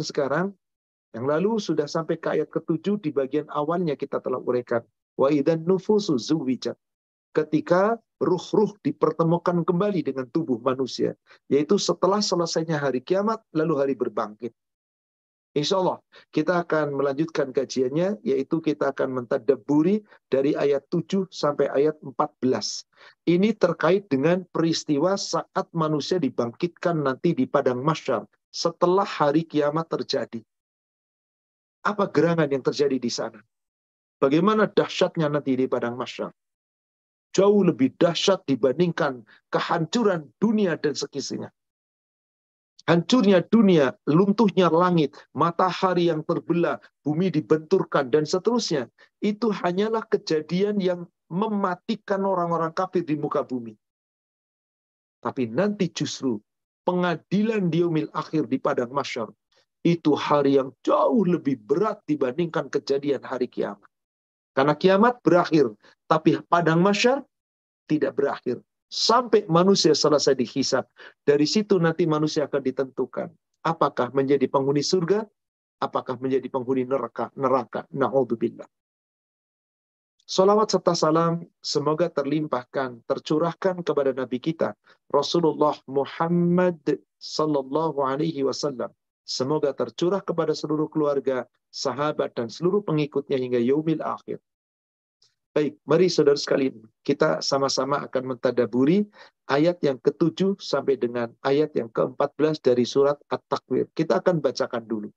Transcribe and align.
sekarang 0.00 0.56
yang 1.12 1.28
lalu 1.28 1.60
sudah 1.60 1.84
sampai 1.84 2.16
ke 2.16 2.32
ayat 2.32 2.48
ketujuh 2.48 2.96
di 2.96 3.12
bagian 3.12 3.44
awalnya 3.52 3.92
kita 3.92 4.24
telah 4.24 4.40
uraikan. 4.40 4.80
Wa 5.20 5.28
idan 5.28 5.68
nufusu 5.68 6.16
zuwijat. 6.16 6.80
Ketika 7.36 8.00
ruh-ruh 8.16 8.72
dipertemukan 8.80 9.60
kembali 9.68 10.00
dengan 10.00 10.24
tubuh 10.32 10.56
manusia. 10.64 11.12
Yaitu 11.52 11.76
setelah 11.76 12.24
selesainya 12.24 12.80
hari 12.80 13.04
kiamat, 13.04 13.44
lalu 13.52 13.74
hari 13.76 13.92
berbangkit. 13.92 14.56
Insya 15.52 15.84
Allah 15.84 16.00
kita 16.32 16.64
akan 16.64 16.96
melanjutkan 16.96 17.52
kajiannya, 17.52 18.24
yaitu 18.24 18.64
kita 18.64 18.96
akan 18.96 19.20
mentadaburi 19.20 20.00
dari 20.32 20.56
ayat 20.56 20.88
7 20.88 21.28
sampai 21.28 21.68
ayat 21.68 22.00
14. 22.00 22.88
Ini 23.28 23.52
terkait 23.60 24.08
dengan 24.08 24.48
peristiwa 24.48 25.20
saat 25.20 25.68
manusia 25.76 26.16
dibangkitkan 26.16 27.04
nanti 27.04 27.36
di 27.36 27.44
padang 27.44 27.84
masyar 27.84 28.24
setelah 28.52 29.08
hari 29.08 29.48
kiamat 29.48 29.88
terjadi. 29.88 30.44
Apa 31.82 32.06
gerangan 32.12 32.46
yang 32.46 32.62
terjadi 32.62 33.00
di 33.00 33.10
sana? 33.10 33.40
Bagaimana 34.20 34.70
dahsyatnya 34.70 35.26
nanti 35.26 35.58
di 35.58 35.66
padang 35.66 35.98
masyar? 35.98 36.30
Jauh 37.32 37.64
lebih 37.64 37.96
dahsyat 37.96 38.44
dibandingkan 38.46 39.24
kehancuran 39.48 40.30
dunia 40.36 40.78
dan 40.78 40.94
sekisinya. 40.94 41.50
Hancurnya 42.82 43.40
dunia, 43.46 43.94
luntuhnya 44.10 44.66
langit, 44.66 45.14
matahari 45.32 46.10
yang 46.10 46.26
terbelah, 46.26 46.82
bumi 47.06 47.30
dibenturkan, 47.30 48.10
dan 48.10 48.26
seterusnya. 48.26 48.90
Itu 49.22 49.54
hanyalah 49.54 50.02
kejadian 50.10 50.82
yang 50.82 51.06
mematikan 51.30 52.26
orang-orang 52.26 52.74
kafir 52.74 53.06
di 53.06 53.14
muka 53.14 53.46
bumi. 53.46 53.78
Tapi 55.22 55.46
nanti 55.46 55.88
justru 55.94 56.42
pengadilan 56.82 57.70
diumil 57.70 58.10
akhir 58.14 58.46
di 58.50 58.58
padang 58.58 58.90
masyar 58.90 59.30
itu 59.82 60.14
hari 60.14 60.58
yang 60.58 60.70
jauh 60.86 61.26
lebih 61.26 61.58
berat 61.58 61.98
dibandingkan 62.06 62.70
kejadian 62.70 63.22
hari 63.26 63.50
kiamat. 63.50 63.90
Karena 64.54 64.78
kiamat 64.78 65.18
berakhir, 65.26 65.74
tapi 66.06 66.38
padang 66.46 66.78
masyar 66.78 67.26
tidak 67.90 68.14
berakhir. 68.14 68.62
Sampai 68.92 69.48
manusia 69.48 69.96
selesai 69.96 70.36
dihisap. 70.36 70.84
Dari 71.24 71.48
situ 71.48 71.80
nanti 71.80 72.04
manusia 72.04 72.44
akan 72.44 72.60
ditentukan. 72.60 73.32
Apakah 73.64 74.12
menjadi 74.12 74.44
penghuni 74.52 74.84
surga? 74.84 75.24
Apakah 75.80 76.20
menjadi 76.20 76.44
penghuni 76.52 76.84
neraka? 76.84 77.32
Neraka. 77.32 77.88
Na'udzubillah. 77.88 78.68
Salawat 80.32 80.72
serta 80.72 80.96
salam 80.96 81.44
semoga 81.60 82.08
terlimpahkan, 82.08 83.04
tercurahkan 83.04 83.84
kepada 83.84 84.16
Nabi 84.16 84.40
kita, 84.40 84.72
Rasulullah 85.12 85.76
Muhammad 85.84 86.80
Sallallahu 87.20 88.00
Alaihi 88.00 88.40
Wasallam 88.40 88.88
Semoga 89.28 89.76
tercurah 89.76 90.24
kepada 90.24 90.56
seluruh 90.56 90.88
keluarga, 90.88 91.44
sahabat, 91.68 92.32
dan 92.32 92.48
seluruh 92.48 92.80
pengikutnya 92.80 93.36
hingga 93.36 93.60
yaumil 93.60 94.00
akhir. 94.00 94.40
Baik, 95.52 95.76
mari 95.84 96.08
saudara 96.08 96.40
sekalian, 96.40 96.80
kita 97.04 97.44
sama-sama 97.44 98.00
akan 98.00 98.32
mentadaburi 98.32 99.04
ayat 99.52 99.84
yang 99.84 100.00
ketujuh 100.00 100.56
sampai 100.58 100.96
dengan 100.96 101.28
ayat 101.44 101.76
yang 101.76 101.92
ke-14 101.92 102.64
dari 102.64 102.88
surat 102.88 103.20
At-Takwir. 103.28 103.92
Kita 103.92 104.24
akan 104.24 104.40
bacakan 104.40 104.88
dulu. 104.88 105.12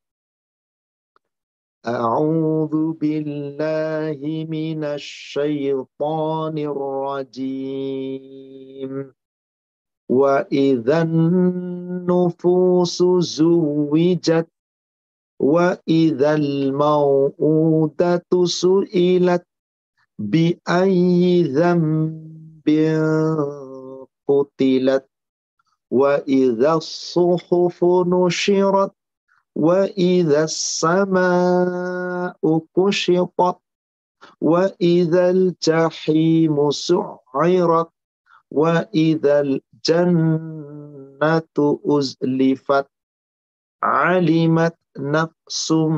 A'udzu 1.86 2.98
billahi 3.00 4.46
minasyaitonir 4.50 6.74
rajim. 7.06 8.94
وإذا 10.10 11.02
النفوس 11.02 13.04
زوجت 13.20 14.48
وإذا 15.40 16.36
الموءودة 16.36 18.26
سئلت 18.46 19.46
بأي 20.20 21.44
ذنب 21.44 22.66
قتلت 24.28 25.06
وإذا 25.92 26.74
الصحف 26.74 27.84
نشرت 28.08 28.92
wa 29.56 29.88
idza 29.96 30.52
samaa'u 30.52 32.52
kushitat 32.76 33.56
wa 34.44 34.64
idzal 34.80 35.56
jahimu 35.64 36.76
su'irat 36.76 37.88
wa 38.52 38.84
idzal 38.92 39.64
jannatu 39.80 41.80
uzlifat 41.88 42.84
alimat 43.80 44.76
nafsum 45.00 45.96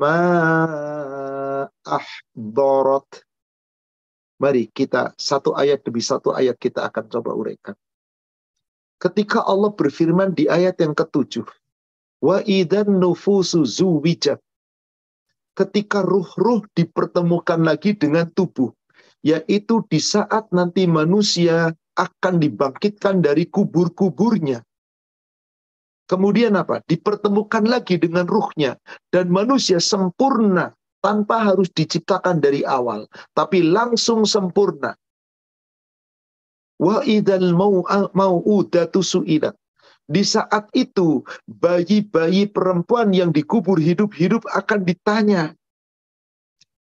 ma 0.00 0.24
Mari 4.36 4.68
kita 4.68 5.16
satu 5.16 5.56
ayat 5.56 5.80
demi 5.80 6.04
satu 6.04 6.36
ayat 6.36 6.60
kita 6.60 6.84
akan 6.84 7.08
coba 7.08 7.32
uraikan. 7.32 7.72
Ketika 9.00 9.40
Allah 9.48 9.72
berfirman 9.72 10.36
di 10.36 10.44
ayat 10.44 10.76
yang 10.76 10.92
ketujuh, 10.92 11.48
wa 12.20 12.40
idan 12.44 13.00
nufusu 13.00 13.64
zuwijat. 13.64 14.40
Ketika 15.56 16.04
ruh-ruh 16.04 16.68
dipertemukan 16.76 17.64
lagi 17.64 17.96
dengan 17.96 18.28
tubuh, 18.28 18.76
yaitu 19.24 19.80
di 19.88 19.96
saat 19.96 20.52
nanti 20.52 20.84
manusia 20.84 21.72
akan 21.96 22.34
dibangkitkan 22.36 23.24
dari 23.24 23.48
kubur-kuburnya. 23.48 24.60
Kemudian 26.06 26.54
apa? 26.54 26.84
Dipertemukan 26.86 27.66
lagi 27.66 27.98
dengan 27.98 28.30
ruhnya. 28.30 28.78
Dan 29.10 29.32
manusia 29.32 29.82
sempurna 29.82 30.70
tanpa 31.02 31.42
harus 31.50 31.66
diciptakan 31.74 32.38
dari 32.38 32.62
awal. 32.62 33.10
Tapi 33.34 33.66
langsung 33.66 34.22
sempurna. 34.22 34.94
Wa 36.78 37.02
idal 37.02 37.56
mau'udatu 38.14 39.02
su'ilat. 39.02 39.56
Di 40.06 40.22
saat 40.22 40.70
itu, 40.70 41.26
bayi-bayi 41.50 42.46
perempuan 42.46 43.10
yang 43.10 43.34
dikubur 43.34 43.78
hidup-hidup 43.78 44.46
akan 44.54 44.86
ditanya. 44.86 45.54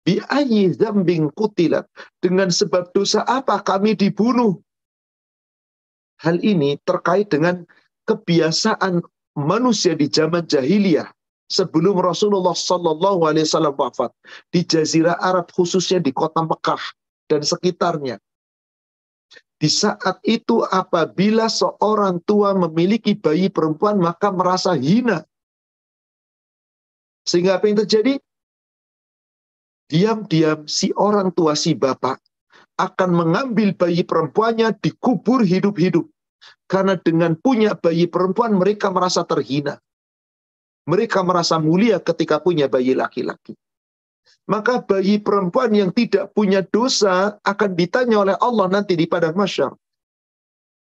Bi'ayi 0.05 0.69
zambing 0.77 1.33
kutilat. 1.33 1.89
Dengan 2.21 2.53
sebab 2.53 2.93
dosa 2.93 3.25
apa 3.25 3.57
kami 3.65 3.97
dibunuh? 3.97 4.61
hal 6.23 6.39
ini 6.39 6.79
terkait 6.87 7.27
dengan 7.27 7.67
kebiasaan 8.07 9.03
manusia 9.35 9.97
di 9.97 10.07
zaman 10.07 10.45
jahiliyah 10.47 11.09
sebelum 11.51 11.99
Rasulullah 11.99 12.55
Shallallahu 12.55 13.27
Alaihi 13.27 13.45
Wasallam 13.45 13.75
wafat 13.75 14.11
di 14.53 14.63
Jazirah 14.63 15.19
Arab 15.19 15.51
khususnya 15.51 15.99
di 15.99 16.15
kota 16.15 16.45
Mekah 16.45 16.81
dan 17.27 17.41
sekitarnya. 17.43 18.21
Di 19.55 19.71
saat 19.71 20.19
itu 20.27 20.67
apabila 20.67 21.47
seorang 21.47 22.19
tua 22.27 22.51
memiliki 22.51 23.15
bayi 23.15 23.47
perempuan 23.47 24.03
maka 24.03 24.27
merasa 24.29 24.75
hina. 24.75 25.23
Sehingga 27.23 27.57
apa 27.57 27.65
yang 27.71 27.79
terjadi? 27.87 28.19
Diam-diam 29.87 30.67
si 30.67 30.91
orang 30.97 31.31
tua 31.31 31.55
si 31.55 31.71
bapak 31.71 32.19
akan 32.75 33.09
mengambil 33.15 33.71
bayi 33.71 34.03
perempuannya 34.03 34.75
dikubur 34.75 35.47
hidup-hidup. 35.47 36.03
Karena 36.67 36.99
dengan 36.99 37.37
punya 37.39 37.77
bayi 37.77 38.05
perempuan 38.11 38.59
mereka 38.59 38.91
merasa 38.91 39.23
terhina. 39.23 39.79
Mereka 40.85 41.25
merasa 41.25 41.57
mulia 41.57 41.97
ketika 41.97 42.37
punya 42.43 42.69
bayi 42.69 42.93
laki-laki. 42.93 43.57
Maka 44.45 44.81
bayi 44.85 45.17
perempuan 45.17 45.73
yang 45.73 45.89
tidak 45.89 46.29
punya 46.37 46.61
dosa 46.61 47.41
akan 47.41 47.73
ditanya 47.73 48.21
oleh 48.21 48.35
Allah 48.37 48.69
nanti 48.69 48.93
di 48.93 49.09
padang 49.09 49.33
masyar. 49.33 49.73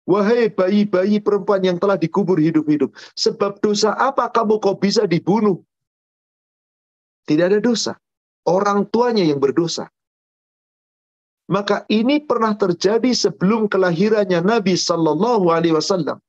Wahai 0.03 0.51
bayi-bayi 0.51 1.23
perempuan 1.23 1.63
yang 1.63 1.77
telah 1.79 1.95
dikubur 1.95 2.35
hidup-hidup. 2.35 2.91
Sebab 3.15 3.63
dosa 3.63 3.95
apa 3.95 4.27
kamu 4.27 4.59
kau 4.59 4.75
bisa 4.75 5.07
dibunuh? 5.07 5.63
Tidak 7.23 7.45
ada 7.47 7.59
dosa. 7.63 7.95
Orang 8.43 8.91
tuanya 8.91 9.23
yang 9.23 9.39
berdosa. 9.39 9.87
Maka 11.47 11.87
ini 11.87 12.19
pernah 12.23 12.55
terjadi 12.55 13.11
sebelum 13.15 13.71
kelahirannya 13.71 14.43
Nabi 14.43 14.75
Sallallahu 14.75 15.51
Alaihi 15.51 15.75
Wasallam. 15.75 16.19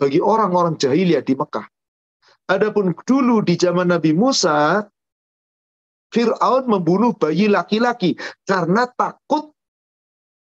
Bagi 0.00 0.20
orang-orang 0.20 0.76
jahiliyah 0.80 1.24
di 1.24 1.36
Mekah. 1.36 1.64
Adapun 2.46 2.92
dulu 3.04 3.40
di 3.40 3.56
zaman 3.56 3.88
Nabi 3.90 4.12
Musa, 4.12 4.84
Fir'aun 6.16 6.64
membunuh 6.64 7.12
bayi 7.12 7.44
laki-laki 7.52 8.16
karena 8.48 8.88
takut 8.88 9.52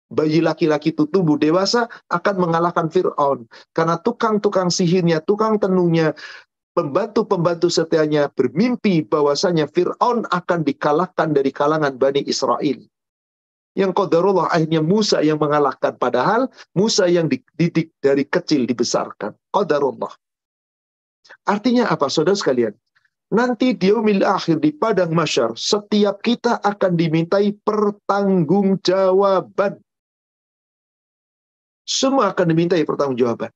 bayi 0.09 0.41
laki-laki 0.41 0.89
itu 0.89 1.05
tumbuh 1.05 1.37
dewasa 1.37 1.85
akan 2.09 2.35
mengalahkan 2.41 2.89
Fir'aun. 2.89 3.45
Karena 3.71 4.01
tukang-tukang 4.01 4.73
sihirnya, 4.73 5.21
tukang 5.21 5.61
tenungnya, 5.61 6.17
pembantu-pembantu 6.73 7.69
setianya 7.69 8.33
bermimpi 8.33 9.05
bahwasanya 9.05 9.69
Fir'aun 9.69 10.25
akan 10.27 10.59
dikalahkan 10.65 11.31
dari 11.31 11.53
kalangan 11.53 11.95
Bani 11.95 12.25
Israel. 12.25 12.81
Yang 13.71 13.91
qadarullah 13.95 14.51
akhirnya 14.51 14.83
Musa 14.83 15.23
yang 15.23 15.39
mengalahkan. 15.39 15.95
Padahal 15.95 16.51
Musa 16.75 17.07
yang 17.07 17.31
dididik 17.31 17.95
dari 18.03 18.27
kecil 18.27 18.67
dibesarkan. 18.67 19.31
Qadarullah. 19.47 20.11
Artinya 21.47 21.87
apa, 21.87 22.11
saudara 22.11 22.35
sekalian? 22.35 22.75
Nanti 23.31 23.80
di 23.80 23.95
umil 23.95 24.28
akhir 24.28 24.60
di 24.60 24.75
padang 24.75 25.16
masyar, 25.16 25.56
setiap 25.56 26.19
kita 26.19 26.60
akan 26.60 27.00
dimintai 27.00 27.56
pertanggungjawaban. 27.63 29.80
Semua 31.88 32.36
akan 32.36 32.51
dimintai 32.51 32.83
pertanggungjawaban. 32.83 33.48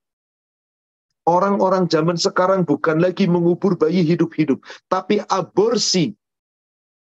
Orang-orang 1.27 1.91
zaman 1.91 2.15
sekarang 2.15 2.63
bukan 2.63 3.03
lagi 3.03 3.27
mengubur 3.27 3.75
bayi 3.75 4.07
hidup-hidup, 4.07 4.63
tapi 4.87 5.19
aborsi 5.27 6.15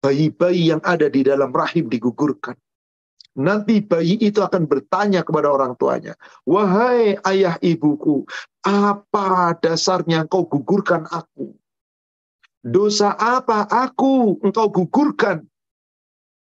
bayi-bayi 0.02 0.74
yang 0.74 0.82
ada 0.82 1.14
di 1.14 1.22
dalam 1.28 1.54
rahim 1.54 1.86
digugurkan. 1.92 2.56
Nanti 3.38 3.86
bayi 3.86 4.18
itu 4.18 4.42
akan 4.42 4.66
bertanya 4.66 5.22
kepada 5.22 5.54
orang 5.54 5.78
tuanya, 5.78 6.18
"Wahai 6.42 7.22
ayah 7.22 7.62
ibuku, 7.62 8.26
apa 8.66 9.54
dasarnya 9.62 10.26
engkau 10.26 10.50
gugurkan 10.50 11.06
aku?" 11.06 11.54
Dosa 12.66 13.14
apa 13.18 13.70
aku 13.70 14.42
engkau 14.42 14.68
gugurkan? 14.74 15.46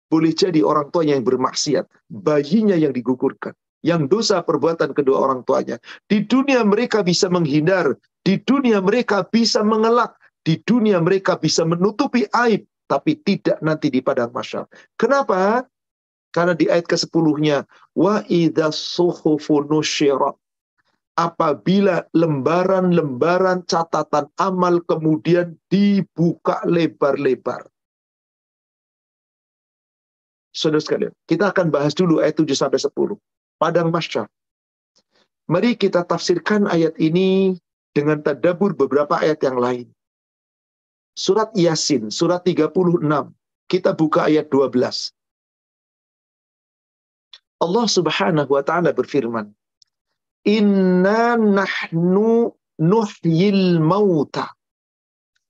Boleh 0.05 0.31
jadi 0.37 0.61
orang 0.61 0.93
tuanya 0.93 1.17
yang 1.17 1.25
bermaksiat, 1.25 1.89
bayinya 2.07 2.77
yang 2.77 2.93
digugurkan. 2.93 3.57
Yang 3.81 4.09
dosa 4.09 4.41
perbuatan 4.41 4.93
kedua 4.93 5.29
orang 5.29 5.41
tuanya. 5.45 5.81
Di 6.09 6.25
dunia 6.25 6.65
mereka 6.65 7.05
bisa 7.05 7.29
menghindar, 7.29 7.97
di 8.21 8.37
dunia 8.41 8.81
mereka 8.81 9.25
bisa 9.25 9.61
mengelak, 9.65 10.17
di 10.45 10.61
dunia 10.61 11.01
mereka 11.01 11.37
bisa 11.37 11.65
menutupi 11.65 12.25
aib, 12.33 12.65
tapi 12.85 13.17
tidak 13.25 13.57
nanti 13.65 13.89
di 13.89 14.01
padang 14.01 14.29
masyar. 14.33 14.69
Kenapa? 14.97 15.65
Karena 16.33 16.53
di 16.53 16.69
ayat 16.69 16.85
ke-10-nya, 16.85 17.65
wa 17.97 18.21
idza 18.29 18.69
suhufu 18.69 19.65
nusyirat 19.65 20.37
apabila 21.15 22.03
lembaran-lembaran 22.11 23.63
catatan 23.65 24.27
amal 24.35 24.83
kemudian 24.83 25.55
dibuka 25.71 26.59
lebar-lebar. 26.67 27.67
Saudara 30.55 30.79
sekalian, 30.79 31.13
kita 31.27 31.51
akan 31.51 31.67
bahas 31.67 31.91
dulu 31.91 32.23
ayat 32.23 32.39
7 32.39 32.55
sampai 32.55 32.79
10. 32.79 33.19
Padang 33.59 33.91
Masyar. 33.91 34.27
Mari 35.51 35.75
kita 35.75 36.07
tafsirkan 36.07 36.67
ayat 36.67 36.95
ini 36.95 37.59
dengan 37.91 38.23
tadabur 38.23 38.71
beberapa 38.75 39.19
ayat 39.19 39.43
yang 39.43 39.59
lain. 39.59 39.87
Surat 41.15 41.51
Yasin, 41.55 42.11
surat 42.11 42.43
36. 42.43 42.71
Kita 43.67 43.95
buka 43.95 44.27
ayat 44.27 44.51
12. 44.51 45.15
Allah 47.63 47.87
Subhanahu 47.87 48.51
wa 48.51 48.63
taala 48.63 48.91
berfirman, 48.91 49.51
Inna 50.45 51.33
nahnu 51.33 52.53
nuhyil 52.77 53.81
mauta. 53.81 54.53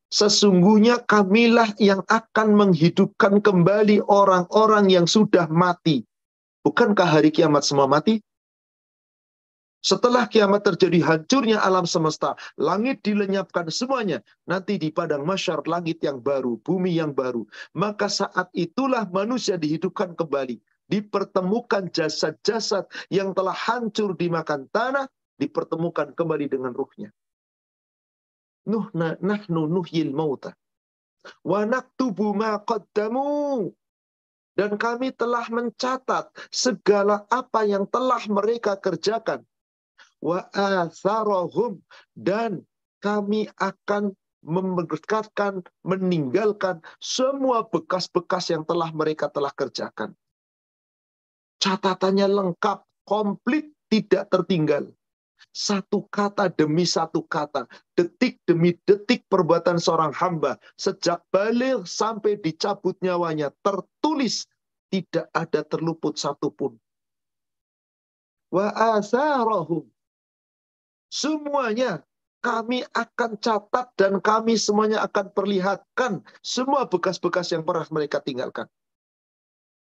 Sesungguhnya 0.07 1.03
kamilah 1.03 1.75
yang 1.83 1.99
akan 2.07 2.55
menghidupkan 2.55 3.43
kembali 3.43 3.99
orang-orang 4.07 4.87
yang 4.87 5.03
sudah 5.03 5.51
mati. 5.51 6.07
Bukankah 6.63 7.19
hari 7.19 7.35
kiamat 7.35 7.67
semua 7.67 7.91
mati? 7.91 8.23
Setelah 9.83 10.25
kiamat 10.25 10.65
terjadi 10.65 10.97
hancurnya 11.03 11.61
alam 11.61 11.83
semesta, 11.85 12.33
langit 12.57 13.03
dilenyapkan 13.03 13.67
semuanya. 13.69 14.23
Nanti 14.49 14.79
di 14.81 14.89
padang 14.89 15.27
masyar 15.27 15.61
langit 15.67 16.01
yang 16.01 16.23
baru, 16.23 16.57
bumi 16.63 16.95
yang 16.95 17.11
baru. 17.13 17.45
Maka 17.75 18.07
saat 18.09 18.47
itulah 18.55 19.05
manusia 19.11 19.59
dihidupkan 19.59 20.15
kembali 20.15 20.57
dipertemukan 20.85 21.89
jasad-jasad 21.89 22.85
yang 23.09 23.33
telah 23.33 23.53
hancur 23.53 24.13
dimakan 24.13 24.69
tanah, 24.69 25.09
dipertemukan 25.35 26.13
kembali 26.13 26.45
dengan 26.47 26.71
ruhnya. 26.71 27.09
Nuh 28.65 28.89
nahnu 28.95 29.69
nuhyil 29.69 30.13
mauta. 30.13 30.53
Wa 31.45 31.65
naktubu 31.65 32.33
ma. 32.33 32.61
Dan 34.55 34.79
kami 34.79 35.11
telah 35.11 35.45
mencatat 35.51 36.31
segala 36.47 37.27
apa 37.27 37.67
yang 37.67 37.83
telah 37.91 38.23
mereka 38.31 38.79
kerjakan. 38.79 39.43
Wa. 40.23 40.47
Dan 42.15 42.63
kami 43.03 43.51
akan 43.59 44.15
memberkatkan, 44.45 45.65
meninggalkan 45.81 46.79
semua 47.01 47.65
bekas-bekas 47.67 48.53
yang 48.53 48.63
telah 48.63 48.93
mereka 48.93 49.27
telah 49.27 49.51
kerjakan. 49.51 50.13
Catatannya 51.59 52.27
lengkap, 52.29 52.83
komplit, 53.07 53.71
tidak 53.89 54.27
tertinggal. 54.29 54.91
Satu 55.55 56.03
kata 56.11 56.51
demi 56.51 56.83
satu 56.83 57.23
kata, 57.23 57.67
detik 57.95 58.43
demi 58.43 58.75
detik 58.83 59.23
perbuatan 59.31 59.79
seorang 59.79 60.11
hamba, 60.11 60.59
sejak 60.75 61.23
balik 61.31 61.87
sampai 61.87 62.35
dicabut 62.39 62.99
nyawanya, 62.99 63.55
tertulis, 63.63 64.47
tidak 64.91 65.31
ada 65.31 65.63
terluput 65.63 66.19
satupun. 66.19 66.75
Wa. 68.51 68.99
Semuanya 71.07 72.03
kami 72.43 72.83
akan 72.91 73.39
catat 73.39 73.87
dan 73.95 74.19
kami 74.19 74.59
semuanya 74.59 75.01
akan 75.07 75.31
perlihatkan 75.31 76.19
semua 76.43 76.85
bekas-bekas 76.85 77.49
yang 77.55 77.63
pernah 77.63 77.87
mereka 77.89 78.19
tinggalkan 78.19 78.67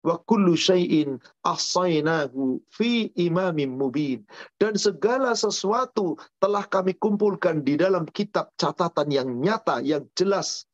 wa 0.03 0.19
kullu 0.27 0.59
syai'in 0.59 1.19
ahsaynahu 1.47 2.59
fi 2.71 3.11
imamin 3.17 3.75
mubin. 3.79 4.27
Dan 4.59 4.75
segala 4.75 5.35
sesuatu 5.39 6.19
telah 6.43 6.67
kami 6.67 6.99
kumpulkan 6.99 7.63
di 7.63 7.79
dalam 7.79 8.07
kitab 8.11 8.51
catatan 8.59 9.09
yang 9.11 9.29
nyata 9.39 9.81
yang 9.83 10.07
jelas 10.19 10.67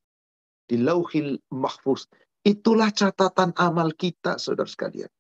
di 0.69 0.81
lauhil 0.81 1.41
mahfuz. 1.53 2.09
Itulah 2.45 2.89
catatan 2.93 3.53
amal 3.61 3.93
kita 3.93 4.41
saudara 4.41 4.69
sekalian. 4.69 5.13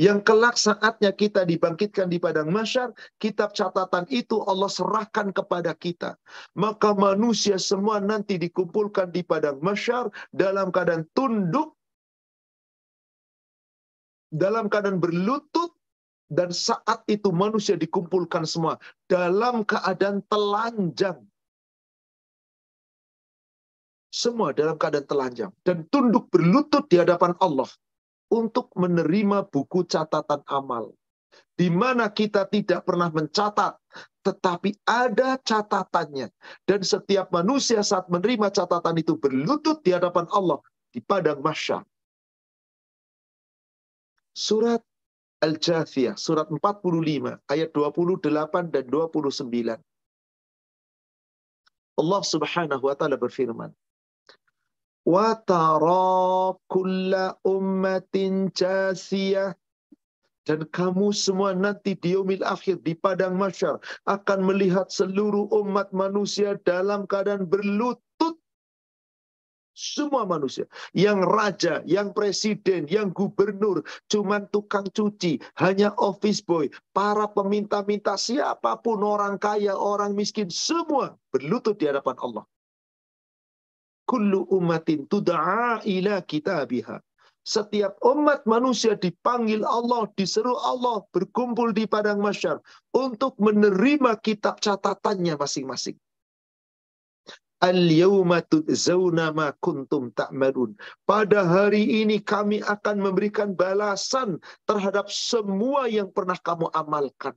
Yang 0.00 0.24
kelak 0.24 0.56
saatnya 0.56 1.12
kita 1.12 1.44
dibangkitkan 1.44 2.08
di 2.08 2.16
padang 2.16 2.48
masyar, 2.48 2.94
kitab 3.20 3.52
catatan 3.52 4.08
itu 4.08 4.40
Allah 4.48 4.70
serahkan 4.70 5.34
kepada 5.34 5.76
kita. 5.76 6.16
Maka 6.56 6.96
manusia 6.96 7.60
semua 7.60 8.00
nanti 8.00 8.40
dikumpulkan 8.40 9.12
di 9.12 9.20
padang 9.20 9.60
masyar 9.60 10.08
dalam 10.32 10.72
keadaan 10.72 11.04
tunduk 11.12 11.76
dalam 14.34 14.66
keadaan 14.66 14.98
berlutut 14.98 15.70
dan 16.26 16.50
saat 16.50 17.06
itu 17.06 17.30
manusia 17.30 17.78
dikumpulkan 17.78 18.42
semua 18.42 18.82
dalam 19.06 19.62
keadaan 19.62 20.26
telanjang. 20.26 21.22
Semua 24.10 24.54
dalam 24.54 24.78
keadaan 24.78 25.06
telanjang 25.06 25.52
dan 25.62 25.86
tunduk 25.90 26.30
berlutut 26.30 26.86
di 26.90 26.98
hadapan 26.98 27.34
Allah 27.38 27.70
untuk 28.30 28.70
menerima 28.74 29.46
buku 29.50 29.86
catatan 29.86 30.42
amal. 30.50 30.90
Di 31.54 31.66
mana 31.66 32.10
kita 32.10 32.46
tidak 32.46 32.86
pernah 32.86 33.10
mencatat, 33.10 33.74
tetapi 34.22 34.74
ada 34.86 35.34
catatannya. 35.42 36.30
Dan 36.62 36.80
setiap 36.86 37.30
manusia 37.34 37.82
saat 37.82 38.06
menerima 38.06 38.54
catatan 38.54 39.02
itu 39.02 39.18
berlutut 39.18 39.82
di 39.82 39.90
hadapan 39.94 40.30
Allah 40.30 40.62
di 40.94 41.02
padang 41.02 41.42
masyar 41.42 41.82
Surat 44.34 44.82
Al-Jathiyah, 45.38 46.18
surat 46.18 46.50
45, 46.50 47.38
ayat 47.46 47.70
28 47.70 48.74
dan 48.74 48.84
29. 48.90 49.78
Allah 51.94 52.22
subhanahu 52.26 52.82
wa 52.82 52.94
ta'ala 52.98 53.14
berfirman, 53.14 53.70
tara 55.46 56.56
kulla 56.66 57.38
ummatin 57.46 58.50
jasiyah 58.50 59.54
dan 60.44 60.60
kamu 60.68 61.12
semua 61.12 61.56
nanti 61.56 61.96
di 61.96 62.12
yaumil 62.12 62.44
akhir 62.44 62.84
di 62.84 62.92
padang 62.92 63.36
masyar 63.36 63.80
akan 64.04 64.44
melihat 64.44 64.92
seluruh 64.92 65.48
umat 65.64 65.88
manusia 65.92 66.60
dalam 66.68 67.08
keadaan 67.08 67.48
berlutut 67.48 68.36
semua 69.74 70.22
manusia. 70.22 70.70
Yang 70.94 71.18
raja, 71.26 71.74
yang 71.82 72.14
presiden, 72.14 72.86
yang 72.86 73.10
gubernur. 73.10 73.82
Cuman 74.06 74.46
tukang 74.54 74.86
cuci. 74.86 75.42
Hanya 75.58 75.90
office 75.98 76.40
boy. 76.40 76.70
Para 76.94 77.26
peminta-minta 77.26 78.14
siapa 78.14 78.78
pun. 78.80 79.02
Orang 79.02 79.36
kaya, 79.42 79.74
orang 79.74 80.14
miskin. 80.14 80.48
Semua 80.48 81.18
berlutut 81.34 81.74
di 81.76 81.90
hadapan 81.90 82.14
Allah. 82.22 82.46
Kullu 84.06 84.46
umatin 84.54 85.10
tuda'a 85.10 85.82
ila 85.82 86.22
kitabiha. 86.22 87.02
Setiap 87.44 88.00
umat 88.00 88.48
manusia 88.48 88.96
dipanggil 88.96 89.68
Allah, 89.68 90.08
diseru 90.16 90.56
Allah, 90.64 91.04
berkumpul 91.12 91.76
di 91.76 91.84
padang 91.84 92.24
masyar 92.24 92.56
untuk 92.96 93.36
menerima 93.36 94.16
kitab 94.24 94.64
catatannya 94.64 95.36
masing-masing. 95.36 96.00
Al-yawma 97.64 98.44
tudzawna 98.44 99.32
ma 99.32 99.48
kuntum 99.56 100.12
ta'malun. 100.12 100.76
Pada 101.08 101.48
hari 101.48 102.04
ini 102.04 102.20
kami 102.20 102.60
akan 102.60 103.00
memberikan 103.00 103.56
balasan 103.56 104.36
terhadap 104.68 105.08
semua 105.08 105.88
yang 105.88 106.12
pernah 106.12 106.36
kamu 106.36 106.68
amalkan. 106.76 107.32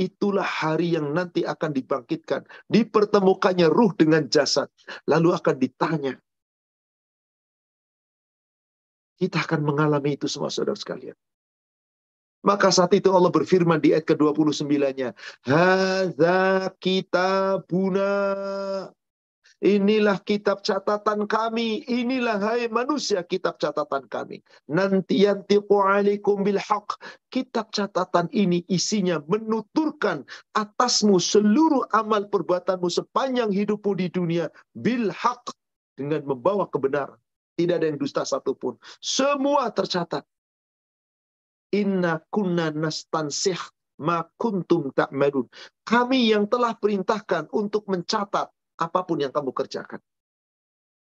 itulah 0.00 0.42
hari 0.42 0.96
yang 0.98 1.14
nanti 1.14 1.46
akan 1.46 1.70
dibangkitkan. 1.70 2.42
Dipertemukannya 2.66 3.70
ruh 3.70 3.94
dengan 3.94 4.26
jasad. 4.26 4.66
Lalu 5.06 5.36
akan 5.36 5.56
ditanya. 5.62 6.14
Kita 9.20 9.38
akan 9.46 9.62
mengalami 9.62 10.18
itu 10.18 10.26
semua 10.26 10.50
saudara 10.50 10.74
sekalian. 10.74 11.14
Maka 12.42 12.74
saat 12.74 12.90
itu 12.98 13.06
Allah 13.14 13.30
berfirman 13.30 13.78
di 13.78 13.94
ayat 13.94 14.02
ke-29-nya. 14.10 15.14
Hadza 15.46 16.74
kitabuna 16.82 18.10
Inilah 19.62 20.18
kitab 20.26 20.66
catatan 20.66 21.30
kami. 21.30 21.86
Inilah 21.86 22.42
hai 22.42 22.66
manusia 22.66 23.22
kitab 23.22 23.62
catatan 23.62 24.10
kami. 24.10 24.42
Nanti 24.66 25.22
yantiqu 25.22 25.78
alaikum 25.78 26.42
bil 26.42 26.58
haq. 26.58 26.98
Kitab 27.30 27.70
catatan 27.70 28.26
ini 28.34 28.66
isinya 28.66 29.22
menuturkan 29.30 30.26
atasmu 30.58 31.22
seluruh 31.22 31.86
amal 31.94 32.26
perbuatanmu 32.26 32.90
sepanjang 32.90 33.54
hidupmu 33.54 33.94
di 33.94 34.10
dunia. 34.10 34.50
Bil 34.74 35.14
haq. 35.14 35.54
Dengan 35.94 36.26
membawa 36.26 36.66
kebenaran. 36.66 37.22
Tidak 37.54 37.78
ada 37.78 37.86
yang 37.86 38.02
dusta 38.02 38.26
satupun. 38.26 38.74
Semua 38.98 39.70
tercatat. 39.70 40.26
Inna 41.70 42.18
kunna 42.34 42.74
nastansih 42.74 43.62
ma 44.02 44.26
kuntum 44.34 44.90
ta'malun. 44.90 45.46
Kami 45.86 46.34
yang 46.34 46.50
telah 46.50 46.74
perintahkan 46.74 47.46
untuk 47.54 47.86
mencatat 47.86 48.50
apa 48.82 49.06
pun 49.06 49.22
yang 49.22 49.30
kamu 49.30 49.54
kerjakan. 49.54 50.02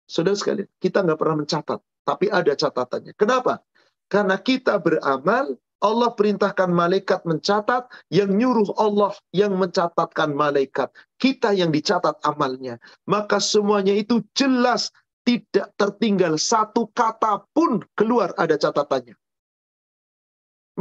Saudara 0.03 0.35
sekalian, 0.35 0.67
kita 0.83 0.99
nggak 0.99 1.19
pernah 1.19 1.37
mencatat, 1.39 1.79
tapi 2.03 2.27
ada 2.27 2.51
catatannya. 2.51 3.15
Kenapa? 3.15 3.63
Karena 4.11 4.35
kita 4.35 4.77
beramal, 4.83 5.55
Allah 5.79 6.11
perintahkan 6.11 6.69
malaikat 6.71 7.23
mencatat, 7.23 7.87
yang 8.11 8.35
nyuruh 8.35 8.75
Allah 8.75 9.15
yang 9.31 9.55
mencatatkan 9.55 10.35
malaikat. 10.35 10.91
Kita 11.15 11.55
yang 11.55 11.71
dicatat 11.71 12.19
amalnya. 12.27 12.79
Maka 13.07 13.39
semuanya 13.39 13.95
itu 13.95 14.19
jelas, 14.35 14.91
tidak 15.23 15.71
tertinggal 15.79 16.35
satu 16.35 16.91
kata 16.91 17.47
pun 17.55 17.79
keluar 17.95 18.35
ada 18.35 18.59
catatannya. 18.59 19.15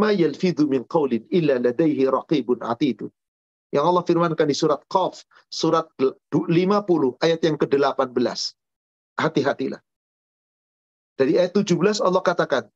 Ma 0.02 0.10
yalfidhu 0.10 0.66
min 0.66 0.82
illa 1.30 1.62
ladaihi 1.62 2.10
raqibun 2.10 2.58
atidun. 2.58 3.10
Yang 3.72 3.84
Allah 3.88 4.04
firmankan 4.04 4.46
di 4.46 4.56
surat 4.56 4.84
Qaf, 4.86 5.24
surat 5.48 5.88
50 5.96 6.52
ayat 7.24 7.40
yang 7.40 7.56
ke-18. 7.56 8.12
Hati-hatilah. 9.16 9.80
Dari 11.16 11.40
ayat 11.40 11.56
17 11.56 12.04
Allah 12.04 12.20
katakan, 12.20 12.68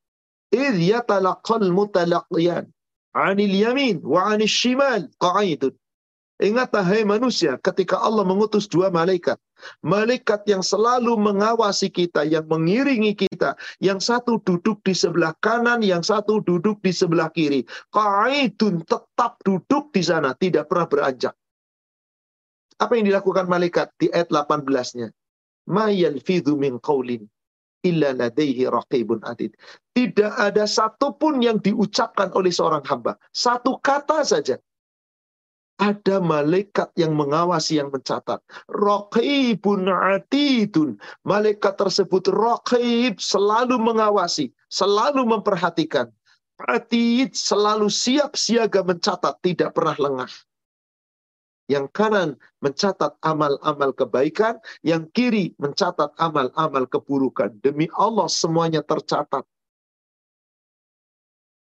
"Idh 0.53 0.77
yatalaqal 0.81 1.69
mutalaqiyan 1.69 2.73
'anil 3.13 3.55
yamin 3.55 4.01
wa 4.01 4.33
'anil 4.33 4.49
shimal 4.49 5.09
qa'idun." 5.21 5.77
Ingatlah 6.37 6.85
hai 6.85 7.01
manusia 7.01 7.57
ketika 7.65 7.97
Allah 7.97 8.21
mengutus 8.21 8.69
dua 8.69 8.93
malaikat. 8.93 9.41
Malaikat 9.81 10.45
yang 10.45 10.61
selalu 10.61 11.17
mengawasi 11.17 11.89
kita, 11.89 12.29
yang 12.29 12.45
mengiringi 12.45 13.17
kita. 13.17 13.57
Yang 13.81 14.13
satu 14.13 14.37
duduk 14.45 14.85
di 14.85 14.93
sebelah 14.93 15.33
kanan, 15.41 15.81
yang 15.81 16.05
satu 16.05 16.45
duduk 16.45 16.77
di 16.85 16.93
sebelah 16.93 17.33
kiri. 17.33 17.65
Qaidun 17.89 18.85
tetap 18.85 19.41
duduk 19.49 19.89
di 19.97 20.05
sana, 20.05 20.37
tidak 20.37 20.69
pernah 20.69 20.85
beranjak. 20.85 21.33
Apa 22.77 22.93
yang 23.01 23.09
dilakukan 23.09 23.49
malaikat 23.49 23.89
di 23.97 24.13
ayat 24.13 24.29
18-nya? 24.29 25.09
Ma 25.73 25.89
yalfidhu 25.89 26.53
min 26.61 26.77
qawlin 26.85 27.25
illa 27.81 28.13
ladaihi. 28.13 28.69
Tidak 29.97 30.33
ada 30.37 30.69
satupun 30.69 31.41
yang 31.41 31.65
diucapkan 31.65 32.29
oleh 32.37 32.53
seorang 32.53 32.85
hamba. 32.85 33.17
Satu 33.33 33.81
kata 33.81 34.21
saja 34.21 34.61
ada 35.77 36.17
malaikat 36.25 36.89
yang 36.97 37.13
mengawasi 37.13 37.77
yang 37.77 37.93
mencatat. 37.93 38.41
Raqibun 38.73 39.89
atidun. 39.89 40.97
Malaikat 41.29 41.77
tersebut 41.77 42.33
raqib 42.33 43.21
selalu 43.21 43.77
mengawasi, 43.77 44.53
selalu 44.73 45.29
memperhatikan. 45.29 46.09
Atid 46.57 47.37
selalu 47.37 47.93
siap 47.93 48.33
siaga 48.33 48.81
mencatat, 48.81 49.37
tidak 49.45 49.77
pernah 49.77 49.97
lengah. 50.01 50.33
Yang 51.69 51.93
kanan 51.93 52.31
mencatat 52.65 53.13
amal-amal 53.21 53.93
kebaikan, 53.93 54.57
yang 54.81 55.05
kiri 55.13 55.53
mencatat 55.61 56.17
amal-amal 56.17 56.89
keburukan. 56.89 57.53
Demi 57.61 57.93
Allah 57.93 58.31
semuanya 58.33 58.81
tercatat. 58.81 59.45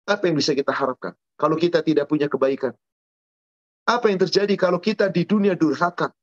Apa 0.10 0.24
yang 0.26 0.42
bisa 0.42 0.58
kita 0.58 0.74
harapkan? 0.74 1.14
Kalau 1.38 1.54
kita 1.54 1.86
tidak 1.86 2.10
punya 2.10 2.26
kebaikan, 2.26 2.74
apa 3.90 4.06
yang 4.14 4.22
terjadi 4.22 4.54
kalau 4.54 4.78
kita 4.78 5.10
di 5.10 5.26
dunia 5.26 5.58
durhaka? 5.58 6.14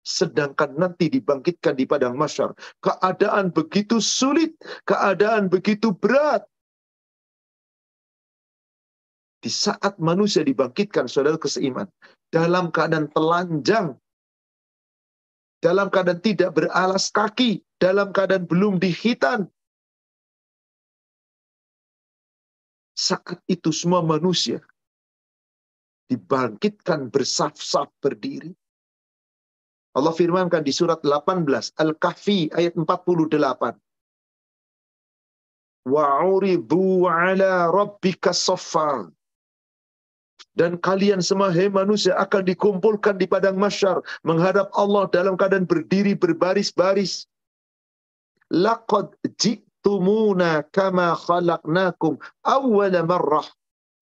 Sedangkan 0.00 0.72
nanti 0.80 1.12
dibangkitkan 1.12 1.76
di 1.76 1.84
padang 1.84 2.16
masyar. 2.16 2.56
Keadaan 2.80 3.52
begitu 3.52 4.00
sulit, 4.00 4.56
keadaan 4.88 5.52
begitu 5.52 5.92
berat. 5.92 6.48
Di 9.44 9.52
saat 9.52 10.00
manusia 10.00 10.40
dibangkitkan, 10.40 11.06
saudara 11.12 11.36
keseiman, 11.36 11.86
dalam 12.32 12.72
keadaan 12.72 13.12
telanjang, 13.12 14.00
dalam 15.60 15.92
keadaan 15.92 16.24
tidak 16.24 16.56
beralas 16.56 17.12
kaki, 17.12 17.60
dalam 17.76 18.10
keadaan 18.10 18.48
belum 18.48 18.80
dihitan. 18.80 19.46
Saat 22.98 23.44
itu 23.46 23.70
semua 23.70 24.02
manusia 24.02 24.58
dibangkitkan 26.08 27.12
bersaf-saf 27.12 27.92
berdiri. 28.00 28.56
Allah 29.96 30.12
firmankan 30.12 30.62
di 30.64 30.72
surat 30.72 31.00
18 31.04 31.44
Al-Kahfi 31.80 32.52
ayat 32.52 32.76
48. 32.76 33.76
Wa'uridu 35.88 37.08
ala 37.08 37.72
rabbika 37.72 38.36
saffan. 38.36 39.10
Dan 40.58 40.74
kalian 40.82 41.22
semua 41.22 41.54
hai 41.54 41.70
manusia 41.70 42.18
akan 42.18 42.42
dikumpulkan 42.42 43.14
di 43.14 43.30
padang 43.30 43.54
masyar 43.58 44.02
menghadap 44.26 44.70
Allah 44.74 45.06
dalam 45.14 45.38
keadaan 45.38 45.64
berdiri 45.64 46.18
berbaris-baris. 46.18 47.30
Laqad 48.50 49.14
ji'tumuna 49.38 50.66
kama 50.74 51.14
khalaqnakum 51.14 52.18
awwala 52.42 53.06
marrah. 53.06 53.46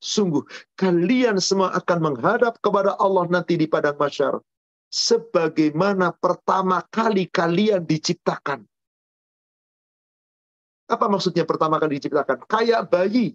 Sungguh, 0.02 0.44
kalian 0.76 1.40
semua 1.40 1.72
akan 1.72 2.12
menghadap 2.12 2.60
kepada 2.60 2.94
Allah 3.00 3.24
nanti 3.32 3.56
di 3.56 3.64
padang 3.64 3.96
masyar. 3.96 4.38
Sebagaimana 4.92 6.14
pertama 6.14 6.84
kali 6.92 7.26
kalian 7.26 7.82
diciptakan. 7.82 8.62
Apa 10.86 11.06
maksudnya 11.10 11.42
pertama 11.42 11.82
kali 11.82 11.98
diciptakan? 11.98 12.46
Kayak 12.46 12.86
bayi, 12.86 13.34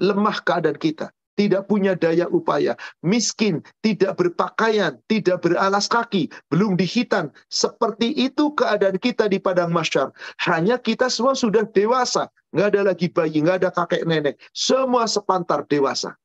lemah 0.00 0.42
keadaan 0.42 0.74
kita 0.74 1.14
tidak 1.38 1.70
punya 1.70 1.94
daya 1.94 2.26
upaya, 2.26 2.74
miskin, 3.06 3.62
tidak 3.86 4.18
berpakaian, 4.18 4.98
tidak 5.06 5.46
beralas 5.46 5.86
kaki, 5.86 6.26
belum 6.50 6.74
dihitan. 6.74 7.30
Seperti 7.46 8.10
itu 8.18 8.50
keadaan 8.58 8.98
kita 8.98 9.30
di 9.30 9.38
padang 9.38 9.70
masyar. 9.70 10.10
Hanya 10.42 10.82
kita 10.82 11.06
semua 11.06 11.38
sudah 11.38 11.62
dewasa. 11.70 12.26
Nggak 12.50 12.68
ada 12.74 12.80
lagi 12.90 13.06
bayi, 13.06 13.38
nggak 13.38 13.62
ada 13.62 13.70
kakek 13.70 14.02
nenek. 14.02 14.34
Semua 14.50 15.06
sepantar 15.06 15.62
dewasa. 15.70 16.18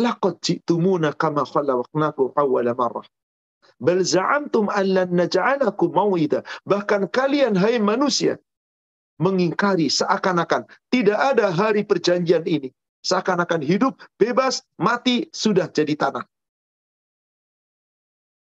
Laqad 0.00 0.40
ji'tumuna 0.40 1.12
kama 1.12 1.44
lan 4.86 5.08
naj'alakum 5.12 5.90
mawida. 5.92 6.40
Bahkan 6.64 7.10
kalian 7.10 7.58
hai 7.58 7.76
manusia 7.82 8.38
mengingkari 9.20 9.92
seakan-akan 9.92 10.64
tidak 10.88 11.20
ada 11.20 11.52
hari 11.52 11.84
perjanjian 11.84 12.42
ini. 12.48 12.72
Seakan-akan 13.00 13.64
hidup 13.64 13.96
bebas, 14.20 14.64
mati 14.76 15.28
sudah 15.32 15.68
jadi 15.68 15.96
tanah. 15.96 16.24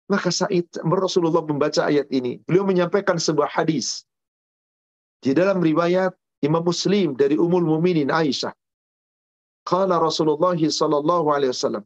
Maka 0.07 0.31
saat 0.31 0.65
Rasulullah 0.81 1.43
membaca 1.43 1.85
ayat 1.85 2.07
ini, 2.09 2.39
beliau 2.47 2.63
menyampaikan 2.63 3.19
sebuah 3.19 3.51
hadis. 3.51 4.07
Di 5.21 5.35
dalam 5.35 5.61
riwayat 5.61 6.15
Imam 6.41 6.63
Muslim 6.63 7.17
dari 7.17 7.35
Ummul 7.35 7.65
Muminin 7.65 8.13
Aisyah. 8.13 8.53
Qala 9.67 9.99
Rasulullah 9.99 10.55
wasallam, 11.51 11.83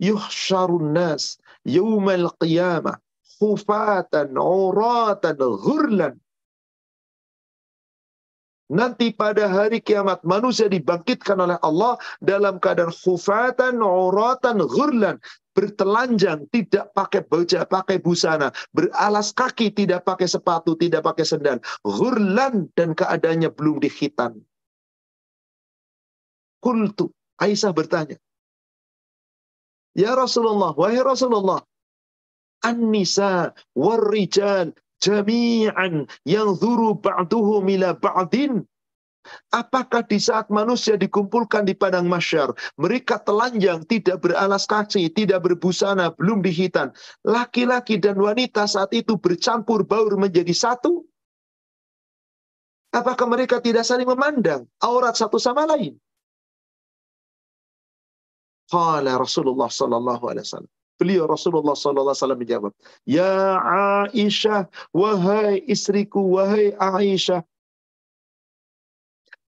"Yuhsyarun 0.00 0.96
nas 0.96 1.36
yaumal 1.66 2.32
qiyamah 2.40 2.96
khufatan, 3.36 4.32
uratan, 4.38 5.36
ghurlan 5.36 6.14
Nanti 8.70 9.10
pada 9.10 9.50
hari 9.50 9.82
kiamat 9.82 10.22
manusia 10.22 10.70
dibangkitkan 10.70 11.42
oleh 11.42 11.58
Allah 11.66 11.98
dalam 12.22 12.62
keadaan 12.62 12.94
khufatan, 12.94 13.82
uratan, 13.82 14.62
ghurlan. 14.62 15.18
Bertelanjang, 15.50 16.46
tidak 16.54 16.94
pakai 16.94 17.26
baju, 17.26 17.66
pakai 17.66 17.98
busana. 17.98 18.54
Beralas 18.70 19.34
kaki, 19.34 19.74
tidak 19.74 20.06
pakai 20.06 20.30
sepatu, 20.30 20.78
tidak 20.78 21.02
pakai 21.02 21.26
sendal. 21.26 21.58
Ghurlan 21.82 22.70
dan 22.78 22.94
keadaannya 22.94 23.50
belum 23.50 23.82
dihitan. 23.82 24.38
Kultu. 26.62 27.10
Aisyah 27.42 27.74
bertanya. 27.74 28.14
Ya 29.98 30.14
Rasulullah, 30.14 30.70
wahai 30.78 31.02
Rasulullah. 31.02 31.58
An-nisa 32.62 33.50
war-rijal 33.74 34.70
jami'an 35.00 36.06
yang 36.28 36.54
zuru 36.56 36.96
ba'duhum 36.96 37.66
ila 37.72 37.96
ba'din. 37.96 38.64
Apakah 39.52 40.00
di 40.08 40.16
saat 40.16 40.48
manusia 40.48 40.96
dikumpulkan 40.96 41.68
di 41.68 41.76
padang 41.76 42.08
masyar, 42.08 42.56
mereka 42.80 43.20
telanjang, 43.20 43.84
tidak 43.84 44.24
beralas 44.24 44.64
kaki, 44.64 45.12
tidak 45.12 45.44
berbusana, 45.44 46.16
belum 46.16 46.40
dihitan. 46.40 46.88
Laki-laki 47.28 48.00
dan 48.00 48.16
wanita 48.16 48.64
saat 48.64 48.90
itu 48.96 49.20
bercampur 49.20 49.84
baur 49.84 50.16
menjadi 50.16 50.56
satu? 50.56 51.04
Apakah 52.90 53.28
mereka 53.28 53.60
tidak 53.60 53.86
saling 53.86 54.08
memandang 54.08 54.66
aurat 54.82 55.14
satu 55.14 55.36
sama 55.38 55.68
lain? 55.68 55.94
Qala 58.72 59.20
Rasulullah 59.20 59.68
sallallahu 59.68 60.24
alaihi 60.32 60.46
wasallam. 60.48 60.74
Beliau 61.00 61.24
Rasulullah 61.24 61.72
sallallahu 61.72 62.12
alaihi 62.12 62.20
wasallam 62.20 62.40
menjawab, 62.44 62.72
"Ya 63.08 63.56
Aisyah, 64.12 64.68
wahai 64.92 65.64
istriku, 65.64 66.20
wahai 66.36 66.76
Aisyah, 66.76 67.40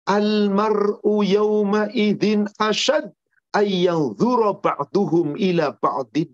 al-mar'u 0.07 1.19
yawma 1.27 1.91
idzin 1.91 2.47
ashad 2.55 3.11
ayyanzura 3.51 4.55
ba'duhum 4.63 5.35
ila 5.35 5.75
ba'din." 5.83 6.31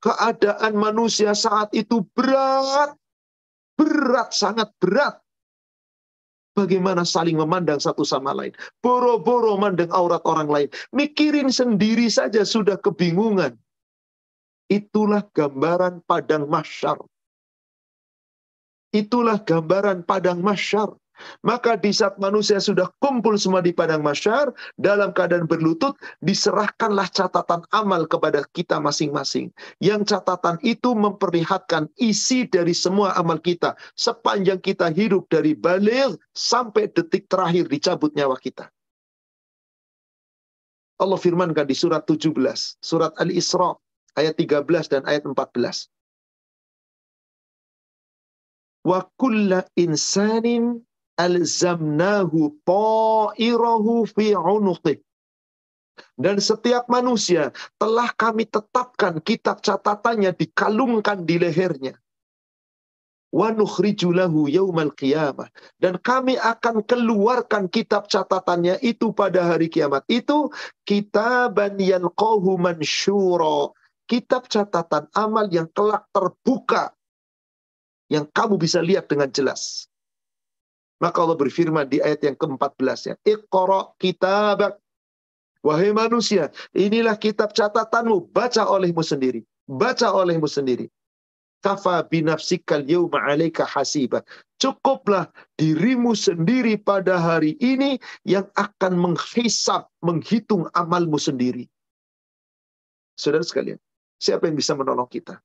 Keadaan 0.00 0.80
manusia 0.80 1.36
saat 1.36 1.68
itu 1.76 2.00
berat, 2.16 2.96
berat, 3.76 4.32
sangat 4.32 4.72
berat 4.80 5.22
Bagaimana 6.52 7.00
saling 7.08 7.40
memandang 7.40 7.80
satu 7.80 8.04
sama 8.04 8.36
lain. 8.36 8.52
Boro-boro 8.84 9.56
mandang 9.56 9.88
aurat 9.88 10.20
orang 10.28 10.52
lain. 10.52 10.68
Mikirin 10.92 11.48
sendiri 11.48 12.12
saja 12.12 12.44
sudah 12.44 12.76
kebingungan. 12.76 13.56
Itulah 14.72 15.28
gambaran 15.36 16.00
padang 16.08 16.48
masyar. 16.48 16.96
Itulah 18.96 19.36
gambaran 19.44 20.08
padang 20.08 20.40
masyar. 20.40 20.96
Maka 21.44 21.76
di 21.76 21.92
saat 21.92 22.16
manusia 22.16 22.56
sudah 22.56 22.88
kumpul 22.98 23.36
semua 23.36 23.60
di 23.60 23.70
padang 23.70 24.00
masyar, 24.00 24.48
dalam 24.80 25.12
keadaan 25.12 25.44
berlutut, 25.44 25.92
diserahkanlah 26.24 27.04
catatan 27.12 27.62
amal 27.76 28.08
kepada 28.08 28.42
kita 28.56 28.80
masing-masing. 28.80 29.52
Yang 29.78 30.16
catatan 30.16 30.56
itu 30.64 30.96
memperlihatkan 30.96 31.92
isi 32.00 32.48
dari 32.48 32.72
semua 32.72 33.12
amal 33.14 33.38
kita. 33.38 33.76
Sepanjang 33.92 34.64
kita 34.64 34.88
hidup 34.88 35.28
dari 35.28 35.52
balik 35.52 36.16
sampai 36.32 36.88
detik 36.88 37.28
terakhir 37.28 37.68
dicabut 37.68 38.16
nyawa 38.16 38.40
kita. 38.40 38.72
Allah 40.96 41.18
firmankan 41.20 41.68
di 41.68 41.76
surat 41.76 42.08
17, 42.08 42.32
surat 42.80 43.12
Al-Isra, 43.18 43.74
ayat 44.18 44.34
13 44.36 44.92
dan 44.92 45.02
ayat 45.08 45.24
14. 45.24 45.88
Wa 48.82 49.06
kulla 49.14 49.62
insanin 49.78 50.82
alzamnahu 51.14 52.58
ta'irahu 52.66 53.92
fi 54.10 54.34
unuqih. 54.34 54.98
Dan 56.16 56.40
setiap 56.40 56.88
manusia 56.88 57.52
telah 57.76 58.10
kami 58.16 58.48
tetapkan 58.48 59.20
kitab 59.22 59.60
catatannya 59.60 60.32
dikalungkan 60.34 61.22
di 61.28 61.36
lehernya. 61.38 61.94
Wa 63.32 63.48
nukhrijulahu 63.52 64.48
yaumal 64.48 64.92
qiyamah. 64.92 65.48
Dan 65.80 65.96
kami 66.00 66.36
akan 66.36 66.84
keluarkan 66.84 67.68
kitab 67.68 68.08
catatannya 68.08 68.76
itu 68.84 69.12
pada 69.12 69.40
hari 69.46 69.72
kiamat. 69.72 70.04
Itu 70.08 70.52
kitaban 70.84 71.80
yanqahu 71.80 72.60
mansyura. 72.60 73.72
Kitab 74.10 74.50
catatan 74.50 75.08
amal 75.14 75.48
yang 75.48 75.70
kelak 75.72 76.06
terbuka. 76.12 76.92
Yang 78.12 78.28
kamu 78.36 78.54
bisa 78.60 78.84
lihat 78.84 79.08
dengan 79.08 79.32
jelas. 79.32 79.88
Maka 81.02 81.18
Allah 81.18 81.34
berfirman 81.34 81.90
di 81.90 81.98
ayat 81.98 82.22
yang 82.22 82.38
ke-14 82.38 82.98
ya. 83.10 83.14
Iqra 83.26 83.90
kitabak. 83.98 84.78
Wahai 85.62 85.94
manusia, 85.94 86.50
inilah 86.74 87.14
kitab 87.18 87.54
catatanmu. 87.54 88.34
Baca 88.34 88.66
olehmu 88.66 89.02
sendiri. 89.02 89.46
Baca 89.66 90.10
olehmu 90.10 90.50
sendiri. 90.50 90.90
Kafa 91.62 92.02
binafsikal 92.10 92.82
yawma 92.82 93.22
alaika 93.22 93.62
hasiba. 93.62 94.26
Cukuplah 94.58 95.30
dirimu 95.54 96.18
sendiri 96.18 96.74
pada 96.78 97.18
hari 97.18 97.54
ini 97.62 98.02
yang 98.26 98.46
akan 98.58 98.98
menghisap, 98.98 99.86
menghitung 100.02 100.66
amalmu 100.74 101.18
sendiri. 101.18 101.70
Saudara 103.14 103.46
sekalian, 103.46 103.78
siapa 104.22 104.46
yang 104.46 104.54
bisa 104.54 104.78
menolong 104.78 105.10
kita? 105.10 105.42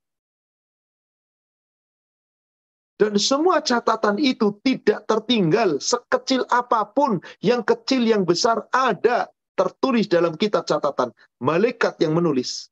Dan 2.98 3.14
semua 3.14 3.62
catatan 3.62 4.18
itu 4.18 4.58
tidak 4.66 5.06
tertinggal 5.06 5.78
sekecil 5.78 6.42
apa 6.50 6.82
pun, 6.82 7.22
yang 7.38 7.62
kecil 7.62 8.02
yang 8.02 8.26
besar 8.26 8.66
ada 8.74 9.30
tertulis 9.54 10.10
dalam 10.10 10.34
kitab 10.34 10.66
catatan. 10.66 11.14
Malaikat 11.38 11.94
yang 12.02 12.18
menulis. 12.18 12.70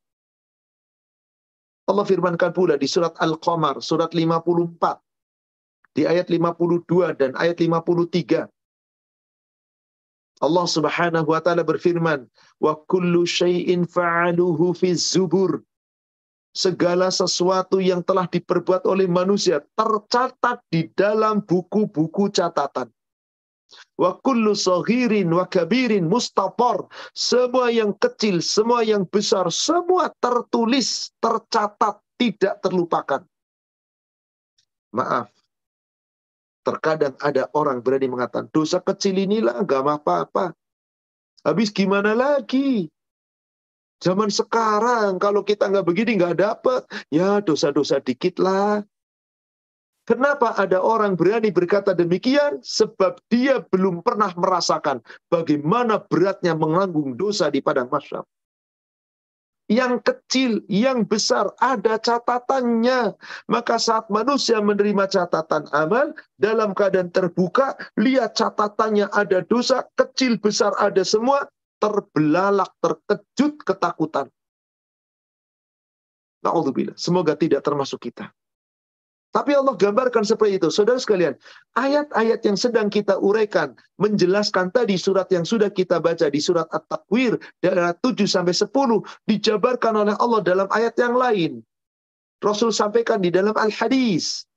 Allah 1.87 2.03
firmankan 2.03 2.51
pula 2.51 2.75
di 2.75 2.91
surat 2.91 3.15
Al-Qamar, 3.23 3.79
surat 3.79 4.11
54. 4.11 4.99
Di 5.95 6.03
ayat 6.11 6.27
52 6.27 7.15
dan 7.15 7.31
ayat 7.39 7.63
53. 7.63 8.51
Allah 10.43 10.67
subhanahu 10.67 11.31
wa 11.31 11.39
ta'ala 11.39 11.63
berfirman, 11.63 12.27
Wa 12.59 12.75
kullu 12.91 13.23
syai'in 13.23 13.87
fa'aluhu 13.87 14.75
fi 14.75 14.91
zubur 14.99 15.63
segala 16.57 17.13
sesuatu 17.13 17.77
yang 17.77 18.01
telah 18.01 18.25
diperbuat 18.25 18.89
oleh 18.89 19.05
manusia 19.05 19.61
tercatat 19.77 20.65
di 20.73 20.89
dalam 20.97 21.45
buku-buku 21.45 22.33
catatan. 22.33 22.89
Wa 24.01 24.17
kullu 24.25 24.57
saghirin 24.57 25.29
wa 25.29 25.45
kabirin 25.45 26.09
mustapor. 26.09 26.89
Semua 27.13 27.69
yang 27.69 27.93
kecil, 28.01 28.41
semua 28.41 28.81
yang 28.81 29.05
besar, 29.05 29.53
semua 29.53 30.09
tertulis, 30.17 31.13
tercatat, 31.21 32.01
tidak 32.17 32.57
terlupakan. 32.65 33.21
Maaf. 34.97 35.29
Terkadang 36.65 37.15
ada 37.23 37.47
orang 37.55 37.79
berani 37.79 38.11
mengatakan, 38.11 38.51
dosa 38.51 38.83
kecil 38.83 39.23
inilah 39.23 39.63
gak 39.63 39.87
apa-apa. 39.87 40.51
Habis 41.47 41.71
gimana 41.71 42.11
lagi? 42.11 42.91
Zaman 43.97 44.29
sekarang 44.29 45.17
kalau 45.17 45.41
kita 45.41 45.73
nggak 45.73 45.87
begini 45.89 46.21
nggak 46.21 46.37
dapat, 46.37 46.85
ya 47.09 47.41
dosa-dosa 47.41 48.01
dikit 48.05 48.37
lah. 48.37 48.85
Kenapa 50.07 50.55
ada 50.55 50.79
orang 50.79 51.19
berani 51.19 51.51
berkata 51.51 51.91
demikian? 51.91 52.63
Sebab 52.63 53.19
dia 53.27 53.59
belum 53.59 54.07
pernah 54.07 54.31
merasakan 54.39 55.03
bagaimana 55.27 55.99
beratnya 55.99 56.55
menanggung 56.55 57.19
dosa 57.19 57.51
di 57.51 57.59
padang 57.59 57.91
masyar. 57.91 58.23
Yang 59.67 60.07
kecil, 60.07 60.63
yang 60.71 61.03
besar, 61.03 61.51
ada 61.59 61.99
catatannya. 61.99 63.19
Maka 63.51 63.83
saat 63.83 64.07
manusia 64.15 64.63
menerima 64.63 65.11
catatan 65.11 65.67
amal, 65.75 66.15
dalam 66.39 66.71
keadaan 66.71 67.11
terbuka, 67.11 67.75
lihat 67.99 68.39
catatannya 68.39 69.11
ada 69.11 69.43
dosa, 69.43 69.83
kecil, 69.99 70.39
besar, 70.39 70.71
ada 70.79 71.03
semua, 71.03 71.51
terbelalak, 71.79 72.71
terkejut, 72.81 73.61
ketakutan. 73.63 74.27
Na'udzubillah. 76.45 76.97
Semoga 76.97 77.35
tidak 77.35 77.65
termasuk 77.67 78.11
kita. 78.11 78.31
Tapi 79.35 79.53
Allah 79.53 79.77
gambarkan 79.77 80.25
seperti 80.25 80.57
itu. 80.57 80.73
Saudara 80.73 80.97
sekalian, 80.97 81.37
ayat-ayat 81.77 82.41
yang 82.41 82.57
sedang 82.57 82.89
kita 82.89 83.21
uraikan, 83.21 83.77
menjelaskan 84.01 84.73
tadi 84.73 84.97
surat 84.97 85.29
yang 85.29 85.45
sudah 85.45 85.69
kita 85.69 86.01
baca 86.01 86.33
di 86.33 86.41
surat 86.41 86.65
At-Takwir, 86.73 87.37
dari 87.61 87.77
7 87.85 88.25
sampai 88.25 88.57
10, 88.57 88.73
dijabarkan 89.29 89.93
oleh 90.09 90.17
Allah 90.17 90.41
dalam 90.41 90.69
ayat 90.73 90.97
yang 90.97 91.21
lain. 91.21 91.61
Rasul 92.41 92.73
sampaikan 92.73 93.21
di 93.21 93.29
dalam 93.29 93.53
Al-Hadis. 93.53 94.49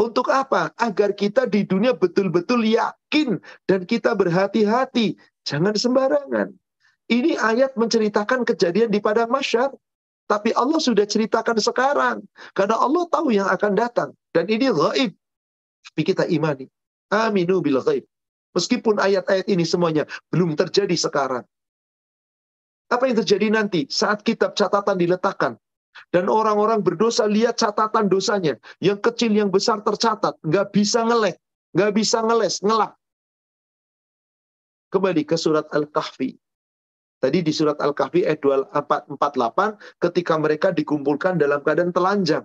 Untuk 0.00 0.32
apa? 0.32 0.72
Agar 0.80 1.12
kita 1.12 1.44
di 1.44 1.68
dunia 1.68 1.92
betul-betul 1.92 2.64
yakin 2.64 3.36
dan 3.68 3.84
kita 3.84 4.16
berhati-hati. 4.16 5.18
Jangan 5.44 5.74
sembarangan. 5.74 6.54
Ini 7.12 7.36
ayat 7.36 7.76
menceritakan 7.76 8.48
kejadian 8.48 8.88
di 8.88 8.96
padang 9.04 9.28
masyar. 9.28 9.68
Tapi 10.24 10.56
Allah 10.56 10.80
sudah 10.80 11.04
ceritakan 11.04 11.60
sekarang. 11.60 12.24
Karena 12.56 12.80
Allah 12.80 13.04
tahu 13.12 13.36
yang 13.36 13.52
akan 13.52 13.76
datang. 13.76 14.16
Dan 14.32 14.48
ini 14.48 14.72
gaib. 14.72 15.12
Tapi 15.92 16.02
kita 16.08 16.24
imani. 16.32 16.64
Aminu 17.12 17.60
bil 17.60 17.84
gaib. 17.84 18.08
Meskipun 18.56 18.96
ayat-ayat 18.96 19.44
ini 19.52 19.68
semuanya 19.68 20.08
belum 20.32 20.56
terjadi 20.56 20.96
sekarang. 20.96 21.44
Apa 22.88 23.08
yang 23.08 23.20
terjadi 23.20 23.48
nanti 23.52 23.84
saat 23.92 24.24
kitab 24.24 24.56
catatan 24.56 24.96
diletakkan? 24.96 25.60
Dan 26.08 26.32
orang-orang 26.32 26.80
berdosa 26.80 27.28
lihat 27.28 27.60
catatan 27.60 28.08
dosanya. 28.08 28.56
Yang 28.80 29.12
kecil, 29.12 29.36
yang 29.36 29.52
besar 29.52 29.84
tercatat. 29.84 30.40
Nggak 30.40 30.72
bisa 30.72 31.04
ngelek. 31.04 31.36
Nggak 31.76 31.92
bisa 31.92 32.24
ngeles, 32.24 32.64
ngelak. 32.64 32.96
Kembali 34.88 35.28
ke 35.28 35.36
surat 35.36 35.68
Al-Kahfi 35.72 36.40
Tadi 37.22 37.38
di 37.38 37.54
surat 37.54 37.78
Al-Kahfi 37.78 38.26
ayat 38.26 38.42
48 38.42 39.14
ketika 40.02 40.34
mereka 40.42 40.74
dikumpulkan 40.74 41.38
dalam 41.38 41.62
keadaan 41.62 41.94
telanjang. 41.94 42.42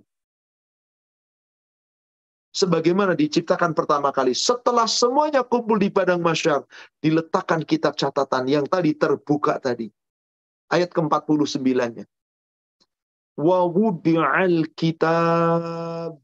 Sebagaimana 2.54 3.18
diciptakan 3.18 3.74
pertama 3.74 4.13
kali. 4.13 4.38
Setelah 4.38 4.86
semuanya 4.86 5.42
kumpul 5.42 5.82
di 5.82 5.90
padang 5.90 6.22
masyar, 6.22 6.62
diletakkan 7.02 7.66
kitab 7.66 7.98
catatan 7.98 8.46
yang 8.46 8.66
tadi 8.70 8.94
terbuka 8.94 9.58
tadi. 9.58 9.90
Ayat 10.70 10.94
ke-49-nya. 10.94 12.06
Wa 13.38 13.66
wudi'al 13.66 14.74
kitab 14.78 16.22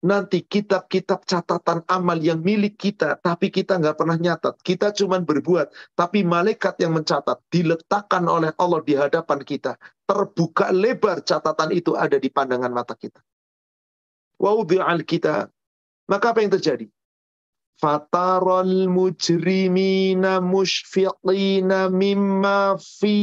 nanti 0.00 0.40
kitab-kitab 0.40 1.28
catatan 1.28 1.84
amal 1.84 2.16
yang 2.16 2.40
milik 2.40 2.80
kita, 2.80 3.20
tapi 3.20 3.52
kita 3.52 3.76
nggak 3.76 3.96
pernah 3.96 4.16
nyatat. 4.16 4.56
Kita 4.64 4.96
cuma 4.96 5.20
berbuat, 5.20 5.72
tapi 5.92 6.24
malaikat 6.24 6.80
yang 6.80 6.96
mencatat 6.96 7.36
diletakkan 7.52 8.24
oleh 8.24 8.52
Allah 8.56 8.80
di 8.80 8.94
hadapan 8.96 9.40
kita. 9.44 9.76
Terbuka 10.08 10.72
lebar 10.72 11.20
catatan 11.22 11.70
itu 11.70 11.94
ada 11.94 12.16
di 12.16 12.32
pandangan 12.32 12.72
mata 12.72 12.96
kita. 12.96 13.20
Waudi'al 14.40 15.04
kita. 15.04 15.52
Maka 16.08 16.32
apa 16.32 16.40
yang 16.42 16.52
terjadi? 16.56 16.88
Fatarul 17.80 18.88
mujrimina 18.92 20.40
mushfiqina 20.40 21.88
mimma 21.92 22.76
fi 22.76 23.16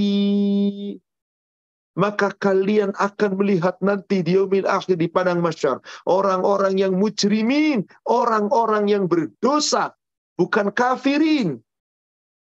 maka 1.98 2.30
kalian 2.38 2.94
akan 3.02 3.42
melihat 3.42 3.76
nanti 3.82 4.22
di 4.22 4.38
yaumil 4.38 4.70
akhir 4.70 5.02
di 5.02 5.10
padang 5.10 5.42
masyar 5.42 5.82
orang-orang 6.06 6.78
yang 6.78 6.94
mujrimin, 6.94 7.84
orang-orang 8.06 8.86
yang 8.86 9.10
berdosa, 9.10 9.98
bukan 10.38 10.70
kafirin. 10.72 11.58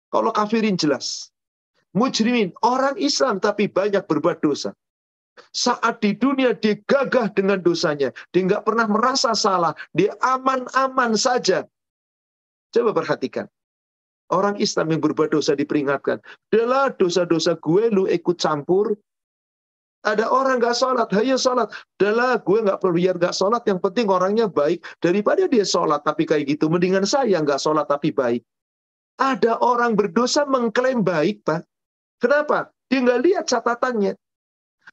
Kalau 0.10 0.34
kafirin 0.34 0.76
jelas. 0.76 1.30
Mujrimin, 1.94 2.50
orang 2.66 2.98
Islam 2.98 3.38
tapi 3.38 3.70
banyak 3.70 4.02
berbuat 4.10 4.42
dosa. 4.42 4.74
Saat 5.54 6.02
di 6.02 6.14
dunia 6.14 6.54
dia 6.58 6.78
gagah 6.86 7.30
dengan 7.34 7.62
dosanya. 7.62 8.14
Dia 8.34 8.42
nggak 8.46 8.66
pernah 8.66 8.86
merasa 8.86 9.34
salah. 9.34 9.74
Dia 9.94 10.14
aman-aman 10.22 11.18
saja. 11.18 11.66
Coba 12.74 12.94
perhatikan. 12.94 13.50
Orang 14.34 14.58
Islam 14.58 14.94
yang 14.94 15.02
berbuat 15.02 15.34
dosa 15.34 15.54
diperingatkan. 15.54 16.22
Adalah 16.50 16.94
dosa-dosa 16.98 17.58
gue 17.62 17.94
lu 17.94 18.10
ikut 18.10 18.38
campur, 18.42 18.98
ada 20.04 20.28
orang 20.28 20.60
gak 20.60 20.76
sholat, 20.76 21.08
hayo 21.16 21.40
sholat. 21.40 21.72
Adalah 21.96 22.44
gue 22.44 22.60
gak 22.60 22.84
perlu 22.84 23.00
biar 23.00 23.16
gak 23.16 23.32
sholat, 23.32 23.64
yang 23.64 23.80
penting 23.80 24.12
orangnya 24.12 24.52
baik. 24.52 24.84
Daripada 25.00 25.48
dia 25.48 25.64
sholat 25.64 26.04
tapi 26.04 26.28
kayak 26.28 26.52
gitu, 26.52 26.68
mendingan 26.68 27.08
saya 27.08 27.40
gak 27.40 27.64
sholat 27.64 27.88
tapi 27.88 28.12
baik. 28.12 28.44
Ada 29.16 29.64
orang 29.64 29.96
berdosa 29.96 30.44
mengklaim 30.44 31.08
baik, 31.08 31.48
Pak. 31.48 31.64
Kenapa? 32.20 32.68
Dia 32.92 33.00
gak 33.00 33.22
lihat 33.24 33.46
catatannya. 33.48 34.14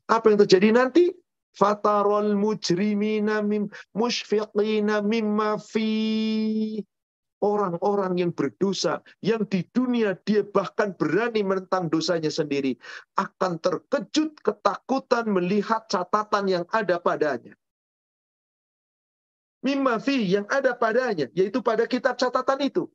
Apa 0.06 0.30
yang 0.30 0.38
terjadi 0.46 0.68
nanti? 0.70 1.10
Fatarol 1.50 2.38
mujrimina 2.38 3.42
mim 3.42 3.66
mushfiqina 3.90 5.02
mimma 5.02 5.58
fi 5.58 6.78
orang-orang 7.40 8.20
yang 8.20 8.32
berdosa, 8.32 9.00
yang 9.24 9.44
di 9.48 9.64
dunia 9.72 10.16
dia 10.24 10.44
bahkan 10.44 10.92
berani 10.94 11.40
menentang 11.40 11.88
dosanya 11.88 12.28
sendiri, 12.28 12.76
akan 13.16 13.58
terkejut 13.58 14.40
ketakutan 14.44 15.28
melihat 15.32 15.88
catatan 15.88 16.44
yang 16.46 16.64
ada 16.70 17.00
padanya. 17.00 17.56
Mimma 19.60 20.00
fi 20.00 20.24
yang 20.24 20.48
ada 20.48 20.72
padanya, 20.72 21.28
yaitu 21.36 21.60
pada 21.60 21.84
kitab 21.84 22.16
catatan 22.16 22.60
itu. 22.64 22.88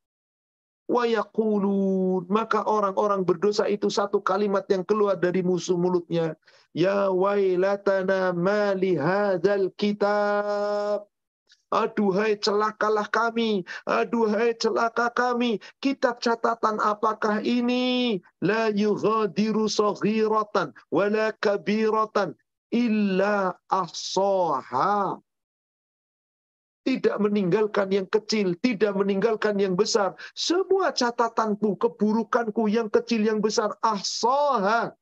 Wayakulun, 0.86 2.30
maka 2.30 2.62
orang-orang 2.62 3.26
berdosa 3.26 3.66
itu 3.66 3.90
satu 3.90 4.22
kalimat 4.22 4.70
yang 4.70 4.86
keluar 4.86 5.18
dari 5.18 5.42
musuh 5.42 5.78
mulutnya. 5.78 6.38
Ya 6.78 7.10
wailatana 7.10 8.38
mali 8.38 8.94
hadal 8.94 9.74
kitab 9.74 11.10
Aduhai 11.74 12.38
celakalah 12.38 13.10
kami, 13.10 13.66
aduhai 13.90 14.54
celaka 14.54 15.10
kami. 15.10 15.58
Kitab 15.82 16.22
catatan 16.22 16.78
apakah 16.78 17.42
ini? 17.42 18.22
La 18.46 18.70
yughadiru 18.70 19.66
saghiratan 19.66 20.78
wala 20.94 21.34
kabiratan 21.42 22.38
illa 22.70 23.58
ahsaha. 23.66 25.18
Tidak 26.86 27.18
meninggalkan 27.18 27.90
yang 27.90 28.06
kecil, 28.06 28.54
tidak 28.62 28.94
meninggalkan 28.94 29.58
yang 29.58 29.74
besar. 29.74 30.14
Semua 30.38 30.94
catatanku, 30.94 31.82
keburukanku 31.82 32.70
yang 32.70 32.94
kecil, 32.94 33.26
yang 33.26 33.42
besar, 33.42 33.74
ahsaha. 33.82 34.94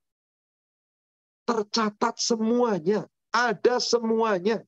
Tercatat 1.43 2.15
semuanya, 2.15 3.03
ada 3.35 3.83
semuanya 3.83 4.63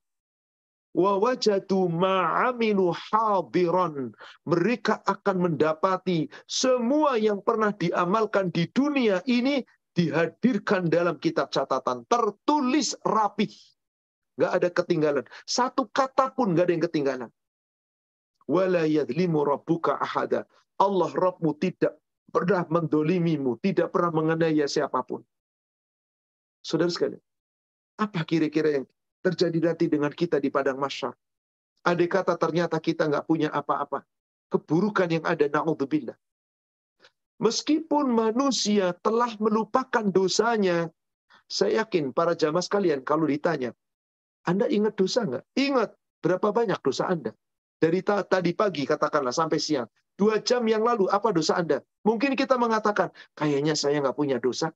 wawajatu 0.96 1.92
ma'amilu 1.92 2.96
hadiran. 2.96 4.16
Mereka 4.48 5.04
akan 5.04 5.52
mendapati 5.52 6.32
semua 6.48 7.20
yang 7.20 7.44
pernah 7.44 7.76
diamalkan 7.76 8.50
di 8.56 8.72
dunia 8.72 9.20
ini 9.28 9.60
dihadirkan 9.92 10.88
dalam 10.88 11.20
kitab 11.20 11.52
catatan. 11.52 12.08
Tertulis 12.08 12.96
rapi. 13.04 13.52
Gak 14.40 14.52
ada 14.52 14.70
ketinggalan. 14.72 15.26
Satu 15.44 15.88
kata 15.92 16.32
pun 16.32 16.56
gak 16.56 16.68
ada 16.68 16.74
yang 16.76 16.86
ketinggalan. 16.88 17.32
Wala 18.48 18.88
yadlimu 18.88 19.44
rabbuka 19.44 20.00
ahada. 20.00 20.48
Allah 20.76 21.08
Rabbmu 21.08 21.56
tidak 21.56 21.96
pernah 22.36 22.68
mendolimimu, 22.68 23.56
tidak 23.64 23.96
pernah 23.96 24.12
mengenai 24.12 24.60
siapa 24.68 25.00
pun. 25.08 25.24
Saudara 26.60 26.92
sekalian, 26.92 27.24
apa 27.96 28.28
kira-kira 28.28 28.82
yang 28.82 28.86
terjadi 29.26 29.74
nanti 29.74 29.86
dengan 29.90 30.14
kita 30.14 30.38
di 30.38 30.54
padang 30.54 30.78
masyar. 30.78 31.18
Ada 31.82 32.06
kata 32.06 32.34
ternyata 32.38 32.78
kita 32.78 33.10
nggak 33.10 33.26
punya 33.26 33.50
apa-apa. 33.50 34.06
Keburukan 34.54 35.10
yang 35.10 35.26
ada, 35.26 35.50
na'udzubillah. 35.50 36.14
Meskipun 37.42 38.14
manusia 38.14 38.94
telah 39.02 39.34
melupakan 39.42 40.06
dosanya, 40.08 40.88
saya 41.50 41.84
yakin 41.84 42.14
para 42.14 42.38
jamaah 42.38 42.64
sekalian 42.64 43.02
kalau 43.02 43.26
ditanya, 43.28 43.74
Anda 44.46 44.70
ingat 44.70 44.96
dosa 44.96 45.26
nggak? 45.26 45.44
Ingat 45.58 45.90
berapa 46.22 46.54
banyak 46.54 46.80
dosa 46.80 47.10
Anda? 47.10 47.34
Dari 47.82 48.02
tadi 48.06 48.56
pagi 48.56 48.88
katakanlah 48.88 49.36
sampai 49.36 49.60
siang. 49.60 49.90
Dua 50.16 50.40
jam 50.40 50.64
yang 50.64 50.80
lalu 50.80 51.12
apa 51.12 51.36
dosa 51.36 51.60
Anda? 51.60 51.84
Mungkin 52.08 52.40
kita 52.40 52.56
mengatakan, 52.56 53.12
kayaknya 53.36 53.76
saya 53.76 54.00
nggak 54.00 54.16
punya 54.16 54.40
dosa. 54.40 54.72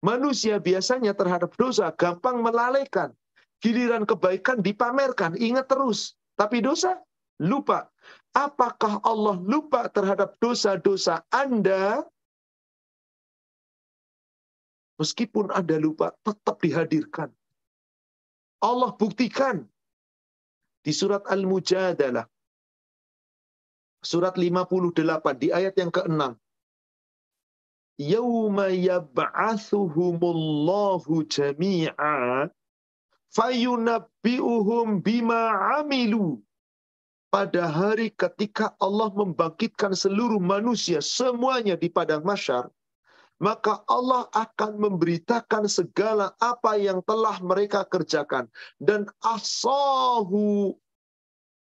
Manusia 0.00 0.56
biasanya 0.56 1.12
terhadap 1.12 1.52
dosa 1.60 1.92
gampang 1.92 2.40
melalaikan. 2.40 3.12
Giliran 3.60 4.08
kebaikan 4.08 4.64
dipamerkan, 4.64 5.36
ingat 5.36 5.68
terus. 5.68 6.16
Tapi 6.40 6.64
dosa, 6.64 6.96
lupa. 7.36 7.92
Apakah 8.32 9.04
Allah 9.04 9.36
lupa 9.44 9.92
terhadap 9.92 10.40
dosa-dosa 10.40 11.20
Anda? 11.28 12.08
Meskipun 14.96 15.52
Anda 15.52 15.76
lupa, 15.76 16.16
tetap 16.24 16.64
dihadirkan. 16.64 17.28
Allah 18.64 18.96
buktikan 18.96 19.68
di 20.80 20.92
surat 20.96 21.24
Al-Mujadalah. 21.28 22.24
Surat 24.00 24.40
58 24.40 24.96
di 25.36 25.52
ayat 25.52 25.76
yang 25.76 25.92
ke-6 25.92 26.32
yauma 28.00 28.72
yab'atsuhumullahu 28.72 31.28
jami'a 31.28 32.48
fayunabbi'uhum 33.36 35.04
bima 35.04 35.76
amilu 35.76 36.40
pada 37.28 37.68
hari 37.68 38.08
ketika 38.16 38.72
Allah 38.80 39.12
membangkitkan 39.12 39.92
seluruh 39.92 40.40
manusia 40.40 41.04
semuanya 41.04 41.76
di 41.76 41.92
padang 41.92 42.24
masyar 42.24 42.72
maka 43.40 43.80
Allah 43.88 44.28
akan 44.36 44.76
memberitakan 44.76 45.64
segala 45.64 46.36
apa 46.44 46.76
yang 46.76 47.00
telah 47.08 47.40
mereka 47.40 47.88
kerjakan. 47.88 48.52
Dan 48.76 49.08
asahu 49.24 50.76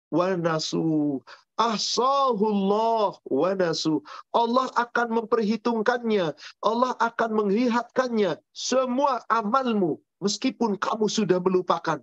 wa 0.08 0.28
nasu 0.40 1.20
ahsahullah 1.60 3.20
wa 3.20 3.50
nasu. 3.52 4.00
Allah 4.32 4.72
akan 4.80 5.20
memperhitungkannya. 5.20 6.32
Allah 6.64 6.92
akan 6.96 7.30
melihatkannya. 7.44 8.40
Semua 8.56 9.20
amalmu. 9.28 10.00
Meskipun 10.24 10.80
kamu 10.80 11.06
sudah 11.12 11.36
melupakan. 11.44 12.00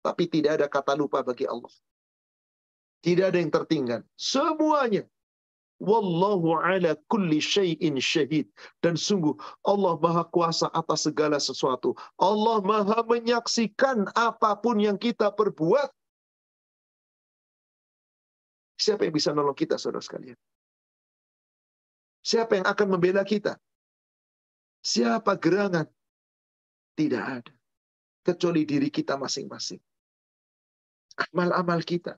Tapi 0.00 0.24
tidak 0.24 0.60
ada 0.60 0.66
kata 0.72 0.96
lupa 0.96 1.20
bagi 1.20 1.44
Allah. 1.44 1.70
Tidak 3.04 3.28
ada 3.28 3.38
yang 3.38 3.52
tertinggal. 3.52 4.00
Semuanya. 4.16 5.04
Wallahu 5.78 6.58
ala 6.58 6.98
kulli 7.06 7.38
syai'in 7.38 8.02
syahid. 8.02 8.50
Dan 8.82 8.98
sungguh 8.98 9.38
Allah 9.62 9.94
maha 10.02 10.26
kuasa 10.26 10.66
atas 10.74 11.06
segala 11.06 11.38
sesuatu. 11.38 11.94
Allah 12.18 12.58
maha 12.66 13.06
menyaksikan 13.06 14.10
apa 14.18 14.58
pun 14.58 14.82
yang 14.82 14.98
kita 14.98 15.30
perbuat 15.30 15.94
Siapa 18.78 19.02
yang 19.02 19.14
bisa 19.14 19.34
nolong 19.34 19.58
kita, 19.58 19.74
saudara 19.74 19.98
sekalian? 19.98 20.38
Siapa 22.22 22.62
yang 22.62 22.66
akan 22.70 22.86
membela 22.94 23.26
kita? 23.26 23.58
Siapa 24.86 25.34
gerangan? 25.34 25.90
Tidak 26.94 27.24
ada. 27.42 27.54
Kecuali 28.22 28.62
diri 28.62 28.86
kita 28.86 29.18
masing-masing. 29.18 29.82
Amal-amal 31.18 31.82
kita. 31.82 32.14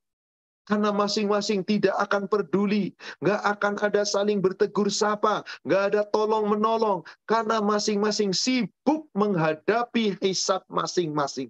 Karena 0.68 0.92
masing-masing 0.92 1.64
tidak 1.64 1.96
akan 1.96 2.28
peduli. 2.28 2.92
Nggak 3.24 3.40
akan 3.56 3.74
ada 3.80 4.04
saling 4.04 4.44
bertegur 4.44 4.92
sapa. 4.92 5.40
Nggak 5.64 5.82
ada 5.92 6.02
tolong 6.12 6.52
menolong. 6.52 7.00
Karena 7.24 7.64
masing-masing 7.64 8.36
sibuk 8.36 9.08
menghadapi 9.16 10.20
hisab 10.20 10.60
masing-masing 10.68 11.48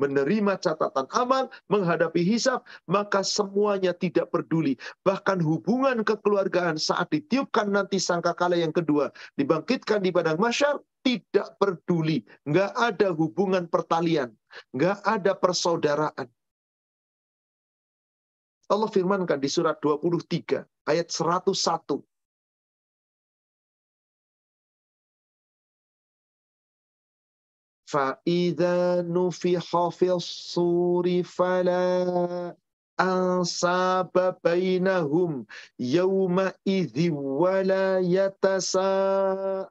menerima 0.00 0.56
catatan 0.56 1.04
amal, 1.12 1.52
menghadapi 1.68 2.24
hisab, 2.24 2.64
maka 2.88 3.20
semuanya 3.20 3.92
tidak 3.92 4.32
peduli. 4.32 4.80
Bahkan 5.04 5.44
hubungan 5.44 6.00
kekeluargaan 6.00 6.80
saat 6.80 7.12
ditiupkan 7.12 7.68
nanti 7.68 8.00
sangkakala 8.00 8.56
yang 8.56 8.72
kedua, 8.72 9.12
dibangkitkan 9.36 10.00
di 10.00 10.08
padang 10.08 10.40
masyar, 10.40 10.80
tidak 11.04 11.60
peduli. 11.60 12.24
Nggak 12.48 12.72
ada 12.76 13.12
hubungan 13.12 13.68
pertalian. 13.68 14.32
Nggak 14.72 15.04
ada 15.04 15.32
persaudaraan. 15.36 16.28
Allah 18.70 18.86
firmankan 18.86 19.42
di 19.42 19.50
surat 19.50 19.82
23 19.82 20.62
ayat 20.86 21.08
101. 21.10 22.09
فَإِذَا 27.90 29.02
نُفِخَ 29.02 29.88
فِي 29.88 30.12
الصُّورِ 30.12 31.22
فَلَا 31.22 32.56
أَنْصَابَ 33.00 34.36
بَيْنَهُمْ 34.44 35.46
يَوْمَئِذٍ 35.78 37.10
وَلَا 37.12 37.98
يَتَسَاءَلُونَ. 37.98 39.70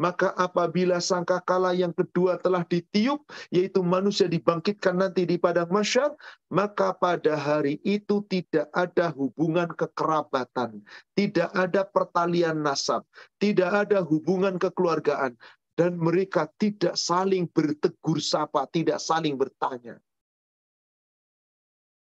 Maka 0.00 0.32
apabila 0.40 0.96
sangkakala 0.96 1.76
yang 1.76 1.92
kedua 1.92 2.40
telah 2.40 2.64
ditiup, 2.64 3.20
yaitu 3.52 3.84
manusia 3.84 4.24
dibangkitkan 4.24 4.96
nanti 4.96 5.28
di 5.28 5.36
padang 5.36 5.68
masyar, 5.68 6.16
maka 6.48 6.96
pada 6.96 7.36
hari 7.36 7.76
itu 7.84 8.24
tidak 8.32 8.72
ada 8.72 9.12
hubungan 9.12 9.68
kekerabatan, 9.76 10.80
tidak 11.12 11.52
ada 11.52 11.84
pertalian 11.84 12.64
nasab, 12.64 13.04
tidak 13.36 13.68
ada 13.68 14.00
hubungan 14.00 14.56
kekeluargaan, 14.56 15.36
dan 15.76 16.00
mereka 16.00 16.48
tidak 16.56 16.96
saling 16.96 17.44
bertegur 17.52 18.24
sapa, 18.24 18.64
tidak 18.72 19.04
saling 19.04 19.36
bertanya. 19.36 20.00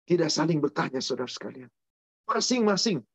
Tidak 0.10 0.34
saling 0.34 0.58
bertanya, 0.60 0.98
saudara 0.98 1.30
sekalian. 1.30 1.70
Masing-masing 2.26 3.06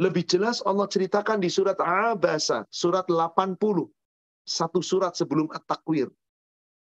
lebih 0.00 0.24
jelas 0.24 0.64
Allah 0.64 0.88
ceritakan 0.88 1.36
di 1.42 1.52
surat 1.52 1.76
Abasa, 1.76 2.64
surat 2.72 3.04
80. 3.04 3.60
Satu 4.42 4.80
surat 4.80 5.12
sebelum 5.12 5.52
At-Takwir. 5.52 6.08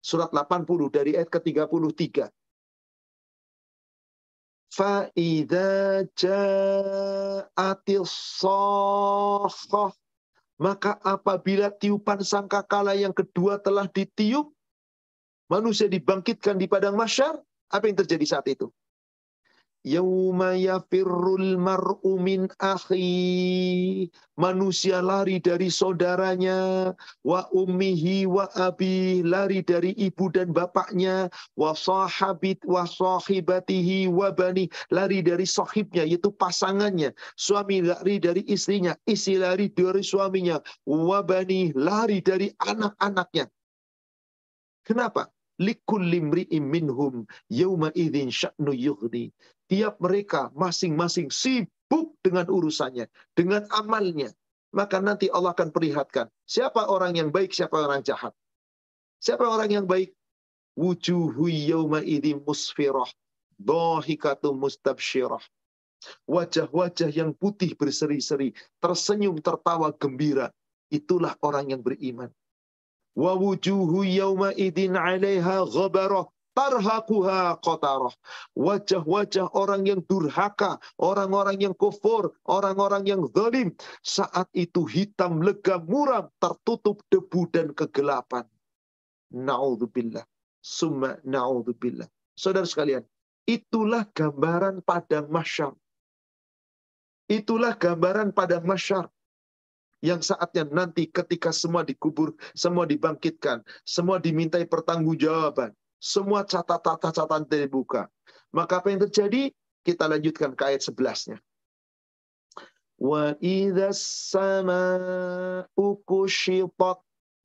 Surat 0.01 0.33
80 0.33 0.93
dari 0.93 1.17
ayat 1.17 1.29
ke-33. 1.33 2.29
Fa'idha 4.71 6.07
ja'atil 6.15 8.07
sohkoh. 8.07 9.91
Maka 10.61 11.01
apabila 11.01 11.73
tiupan 11.73 12.21
sangkakala 12.21 12.93
yang 12.93 13.17
kedua 13.17 13.57
telah 13.65 13.89
ditiup, 13.89 14.53
manusia 15.49 15.89
dibangkitkan 15.89 16.61
di 16.61 16.69
padang 16.69 17.01
masyar, 17.01 17.41
apa 17.73 17.85
yang 17.89 17.97
terjadi 17.97 18.25
saat 18.29 18.47
itu? 18.47 18.69
Yauma 19.81 20.61
yafirrul 20.61 21.57
mar'u 21.57 22.21
min 22.21 22.53
akhi. 22.61 24.13
Manusia 24.37 25.01
lari 25.01 25.41
dari 25.41 25.73
saudaranya. 25.73 26.93
Wa 27.25 27.49
ummihi 27.49 28.29
wa 28.29 28.45
abi. 28.61 29.25
Lari 29.25 29.65
dari 29.65 29.97
ibu 29.97 30.29
dan 30.29 30.53
bapaknya. 30.53 31.33
Wa 31.57 31.73
sahabit 31.73 32.61
wa 32.69 32.85
sahibatihi 32.85 34.13
wa 34.13 34.29
bani. 34.29 34.69
Lari 34.93 35.25
dari 35.25 35.49
sahibnya, 35.49 36.05
yaitu 36.05 36.29
pasangannya. 36.29 37.17
Suami 37.41 37.81
lari 37.81 38.21
dari 38.21 38.45
istrinya. 38.53 38.93
Istri 39.09 39.41
lari 39.41 39.73
dari 39.73 40.05
suaminya. 40.05 40.61
Wa 40.85 41.25
bani. 41.25 41.73
Lari 41.73 42.21
dari 42.21 42.53
anak-anaknya. 42.61 43.49
Kenapa? 44.85 45.33
Minhum 45.61 47.29
sya'nu 48.33 48.73
yughni. 48.73 49.29
Tiap 49.69 50.01
mereka 50.01 50.51
masing-masing 50.57 51.31
sibuk 51.31 52.17
dengan 52.25 52.49
urusannya, 52.49 53.07
dengan 53.37 53.69
amalnya. 53.71 54.33
Maka 54.71 55.03
nanti 55.03 55.27
Allah 55.31 55.53
akan 55.53 55.71
perlihatkan 55.75 56.31
siapa 56.47 56.89
orang 56.89 57.19
yang 57.19 57.29
baik, 57.31 57.53
siapa 57.53 57.77
orang 57.79 58.03
jahat. 58.07 58.35
Siapa 59.21 59.45
orang 59.45 59.71
yang 59.71 59.87
baik? 59.87 60.17
Wujuhu 60.79 61.51
yawma 61.51 62.01
idzin 62.01 62.41
musfirah, 62.41 63.11
dhahikatum 63.61 64.57
mustabsyirah. 64.57 65.43
Wajah-wajah 66.25 67.13
yang 67.13 67.37
putih 67.37 67.77
berseri-seri, 67.77 68.57
tersenyum, 68.81 69.37
tertawa 69.45 69.93
gembira. 69.93 70.49
Itulah 70.89 71.37
orang 71.45 71.77
yang 71.77 71.85
beriman. 71.85 72.33
Wa 73.15 73.35
wujuhu 73.35 74.07
yawma 74.07 74.55
idin 74.55 74.95
'alaiha 74.95 75.67
ghabarah 75.67 76.31
tarhaquha 76.55 77.59
qatarah. 77.63 78.15
Wajah-wajah 78.55 79.51
orang 79.55 79.87
yang 79.87 80.01
durhaka, 80.07 80.79
orang-orang 80.99 81.59
yang 81.59 81.75
kufur, 81.75 82.35
orang-orang 82.47 83.07
yang 83.07 83.23
zalim 83.33 83.75
saat 84.03 84.47
itu 84.53 84.85
hitam 84.87 85.41
legam 85.41 85.87
muram 85.87 86.29
tertutup 86.43 87.03
debu 87.09 87.49
dan 87.51 87.73
kegelapan. 87.75 88.45
Nauzubillah. 89.31 90.27
Summa 90.61 91.17
naudzubillah. 91.25 92.05
Saudara 92.37 92.69
sekalian, 92.69 93.01
itulah 93.49 94.05
gambaran 94.13 94.85
padang 94.85 95.33
masyar. 95.33 95.73
Itulah 97.31 97.79
gambaran 97.79 98.35
padang 98.35 98.67
masyar 98.67 99.09
yang 100.01 100.25
saatnya 100.25 100.65
nanti 100.69 101.09
ketika 101.09 101.53
semua 101.53 101.85
dikubur, 101.85 102.33
semua 102.57 102.89
dibangkitkan, 102.89 103.61
semua 103.85 104.17
dimintai 104.17 104.65
pertanggungjawaban, 104.65 105.77
semua 106.01 106.45
catatan-catatan 106.49 107.45
dibuka. 107.49 108.09
Maka 108.51 108.81
apa 108.81 108.89
yang 108.91 109.05
terjadi? 109.05 109.53
Kita 109.81 110.09
lanjutkan 110.09 110.57
ke 110.57 110.63
ayat 110.73 110.83
11-nya. 110.85 111.39
Wa 113.01 113.33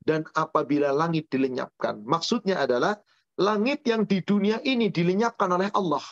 dan 0.06 0.22
apabila 0.38 0.94
langit 0.94 1.26
dilenyapkan. 1.34 2.06
Maksudnya 2.06 2.62
adalah 2.62 3.00
langit 3.42 3.84
yang 3.90 4.06
di 4.06 4.22
dunia 4.22 4.62
ini 4.62 4.94
dilenyapkan 4.94 5.50
oleh 5.50 5.74
Allah. 5.74 6.06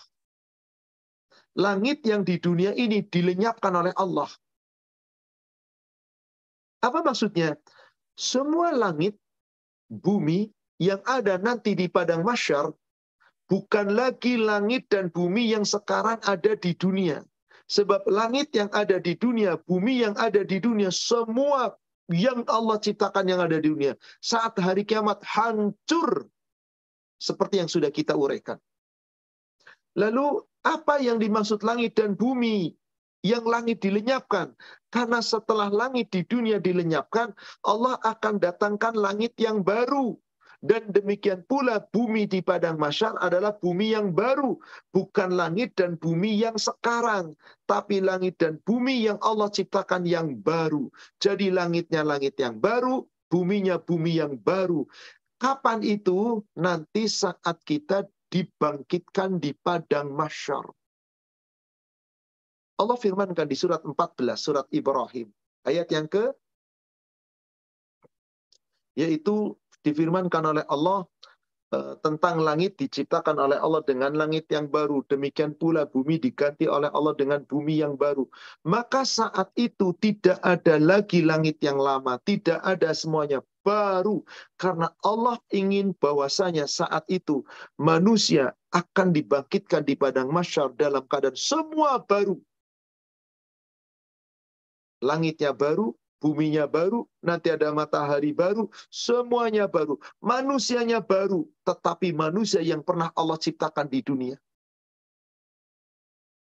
Langit 1.53 2.01
yang 2.01 2.25
di 2.25 2.41
dunia 2.41 2.73
ini 2.73 3.05
dilenyapkan 3.05 3.69
oleh 3.77 3.93
Allah. 3.93 4.25
Apa 6.83 6.99
maksudnya? 6.99 7.55
Semua 8.19 8.75
langit, 8.75 9.15
bumi 9.87 10.51
yang 10.77 10.99
ada 11.07 11.39
nanti 11.39 11.73
di 11.73 11.87
padang 11.87 12.27
masyar 12.27 12.69
bukan 13.47 13.93
lagi 13.93 14.39
langit 14.39 14.87
dan 14.89 15.13
bumi 15.13 15.51
yang 15.51 15.61
sekarang 15.67 16.19
ada 16.25 16.57
di 16.57 16.73
dunia. 16.73 17.21
Sebab 17.69 18.05
langit 18.11 18.51
yang 18.53 18.67
ada 18.75 18.99
di 18.99 19.15
dunia, 19.15 19.55
bumi 19.55 20.03
yang 20.03 20.13
ada 20.19 20.43
di 20.43 20.59
dunia, 20.59 20.91
semua 20.91 21.73
yang 22.11 22.43
Allah 22.51 22.77
ciptakan 22.81 23.29
yang 23.29 23.39
ada 23.39 23.57
di 23.57 23.71
dunia. 23.71 23.93
Saat 24.19 24.59
hari 24.59 24.83
kiamat 24.83 25.23
hancur. 25.23 26.27
Seperti 27.23 27.63
yang 27.63 27.71
sudah 27.71 27.87
kita 27.87 28.19
uraikan. 28.19 28.59
Lalu 29.95 30.43
apa 30.67 30.99
yang 30.99 31.23
dimaksud 31.23 31.63
langit 31.63 31.95
dan 31.95 32.19
bumi? 32.19 32.75
Yang 33.23 33.47
langit 33.47 33.79
dilenyapkan. 33.79 34.51
Karena 34.91 35.23
setelah 35.23 35.71
langit 35.71 36.11
di 36.13 36.21
dunia 36.27 36.59
dilenyapkan, 36.59 37.33
Allah 37.65 37.97
akan 38.03 38.37
datangkan 38.37 38.93
langit 38.93 39.33
yang 39.39 39.63
baru. 39.63 40.13
Dan 40.63 40.95
demikian 40.95 41.43
pula 41.43 41.83
bumi 41.91 42.23
di 42.23 42.39
padang 42.39 42.79
masyar 42.79 43.19
adalah 43.19 43.51
bumi 43.51 43.91
yang 43.91 44.15
baru. 44.15 44.55
Bukan 44.95 45.35
langit 45.35 45.75
dan 45.75 45.99
bumi 45.99 46.39
yang 46.39 46.55
sekarang. 46.55 47.35
Tapi 47.67 47.99
langit 47.99 48.39
dan 48.39 48.63
bumi 48.63 49.11
yang 49.11 49.19
Allah 49.19 49.51
ciptakan 49.51 50.07
yang 50.07 50.39
baru. 50.39 50.87
Jadi 51.19 51.51
langitnya 51.51 52.07
langit 52.07 52.39
yang 52.39 52.63
baru, 52.63 53.03
buminya 53.27 53.75
bumi 53.75 54.23
yang 54.23 54.39
baru. 54.39 54.87
Kapan 55.35 55.83
itu? 55.83 56.39
Nanti 56.55 57.11
saat 57.11 57.59
kita 57.67 58.07
dibangkitkan 58.31 59.43
di 59.43 59.51
padang 59.51 60.15
masyar. 60.15 60.63
Allah 62.79 62.97
firmankan 62.97 63.45
di 63.45 63.57
surat 63.57 63.81
14, 63.85 63.93
surat 64.37 64.65
Ibrahim. 64.73 65.29
Ayat 65.63 65.87
yang 65.93 66.09
ke 66.09 66.33
yaitu 68.93 69.57
difirmankan 69.81 70.53
oleh 70.53 70.65
Allah 70.69 71.09
Eh, 71.73 71.97
tentang 72.05 72.37
langit 72.37 72.77
diciptakan 72.77 73.41
oleh 73.41 73.57
Allah 73.57 73.81
dengan 73.81 74.13
langit 74.13 74.45
yang 74.53 74.69
baru. 74.69 75.01
Demikian 75.09 75.57
pula 75.57 75.89
bumi 75.89 76.21
diganti 76.21 76.69
oleh 76.69 76.85
Allah 76.93 77.17
dengan 77.17 77.41
bumi 77.49 77.81
yang 77.81 77.97
baru. 77.97 78.29
Maka 78.61 79.01
saat 79.01 79.49
itu 79.57 79.89
tidak 79.97 80.37
ada 80.45 80.77
lagi 80.77 81.25
langit 81.25 81.57
yang 81.65 81.81
lama. 81.81 82.21
Tidak 82.21 82.61
ada 82.61 82.93
semuanya 82.93 83.41
baru. 83.65 84.21
Karena 84.61 84.93
Allah 85.01 85.41
ingin 85.49 85.97
bahwasanya 85.97 86.69
saat 86.69 87.09
itu 87.09 87.41
manusia 87.81 88.53
akan 88.69 89.09
dibangkitkan 89.09 89.81
di 89.81 89.97
padang 89.97 90.29
masyar 90.29 90.69
dalam 90.77 91.01
keadaan 91.09 91.33
semua 91.33 91.97
baru. 92.05 92.37
Langitnya 95.03 95.51
baru, 95.51 95.91
buminya 96.23 96.63
baru, 96.63 97.03
nanti 97.19 97.51
ada 97.51 97.75
matahari 97.75 98.31
baru, 98.31 98.71
semuanya 98.87 99.67
baru. 99.67 99.99
Manusianya 100.23 101.03
baru, 101.03 101.43
tetapi 101.67 102.15
manusia 102.15 102.63
yang 102.63 102.79
pernah 102.79 103.11
Allah 103.11 103.35
ciptakan 103.35 103.91
di 103.91 103.99
dunia. 103.99 104.39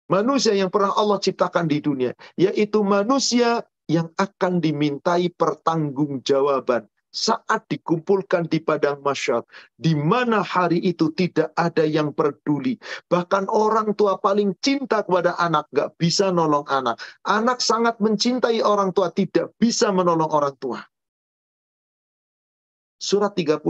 Manusia 0.09 0.57
yang 0.57 0.73
pernah 0.73 0.97
Allah 0.97 1.21
ciptakan 1.21 1.69
di 1.69 1.77
dunia, 1.85 2.17
yaitu 2.33 2.81
manusia 2.81 3.61
yang 3.85 4.09
akan 4.17 4.57
dimintai 4.57 5.29
pertanggungjawaban 5.29 6.89
saat 7.09 7.65
dikumpulkan 7.69 8.45
di 8.45 8.61
padang 8.61 9.01
masyar, 9.01 9.41
di 9.75 9.97
mana 9.97 10.45
hari 10.45 10.77
itu 10.81 11.09
tidak 11.17 11.49
ada 11.57 11.81
yang 11.81 12.13
peduli. 12.13 12.77
Bahkan 13.09 13.49
orang 13.49 13.97
tua 13.97 14.21
paling 14.21 14.53
cinta 14.61 15.01
kepada 15.01 15.33
anak, 15.41 15.65
gak 15.73 15.97
bisa 15.97 16.29
nolong 16.29 16.65
anak. 16.69 17.01
Anak 17.25 17.59
sangat 17.65 17.97
mencintai 17.97 18.61
orang 18.61 18.93
tua, 18.93 19.09
tidak 19.09 19.53
bisa 19.57 19.89
menolong 19.89 20.29
orang 20.29 20.55
tua. 20.61 20.79
Surat 22.99 23.33
31, 23.33 23.63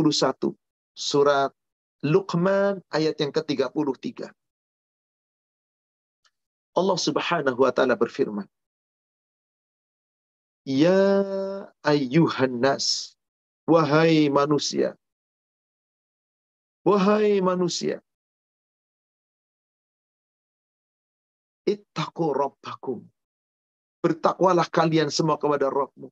surat 0.97 1.51
Luqman 2.03 2.79
ayat 2.91 3.19
yang 3.19 3.31
ke-33. 3.31 4.31
Allah 6.79 6.97
subhanahu 6.97 7.59
wa 7.59 7.71
ta'ala 7.75 7.99
berfirman, 7.99 8.47
Ya 10.63 10.95
ayyuhan 11.83 12.63
nas, 12.63 13.18
Wahai 13.69 14.33
manusia. 14.33 14.97
Wahai 16.81 17.37
manusia. 17.37 18.01
Ittaqu 21.69 22.33
rabbakum. 22.33 23.05
Bertakwalah 24.01 24.65
kalian 24.73 25.13
semua 25.13 25.37
kepada 25.37 25.69
Rabbmu. 25.69 26.09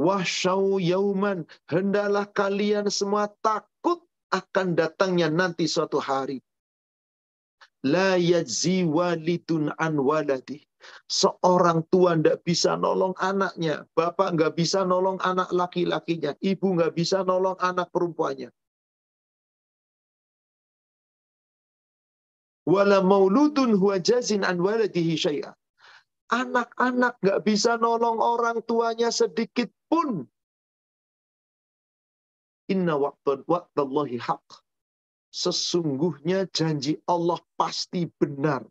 Wasyau 0.00 0.80
yauman. 0.80 1.44
Hendalah 1.68 2.24
kalian 2.32 2.88
semua 2.88 3.28
takut 3.44 4.00
akan 4.32 4.80
datangnya 4.80 5.28
nanti 5.28 5.68
suatu 5.68 6.00
hari. 6.00 6.40
La 7.84 8.16
yajzi 8.16 8.80
walidun 8.88 9.76
an 9.76 10.00
waladih 10.00 10.64
Seorang 11.04 11.84
tua 11.92 12.16
tidak 12.16 12.42
bisa 12.42 12.74
nolong 12.80 13.12
anaknya. 13.20 13.84
Bapak 13.92 14.34
nggak 14.34 14.56
bisa 14.56 14.82
nolong 14.88 15.20
anak 15.20 15.52
laki-lakinya. 15.52 16.32
Ibu 16.40 16.66
nggak 16.80 16.92
bisa 16.96 17.22
nolong 17.22 17.60
anak 17.60 17.92
perempuannya. 17.92 18.48
Wala 22.64 23.04
mauludun 23.04 23.76
huwa 23.76 24.00
jazin 24.00 24.40
an 24.40 24.56
waladihi. 24.56 25.44
Anak-anak 26.32 27.20
nggak 27.20 27.40
bisa 27.44 27.76
nolong 27.76 28.16
orang 28.18 28.64
tuanya 28.64 29.12
sedikit 29.12 29.68
pun. 29.92 30.24
Inna 32.72 32.96
waqtallahi 32.96 34.16
haq. 34.16 34.64
Sesungguhnya 35.28 36.48
janji 36.48 36.96
Allah 37.04 37.42
pasti 37.60 38.08
benar 38.08 38.64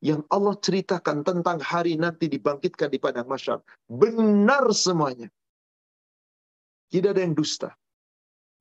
yang 0.00 0.24
Allah 0.32 0.56
ceritakan 0.56 1.20
tentang 1.20 1.60
hari 1.60 2.00
nanti 2.00 2.26
dibangkitkan 2.26 2.88
di 2.88 2.96
padang 2.96 3.28
masyar. 3.28 3.60
Benar 3.84 4.72
semuanya. 4.72 5.28
Tidak 6.88 7.12
ada 7.12 7.22
yang 7.22 7.36
dusta. 7.36 7.76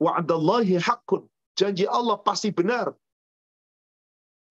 Wa'adallahi 0.04 0.78
haqqun. 0.80 1.26
Janji 1.56 1.88
Allah 1.88 2.20
pasti 2.20 2.52
benar. 2.52 2.92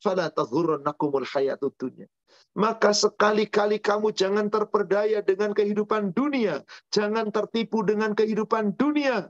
Fala 0.01 0.33
taghurrannakumul 0.33 1.29
hayatud 1.29 1.73
dunya. 1.77 2.09
Maka 2.57 2.91
sekali-kali 2.97 3.79
kamu 3.79 4.11
jangan 4.13 4.49
terperdaya 4.49 5.23
dengan 5.23 5.53
kehidupan 5.53 6.17
dunia. 6.17 6.65
Jangan 6.91 7.31
tertipu 7.31 7.85
dengan 7.85 8.17
kehidupan 8.17 8.75
dunia. 8.75 9.29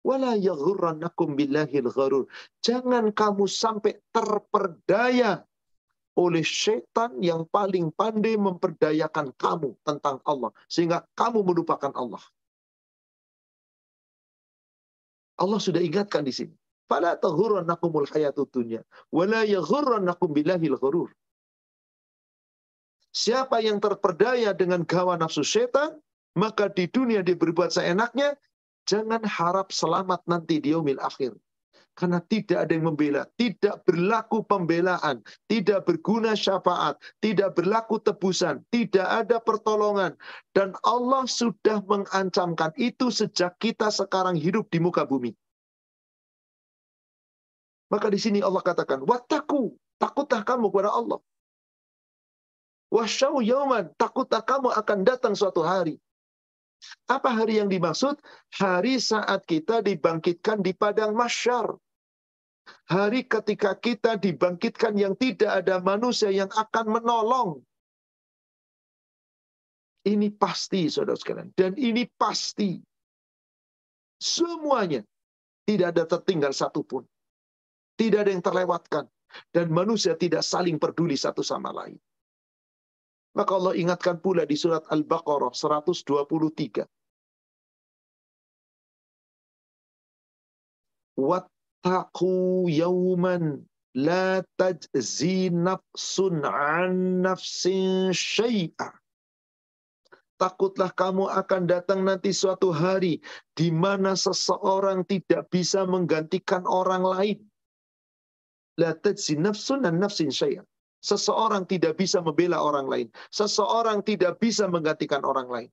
Wala 0.00 0.32
billahil. 1.36 1.84
Jangan 2.64 3.04
kamu 3.12 3.44
sampai 3.44 4.00
terperdaya 4.08 5.44
oleh 6.20 6.44
setan 6.44 7.16
yang 7.24 7.48
paling 7.48 7.88
pandai 7.96 8.36
memperdayakan 8.36 9.32
kamu 9.40 9.72
tentang 9.80 10.20
Allah. 10.28 10.52
Sehingga 10.68 11.08
kamu 11.16 11.40
melupakan 11.40 11.88
Allah. 11.96 12.20
Allah 15.40 15.56
sudah 15.56 15.80
ingatkan 15.80 16.28
di 16.28 16.36
sini. 16.36 16.54
Fala 16.84 17.16
taghurrannakumul 17.16 18.10
hayatud 18.12 18.50
dunya 18.52 18.82
wala 19.08 19.46
yaghurrannakum 19.46 20.36
billahil 20.36 20.76
ghurur. 20.76 21.08
Siapa 23.10 23.62
yang 23.62 23.80
terperdaya 23.82 24.54
dengan 24.54 24.86
gawa 24.86 25.18
nafsu 25.18 25.42
setan, 25.42 25.98
maka 26.38 26.70
di 26.70 26.86
dunia 26.86 27.26
dia 27.26 27.34
berbuat 27.34 27.74
seenaknya, 27.74 28.38
jangan 28.86 29.22
harap 29.26 29.74
selamat 29.74 30.22
nanti 30.30 30.62
di 30.62 30.74
yaumil 30.74 30.98
akhir. 31.02 31.34
Karena 32.00 32.16
tidak 32.24 32.64
ada 32.64 32.72
yang 32.72 32.88
membela. 32.88 33.28
Tidak 33.36 33.84
berlaku 33.84 34.40
pembelaan. 34.40 35.20
Tidak 35.44 35.84
berguna 35.84 36.32
syafaat. 36.32 36.96
Tidak 37.20 37.52
berlaku 37.52 38.00
tebusan. 38.00 38.64
Tidak 38.72 39.04
ada 39.04 39.36
pertolongan. 39.36 40.16
Dan 40.56 40.72
Allah 40.80 41.28
sudah 41.28 41.84
mengancamkan 41.84 42.72
itu 42.80 43.12
sejak 43.12 43.52
kita 43.60 43.92
sekarang 43.92 44.32
hidup 44.32 44.72
di 44.72 44.80
muka 44.80 45.04
bumi. 45.04 45.36
Maka 47.92 48.08
di 48.08 48.16
sini 48.16 48.40
Allah 48.40 48.64
katakan, 48.64 49.04
Wataku, 49.04 49.76
takutlah 50.00 50.40
kamu 50.40 50.72
kepada 50.72 50.96
Allah. 50.96 51.20
Wasyau 52.88 53.44
yauman, 53.44 53.92
takutlah 54.00 54.40
kamu 54.40 54.72
akan 54.72 54.98
datang 55.04 55.36
suatu 55.36 55.60
hari. 55.60 56.00
Apa 57.12 57.28
hari 57.28 57.60
yang 57.60 57.68
dimaksud? 57.68 58.16
Hari 58.56 58.96
saat 58.96 59.44
kita 59.44 59.84
dibangkitkan 59.84 60.64
di 60.64 60.72
padang 60.72 61.12
masyar. 61.12 61.76
Hari 62.90 63.26
ketika 63.26 63.78
kita 63.78 64.18
dibangkitkan 64.18 64.98
yang 64.98 65.14
tidak 65.14 65.62
ada 65.64 65.78
manusia 65.78 66.30
yang 66.34 66.50
akan 66.50 66.86
menolong. 67.00 67.50
Ini 70.00 70.32
pasti, 70.32 70.88
saudara 70.88 71.14
sekalian. 71.14 71.52
Dan 71.52 71.76
ini 71.76 72.08
pasti. 72.08 72.80
Semuanya. 74.16 75.04
Tidak 75.68 75.86
ada 75.92 76.08
tertinggal 76.08 76.56
satupun. 76.56 77.04
Tidak 77.94 78.18
ada 78.26 78.32
yang 78.32 78.42
terlewatkan. 78.42 79.06
Dan 79.54 79.70
manusia 79.70 80.18
tidak 80.18 80.42
saling 80.42 80.80
peduli 80.80 81.14
satu 81.14 81.44
sama 81.44 81.70
lain. 81.70 82.00
Maka 83.36 83.52
Allah 83.54 83.78
ingatkan 83.78 84.18
pula 84.18 84.42
di 84.42 84.58
surat 84.58 84.82
Al-Baqarah 84.90 85.54
123. 85.54 86.82
Wat 91.20 91.46
wattaqu 91.80 92.68
yawman 92.68 93.64
la 93.94 94.42
tajzi 94.58 95.50
nafsun 95.50 96.44
an 96.44 97.22
nafsin 97.22 98.12
syai'a. 98.12 98.92
Takutlah 100.40 100.92
kamu 100.96 101.28
akan 101.28 101.68
datang 101.68 102.00
nanti 102.04 102.32
suatu 102.32 102.72
hari 102.72 103.20
di 103.52 103.68
mana 103.68 104.16
seseorang 104.16 105.04
tidak 105.04 105.52
bisa 105.52 105.84
menggantikan 105.84 106.64
orang 106.64 107.04
lain. 107.04 107.38
La 108.80 108.96
tajzi 108.96 109.36
nafsun 109.36 109.84
an 109.84 110.00
nafsin 110.00 110.32
syai'a. 110.32 110.64
Seseorang 111.00 111.64
tidak 111.64 111.96
bisa 111.96 112.20
membela 112.20 112.60
orang 112.60 112.84
lain. 112.84 113.08
Seseorang 113.32 114.04
tidak 114.04 114.36
bisa 114.36 114.68
menggantikan 114.68 115.24
orang 115.24 115.48
lain 115.48 115.70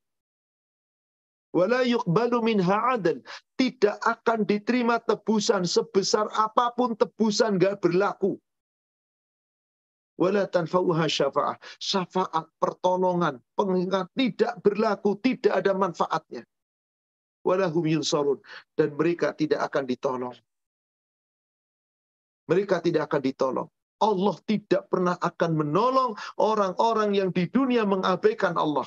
wala 1.57 1.81
yuqbalu 1.81 2.37
minha 2.45 2.77
adl. 2.93 3.17
Tidak 3.57 3.97
akan 4.05 4.45
diterima 4.45 5.01
tebusan 5.01 5.65
sebesar 5.65 6.29
apa 6.37 6.69
pun 6.77 6.93
tebusan 6.93 7.57
gak 7.57 7.81
berlaku. 7.81 8.37
Wala 10.17 10.45
tanfa'uha 10.45 11.05
syafa'ah. 11.09 11.57
Syafa'at, 11.81 12.45
pertolongan, 12.61 13.41
pengingat 13.57 14.09
tidak 14.13 14.53
berlaku, 14.61 15.17
tidak 15.21 15.57
ada 15.57 15.73
manfaatnya. 15.73 16.45
Walahum 17.41 17.85
yunsarun. 17.85 18.37
Dan 18.77 18.97
mereka 18.97 19.33
tidak 19.33 19.65
akan 19.73 19.85
ditolong. 19.89 20.37
Mereka 22.49 22.81
tidak 22.85 23.09
akan 23.09 23.21
ditolong. 23.25 23.69
Allah 23.97 24.35
tidak 24.45 24.89
pernah 24.93 25.17
akan 25.17 25.51
menolong 25.57 26.13
orang-orang 26.37 27.17
yang 27.17 27.29
di 27.33 27.49
dunia 27.49 27.81
mengabaikan 27.81 28.53
Allah. 28.53 28.85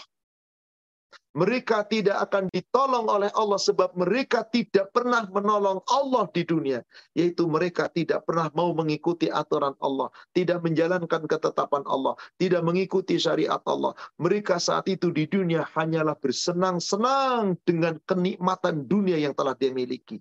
Mereka 1.31 1.87
tidak 1.87 2.27
akan 2.27 2.51
ditolong 2.51 3.07
oleh 3.07 3.31
Allah 3.39 3.55
sebab 3.55 3.95
mereka 3.95 4.43
tidak 4.43 4.91
pernah 4.91 5.23
menolong 5.31 5.79
Allah 5.87 6.27
di 6.35 6.43
dunia. 6.43 6.83
Yaitu 7.15 7.47
mereka 7.47 7.87
tidak 7.87 8.27
pernah 8.27 8.51
mau 8.51 8.75
mengikuti 8.75 9.31
aturan 9.31 9.79
Allah. 9.79 10.11
Tidak 10.35 10.59
menjalankan 10.59 11.31
ketetapan 11.31 11.87
Allah. 11.87 12.19
Tidak 12.35 12.67
mengikuti 12.67 13.15
syariat 13.15 13.63
Allah. 13.63 13.95
Mereka 14.19 14.59
saat 14.59 14.91
itu 14.91 15.15
di 15.15 15.31
dunia 15.31 15.63
hanyalah 15.71 16.19
bersenang-senang 16.19 17.55
dengan 17.63 18.03
kenikmatan 18.03 18.91
dunia 18.91 19.15
yang 19.15 19.31
telah 19.31 19.55
dia 19.55 19.71
miliki. 19.71 20.19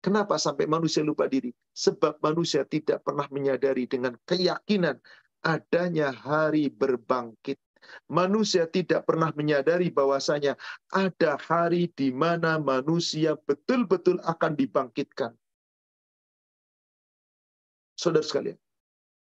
Kenapa 0.00 0.40
sampai 0.40 0.64
manusia 0.64 1.04
lupa 1.04 1.28
diri? 1.28 1.52
Sebab 1.76 2.24
manusia 2.24 2.64
tidak 2.64 3.04
pernah 3.04 3.28
menyadari 3.28 3.84
dengan 3.84 4.16
keyakinan 4.24 4.96
adanya 5.44 6.08
hari 6.12 6.72
berbangkit 6.72 7.60
Manusia 8.10 8.68
tidak 8.68 9.08
pernah 9.08 9.32
menyadari 9.32 9.88
bahwasanya 9.88 10.56
ada 10.92 11.40
hari 11.40 11.88
di 11.92 12.12
mana 12.12 12.60
manusia 12.60 13.36
betul-betul 13.48 14.20
akan 14.22 14.52
dibangkitkan. 14.54 15.32
Saudara 17.94 18.26
sekalian, 18.26 18.58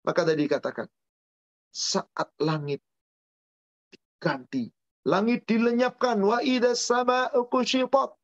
maka 0.04 0.26
tadi 0.26 0.50
dikatakan, 0.50 0.90
saat 1.70 2.30
langit 2.42 2.82
diganti, 3.94 4.70
langit 5.06 5.46
dilenyapkan, 5.46 6.18
wa 6.22 6.42
sama 6.74 7.30
ukushitot. 7.38 8.18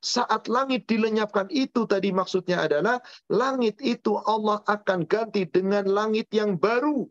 Saat 0.00 0.48
langit 0.48 0.88
dilenyapkan 0.88 1.50
itu 1.52 1.84
tadi 1.84 2.08
maksudnya 2.08 2.64
adalah 2.64 3.04
langit 3.28 3.76
itu 3.84 4.16
Allah 4.24 4.64
akan 4.64 5.04
ganti 5.04 5.44
dengan 5.44 5.84
langit 5.84 6.30
yang 6.32 6.56
baru. 6.56 7.04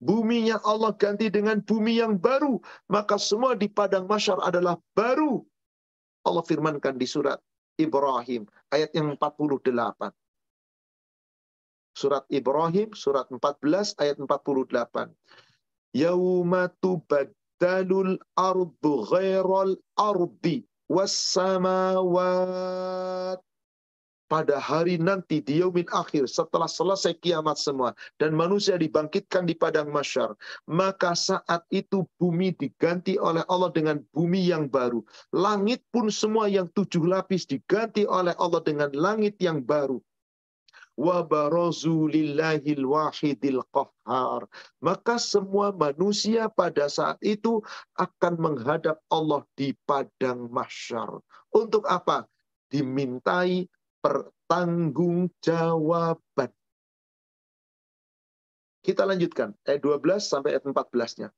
Buminya 0.00 0.56
Allah 0.64 0.96
ganti 0.96 1.28
dengan 1.28 1.60
bumi 1.60 2.00
yang 2.00 2.16
baru. 2.16 2.56
Maka 2.88 3.20
semua 3.20 3.52
di 3.52 3.68
padang 3.68 4.08
masyar 4.08 4.40
adalah 4.40 4.80
baru. 4.96 5.44
Allah 6.24 6.40
firmankan 6.44 6.96
di 6.96 7.04
surat 7.04 7.36
Ibrahim. 7.76 8.48
Ayat 8.72 8.96
yang 8.96 9.12
48. 9.12 9.60
Surat 11.92 12.24
Ibrahim, 12.32 12.96
surat 12.96 13.28
14, 13.28 13.92
ayat 14.00 14.16
48. 14.16 15.12
Yauma 15.92 16.72
tubaddalul 16.80 18.16
ardu 18.38 18.94
ghairal 19.04 19.76
ardi 19.98 20.64
was 20.88 21.12
samawat 21.12 22.30
pada 24.30 24.62
hari 24.62 24.94
nanti 24.94 25.42
di 25.42 25.58
yaumin 25.58 25.90
akhir 25.90 26.30
setelah 26.30 26.70
selesai 26.70 27.18
kiamat 27.18 27.58
semua 27.58 27.90
dan 28.22 28.30
manusia 28.38 28.78
dibangkitkan 28.78 29.42
di 29.42 29.58
padang 29.58 29.90
masyar 29.90 30.38
maka 30.70 31.18
saat 31.18 31.66
itu 31.74 32.06
bumi 32.22 32.54
diganti 32.54 33.18
oleh 33.18 33.42
Allah 33.50 33.74
dengan 33.74 33.98
bumi 34.14 34.46
yang 34.46 34.70
baru. 34.70 35.02
Langit 35.34 35.82
pun 35.90 36.12
semua 36.12 36.46
yang 36.46 36.70
tujuh 36.70 37.02
lapis 37.02 37.48
diganti 37.48 38.06
oleh 38.06 38.36
Allah 38.38 38.62
dengan 38.62 38.90
langit 38.94 39.34
yang 39.42 39.64
baru. 39.64 39.98
Wa 41.00 41.24
lillahil 42.12 42.84
wahidil 42.84 43.64
qahhar. 43.72 44.44
Maka 44.84 45.16
semua 45.16 45.72
manusia 45.72 46.52
pada 46.52 46.92
saat 46.92 47.16
itu 47.24 47.64
akan 47.96 48.36
menghadap 48.36 49.00
Allah 49.08 49.40
di 49.56 49.72
padang 49.88 50.52
mahsyar 50.52 51.24
untuk 51.56 51.88
apa? 51.88 52.28
Dimintai 52.70 53.66
pertanggungjawaban. 54.00 56.48
Kita 58.80 59.04
lanjutkan 59.04 59.52
ayat 59.68 59.84
12 59.84 60.24
sampai 60.24 60.56
ayat 60.56 60.64
14-nya. 60.64 61.28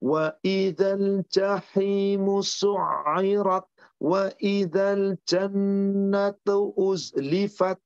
Wa 0.00 0.32
idzal 0.42 1.28
jahimu 1.28 2.40
su'irat 2.42 3.68
wa 4.00 4.32
idzal 4.42 5.20
jannatu 5.28 6.72
uzlifat 6.74 7.78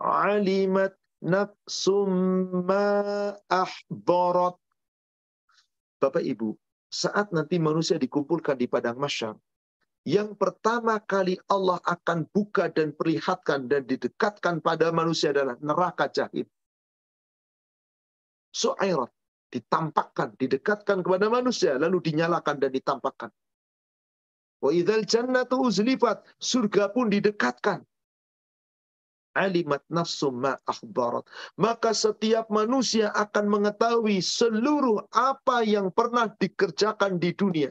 alimat 0.00 0.96
nafsum 1.20 2.08
ma 2.64 3.34
ahbarat. 3.50 4.56
Bapak 6.00 6.24
Ibu, 6.24 6.56
saat 6.88 7.28
nanti 7.34 7.58
manusia 7.60 8.00
dikumpulkan 8.00 8.56
di 8.56 8.64
padang 8.70 8.96
masyar, 8.96 9.36
yang 10.06 10.38
pertama 10.38 11.02
kali 11.02 11.34
Allah 11.50 11.82
akan 11.82 12.30
buka 12.30 12.70
dan 12.70 12.94
perlihatkan 12.94 13.66
dan 13.66 13.82
didekatkan 13.90 14.62
pada 14.62 14.94
manusia 14.94 15.34
adalah 15.34 15.58
neraka 15.58 16.06
jahim. 16.06 16.46
Su'airat. 18.54 19.10
Ditampakkan, 19.46 20.34
didekatkan 20.38 21.06
kepada 21.06 21.30
manusia, 21.30 21.78
lalu 21.78 22.02
dinyalakan 22.02 22.58
dan 22.58 22.70
ditampakkan. 22.70 23.30
Wa 24.58 24.70
idzal 24.74 25.06
jannatu 25.06 25.62
uzlifat. 25.62 26.22
Surga 26.38 26.90
pun 26.90 27.10
didekatkan. 27.10 27.82
Alimat 29.38 29.86
nafsum 29.86 30.42
ma 30.42 30.58
akhbarat. 30.66 31.26
Maka 31.58 31.94
setiap 31.94 32.50
manusia 32.50 33.14
akan 33.14 33.46
mengetahui 33.46 34.18
seluruh 34.18 35.02
apa 35.14 35.62
yang 35.62 35.90
pernah 35.94 36.26
dikerjakan 36.26 37.22
di 37.22 37.30
dunia 37.34 37.70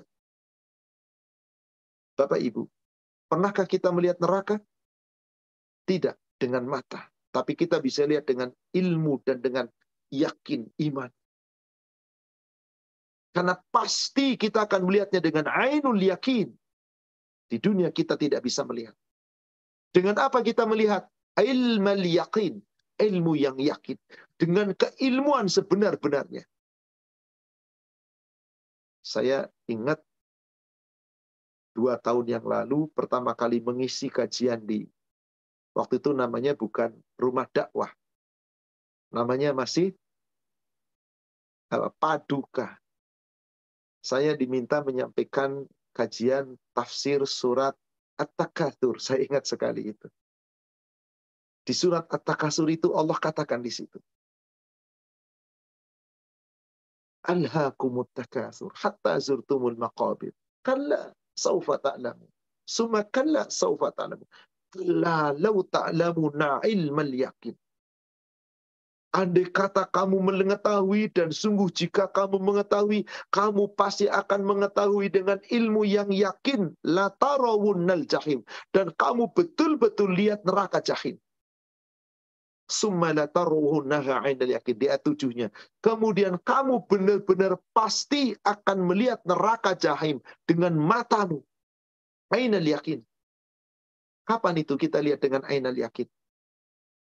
Bapak 2.15 2.39
Ibu, 2.39 2.63
pernahkah 3.27 3.67
kita 3.67 3.91
melihat 3.91 4.17
neraka? 4.23 4.57
Tidak 5.85 6.15
dengan 6.39 6.65
mata, 6.65 7.11
tapi 7.29 7.53
kita 7.53 7.77
bisa 7.83 8.07
lihat 8.07 8.25
dengan 8.25 8.49
ilmu 8.73 9.21
dan 9.21 9.43
dengan 9.43 9.67
yakin 10.09 10.65
iman. 10.89 11.11
Karena 13.35 13.59
pasti 13.67 14.39
kita 14.39 14.63
akan 14.63 14.87
melihatnya 14.87 15.19
dengan 15.19 15.51
ainul 15.51 15.99
yakin. 15.99 16.47
Di 17.51 17.59
dunia 17.59 17.91
kita 17.91 18.15
tidak 18.15 18.39
bisa 18.39 18.63
melihat. 18.63 18.95
Dengan 19.91 20.15
apa 20.23 20.39
kita 20.39 20.63
melihat? 20.63 21.03
Ilmal 21.35 21.99
yakin. 21.99 22.63
Ilmu 22.95 23.35
yang 23.35 23.59
yakin. 23.59 23.99
Dengan 24.39 24.71
keilmuan 24.71 25.51
sebenar-benarnya. 25.51 26.47
Saya 29.03 29.51
ingat 29.67 29.99
dua 31.75 31.99
tahun 31.99 32.39
yang 32.39 32.45
lalu 32.47 32.87
pertama 32.95 33.35
kali 33.35 33.59
mengisi 33.59 34.07
kajian 34.07 34.63
di 34.63 34.87
waktu 35.75 35.99
itu 35.99 36.15
namanya 36.15 36.55
bukan 36.55 36.95
rumah 37.19 37.45
dakwah. 37.51 37.91
Namanya 39.11 39.51
masih 39.51 39.91
Paduka. 41.99 42.79
Saya 43.99 44.37
diminta 44.39 44.79
menyampaikan 44.79 45.67
kajian 45.91 46.55
tafsir 46.71 47.19
surat 47.27 47.75
At-Takatsur. 48.15 49.03
Saya 49.03 49.27
ingat 49.27 49.43
sekali 49.43 49.91
itu. 49.91 50.07
Di 51.67 51.75
surat 51.75 52.07
At-Takatsur 52.07 52.71
itu 52.71 52.95
Allah 52.95 53.19
katakan 53.19 53.59
di 53.59 53.73
situ. 53.73 53.99
Alhaakumut 57.25 58.13
takatsur 58.13 58.69
hatta 58.77 59.17
zurtumul 59.17 59.73
maqabir. 59.73 60.29
Kalla 60.61 61.09
saufa 61.35 61.77
ta'lamu. 61.77 62.25
Summa 62.65 63.03
kalla 63.03 63.45
saufa 63.51 63.91
ta'lamu. 63.91 64.25
Kalla 64.73 65.35
lau 65.37 65.61
ta'lamuna 65.63 66.63
ilmal 66.65 67.13
yakin. 67.13 67.55
Andai 69.15 69.47
kata 69.47 69.87
kamu 69.87 70.19
mengetahui 70.19 71.07
dan 71.15 71.31
sungguh 71.31 71.71
jika 71.71 72.11
kamu 72.11 72.35
mengetahui, 72.35 73.07
kamu 73.31 73.71
pasti 73.79 74.11
akan 74.11 74.43
mengetahui 74.43 75.07
dengan 75.07 75.39
ilmu 75.47 75.87
yang 75.87 76.11
yakin. 76.11 76.75
La 76.83 77.07
tarawunnal 77.15 78.03
jahim. 78.11 78.43
Dan 78.75 78.91
kamu 78.91 79.31
betul-betul 79.31 80.11
lihat 80.19 80.43
neraka 80.43 80.83
jahim. 80.83 81.15
Summa 82.65 83.13
la 83.13 83.29
tarawunnaha 83.29 84.25
yakin. 84.25 84.75
Di 84.77 84.89
ayat 84.89 85.05
tujuhnya. 85.05 85.47
Kemudian 85.85 86.41
kamu 86.41 86.89
benar-benar 86.89 87.61
pasti 87.77 88.33
akan 88.41 88.89
melihat 88.89 89.21
neraka 89.23 89.77
jahim 89.77 90.17
dengan 90.49 90.73
matamu. 90.73 91.45
Ainal 92.33 92.65
yakin. 92.65 93.05
Kapan 94.25 94.65
itu 94.65 94.73
kita 94.73 94.97
lihat 94.97 95.21
dengan 95.21 95.45
ainal 95.45 95.77
yakin? 95.77 96.09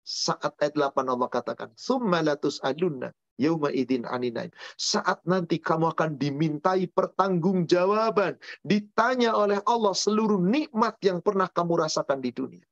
Saat 0.01 0.57
ayat 0.57 0.73
8 0.73 1.05
Allah 1.05 1.29
katakan, 1.29 1.69
Summa 1.77 2.25
latus 2.25 2.57
alunna 2.65 3.13
yauma 3.37 3.69
idin 3.69 4.09
aninaim. 4.09 4.49
Saat 4.81 5.21
nanti 5.29 5.61
kamu 5.61 5.93
akan 5.93 6.17
dimintai 6.17 6.89
pertanggungjawaban. 6.89 8.41
Ditanya 8.65 9.37
oleh 9.37 9.61
Allah 9.69 9.93
seluruh 9.93 10.41
nikmat 10.41 10.97
yang 11.05 11.21
pernah 11.21 11.45
kamu 11.45 11.85
rasakan 11.85 12.17
di 12.17 12.33
dunia. 12.33 12.65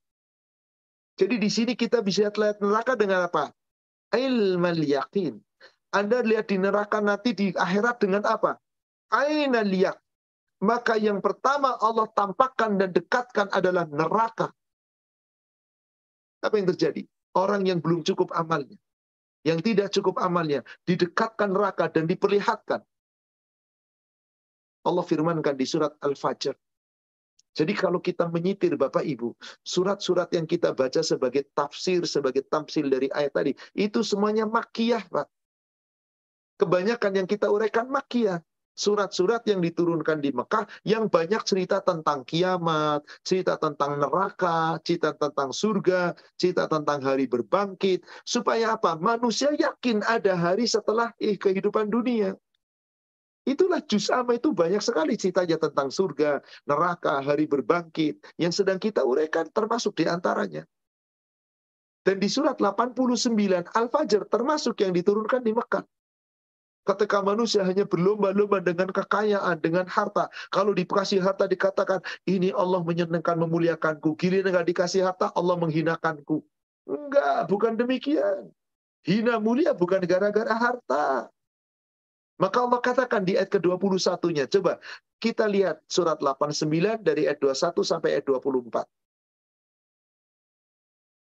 Jadi 1.19 1.35
di 1.35 1.51
sini 1.51 1.75
kita 1.75 1.99
bisa 1.99 2.31
lihat 2.31 2.63
neraka 2.63 2.95
dengan 2.95 3.27
apa? 3.27 3.51
Ilmal 4.15 4.79
yakin. 4.79 5.35
Anda 5.91 6.23
lihat 6.23 6.47
di 6.47 6.55
neraka 6.55 7.03
nanti 7.03 7.35
di 7.35 7.51
akhirat 7.51 7.99
dengan 7.99 8.23
apa? 8.23 8.55
Aina 9.11 9.59
liyak. 9.59 9.99
Maka 10.63 10.95
yang 10.95 11.19
pertama 11.19 11.75
Allah 11.83 12.07
tampakkan 12.15 12.79
dan 12.79 12.95
dekatkan 12.95 13.51
adalah 13.51 13.83
neraka. 13.91 14.47
Apa 16.39 16.55
yang 16.55 16.71
terjadi? 16.71 17.03
Orang 17.35 17.67
yang 17.67 17.83
belum 17.83 18.07
cukup 18.07 18.31
amalnya. 18.31 18.79
Yang 19.43 19.59
tidak 19.71 19.87
cukup 19.91 20.23
amalnya. 20.23 20.63
Didekatkan 20.87 21.51
neraka 21.51 21.91
dan 21.91 22.07
diperlihatkan. 22.07 22.79
Allah 24.87 25.03
firmankan 25.03 25.59
di 25.59 25.67
surat 25.67 25.95
Al-Fajr. 25.99 26.55
Jadi 27.57 27.73
kalau 27.73 27.99
kita 27.99 28.29
menyitir 28.29 28.77
Bapak 28.77 29.03
Ibu, 29.03 29.33
surat-surat 29.65 30.29
yang 30.31 30.45
kita 30.45 30.71
baca 30.77 31.01
sebagai 31.01 31.49
tafsir, 31.51 32.05
sebagai 32.05 32.45
tamsil 32.45 32.87
dari 32.87 33.09
ayat 33.09 33.33
tadi, 33.33 33.51
itu 33.73 34.05
semuanya 34.05 34.45
makiyah, 34.45 35.03
Pak. 35.09 35.27
Kebanyakan 36.59 37.23
yang 37.23 37.27
kita 37.27 37.47
uraikan 37.47 37.87
makiyah. 37.87 38.43
Surat-surat 38.79 39.43
yang 39.43 39.59
diturunkan 39.59 40.23
di 40.23 40.31
Mekah 40.31 40.63
yang 40.87 41.11
banyak 41.11 41.43
cerita 41.43 41.83
tentang 41.83 42.23
kiamat, 42.23 43.03
cerita 43.27 43.59
tentang 43.59 43.99
neraka, 43.99 44.79
cerita 44.87 45.11
tentang 45.19 45.51
surga, 45.51 46.15
cerita 46.39 46.63
tentang 46.71 47.03
hari 47.03 47.27
berbangkit. 47.27 48.07
Supaya 48.23 48.79
apa? 48.79 48.95
Manusia 48.95 49.51
yakin 49.51 49.99
ada 50.07 50.31
hari 50.31 50.63
setelah 50.63 51.11
eh, 51.19 51.35
kehidupan 51.35 51.91
dunia. 51.91 52.39
Itulah 53.49 53.81
juz 53.81 54.13
amma 54.13 54.37
itu 54.37 54.53
banyak 54.53 54.77
sekali 54.77 55.17
ceritanya 55.17 55.57
tentang 55.57 55.89
surga, 55.89 56.37
neraka, 56.69 57.17
hari 57.25 57.49
berbangkit. 57.49 58.21
Yang 58.37 58.61
sedang 58.61 58.77
kita 58.77 59.01
uraikan 59.01 59.49
termasuk 59.49 59.97
di 59.97 60.05
antaranya. 60.05 60.69
Dan 62.05 62.21
di 62.21 62.29
surat 62.29 62.61
89 62.61 63.33
Al-Fajr 63.73 64.29
termasuk 64.29 64.77
yang 64.85 64.93
diturunkan 64.93 65.41
di 65.41 65.57
Mekah. 65.57 65.81
Ketika 66.85 67.25
manusia 67.25 67.65
hanya 67.65 67.89
berlomba-lomba 67.89 68.61
dengan 68.61 68.89
kekayaan, 68.93 69.61
dengan 69.61 69.85
harta. 69.89 70.29
Kalau 70.53 70.73
dikasih 70.73 71.21
harta 71.21 71.49
dikatakan, 71.49 72.01
ini 72.29 72.53
Allah 72.53 72.81
menyenangkan, 72.85 73.37
memuliakanku. 73.37 74.13
Giliran 74.17 74.53
nggak 74.53 74.67
dikasih 74.73 75.09
harta, 75.09 75.33
Allah 75.33 75.57
menghinakanku. 75.57 76.41
Enggak, 76.89 77.49
bukan 77.49 77.77
demikian. 77.77 78.49
Hina 79.05 79.37
mulia 79.41 79.73
bukan 79.73 80.01
gara-gara 80.05 80.53
harta. 80.53 81.29
Maka 82.39 82.63
Allah 82.63 82.79
katakan 82.79 83.27
di 83.27 83.35
ayat 83.35 83.51
ke-21-nya. 83.51 84.47
Coba 84.47 84.79
kita 85.19 85.43
lihat 85.43 85.83
surat 85.91 86.23
89 86.23 87.03
dari 87.03 87.27
ayat 87.27 87.43
21 87.43 87.83
sampai 87.83 88.15
ayat 88.15 88.25
24. 88.31 88.87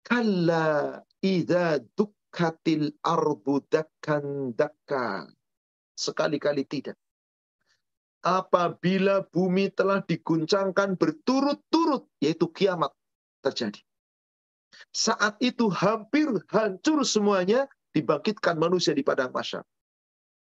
Kalla 0.03 0.99
idza 1.23 1.79
dukkatil 1.95 2.91
ardu 2.99 3.55
dakkan 3.71 4.51
dakka. 4.51 5.31
Sekali-kali 5.95 6.67
tidak. 6.67 6.99
Apabila 8.27 9.23
bumi 9.23 9.71
telah 9.71 10.03
diguncangkan 10.03 10.99
berturut-turut, 10.99 12.11
yaitu 12.19 12.51
kiamat 12.51 12.91
terjadi. 13.39 13.79
Saat 14.91 15.39
itu 15.39 15.71
hampir 15.71 16.27
hancur 16.51 17.07
semuanya, 17.07 17.71
dibangkitkan 17.95 18.59
manusia 18.59 18.91
di 18.91 19.07
padang 19.07 19.31
masyarakat 19.31 19.76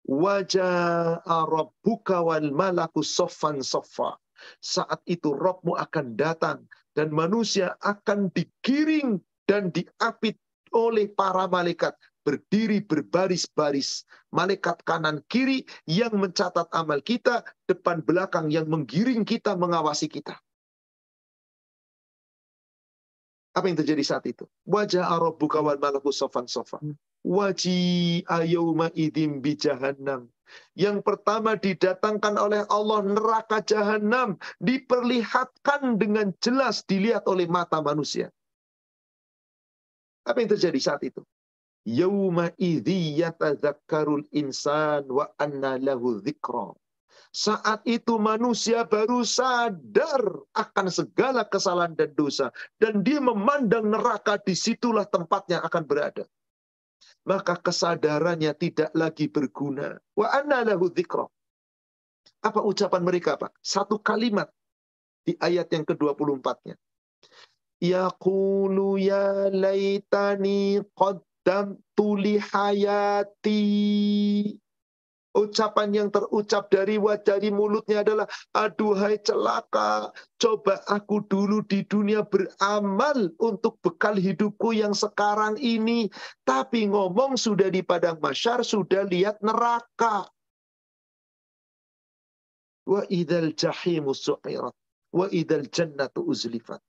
Wajah 0.07 1.27
rabbuka 1.27 2.23
wal 2.23 2.55
malaku 2.55 3.03
soffan 3.03 3.59
soffa. 3.59 4.15
Saat 4.63 5.03
itu 5.11 5.35
Robmu 5.35 5.75
akan 5.75 6.15
datang 6.15 6.63
dan 6.95 7.11
manusia 7.11 7.75
akan 7.83 8.31
digiring 8.31 9.19
dan 9.51 9.75
diapit 9.75 10.39
oleh 10.71 11.11
para 11.11 11.51
malaikat 11.51 11.99
berdiri 12.23 12.83
berbaris-baris. 12.83 14.07
Malaikat 14.31 14.83
kanan 14.87 15.23
kiri 15.27 15.67
yang 15.91 16.15
mencatat 16.15 16.71
amal 16.71 17.03
kita, 17.03 17.43
depan 17.67 18.03
belakang 18.03 18.51
yang 18.51 18.71
menggiring 18.71 19.27
kita, 19.27 19.59
mengawasi 19.59 20.07
kita. 20.07 20.39
Apa 23.57 23.73
yang 23.73 23.79
terjadi 23.81 24.03
saat 24.05 24.25
itu? 24.29 24.45
Wajah 24.69 25.07
Rabbuka 25.07 25.65
wal 25.65 25.81
malaku 25.81 26.13
sofan 26.13 26.45
sofan. 26.45 26.93
Waji 27.27 28.23
ayuma 28.31 28.87
idim 28.95 29.43
bi 29.43 29.59
jahannam. 29.59 30.31
Yang 30.79 31.03
pertama 31.03 31.59
didatangkan 31.59 32.39
oleh 32.39 32.63
Allah 32.71 33.03
neraka 33.03 33.59
jahanam. 33.67 34.39
Diperlihatkan 34.63 35.99
dengan 35.99 36.31
jelas 36.39 36.87
dilihat 36.87 37.27
oleh 37.27 37.51
mata 37.51 37.83
manusia. 37.83 38.31
Apa 40.23 40.39
yang 40.39 40.55
terjadi 40.55 40.79
saat 40.79 41.03
itu? 41.03 41.19
Yauma 41.83 42.55
idhi 42.63 43.19
yatadzakkarul 43.19 44.23
insan 44.31 45.11
wa 45.11 45.27
anna 45.43 45.83
lahu 45.83 46.23
dzikra. 46.23 46.79
Saat 47.35 47.83
itu 47.91 48.23
manusia 48.23 48.87
baru 48.87 49.27
sadar 49.27 50.47
akan 50.55 50.87
segala 50.95 51.43
kesalahan 51.43 51.99
dan 51.99 52.15
dosa. 52.15 52.55
Dan 52.79 53.03
dia 53.03 53.19
memandang 53.19 53.91
neraka, 53.91 54.39
di 54.39 54.55
situlah 54.55 55.11
tempatnya 55.11 55.59
akan 55.67 55.83
berada 55.91 56.23
maka 57.27 57.59
kesadarannya 57.59 58.55
tidak 58.55 58.91
lagi 58.95 59.27
berguna. 59.27 59.99
Wa 60.15 60.31
anna 60.31 60.63
lahu. 60.63 60.91
Apa 62.43 62.61
ucapan 62.63 63.03
mereka, 63.03 63.35
Pak? 63.35 63.59
Satu 63.59 63.99
kalimat 63.99 64.47
di 65.27 65.35
ayat 65.43 65.67
yang 65.75 65.83
ke-24-nya. 65.83 66.79
Yaqulu 67.83 68.97
ya 68.97 69.51
laitani 69.53 70.81
qaddamtu 70.97 72.09
li 72.17 72.41
hayati 72.41 73.63
Ucapan 75.37 75.93
yang 75.93 76.09
terucap 76.09 76.73
dari 76.73 76.97
wajah 76.97 77.37
dari 77.37 77.53
mulutnya 77.53 78.01
adalah, 78.01 78.25
aduhai 78.57 79.21
celaka, 79.21 80.09
coba 80.41 80.81
aku 80.89 81.21
dulu 81.29 81.61
di 81.69 81.85
dunia 81.85 82.25
beramal 82.25 83.29
untuk 83.37 83.77
bekal 83.85 84.17
hidupku 84.17 84.73
yang 84.73 84.97
sekarang 84.97 85.61
ini. 85.61 86.09
Tapi 86.49 86.89
ngomong 86.89 87.37
sudah 87.37 87.69
di 87.69 87.85
padang 87.85 88.17
masyar, 88.25 88.65
sudah 88.65 89.05
lihat 89.05 89.37
neraka. 89.45 90.25
Wa 92.89 93.05
idal 93.13 93.53
jahimu 93.53 94.17
su'irat. 94.17 94.73
Wa 95.13 95.29
idal 95.29 95.69
jannatu 95.69 96.25
uzlifat 96.25 96.81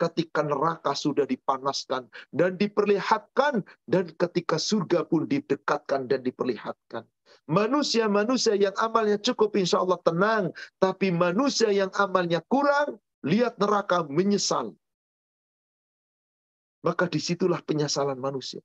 ketika 0.00 0.40
neraka 0.40 0.96
sudah 0.96 1.28
dipanaskan 1.28 2.08
dan 2.32 2.56
diperlihatkan 2.56 3.60
dan 3.84 4.08
ketika 4.16 4.56
surga 4.56 5.04
pun 5.04 5.28
didekatkan 5.28 6.08
dan 6.08 6.24
diperlihatkan. 6.24 7.04
Manusia-manusia 7.50 8.54
yang 8.54 8.74
amalnya 8.78 9.18
cukup 9.18 9.54
insya 9.58 9.82
Allah 9.82 9.98
tenang. 10.06 10.54
Tapi 10.78 11.10
manusia 11.10 11.74
yang 11.74 11.90
amalnya 11.98 12.40
kurang, 12.46 13.00
lihat 13.26 13.58
neraka 13.58 14.06
menyesal. 14.06 14.72
Maka 16.80 17.10
di 17.10 17.20
situlah 17.20 17.60
penyesalan 17.60 18.16
manusia. 18.16 18.64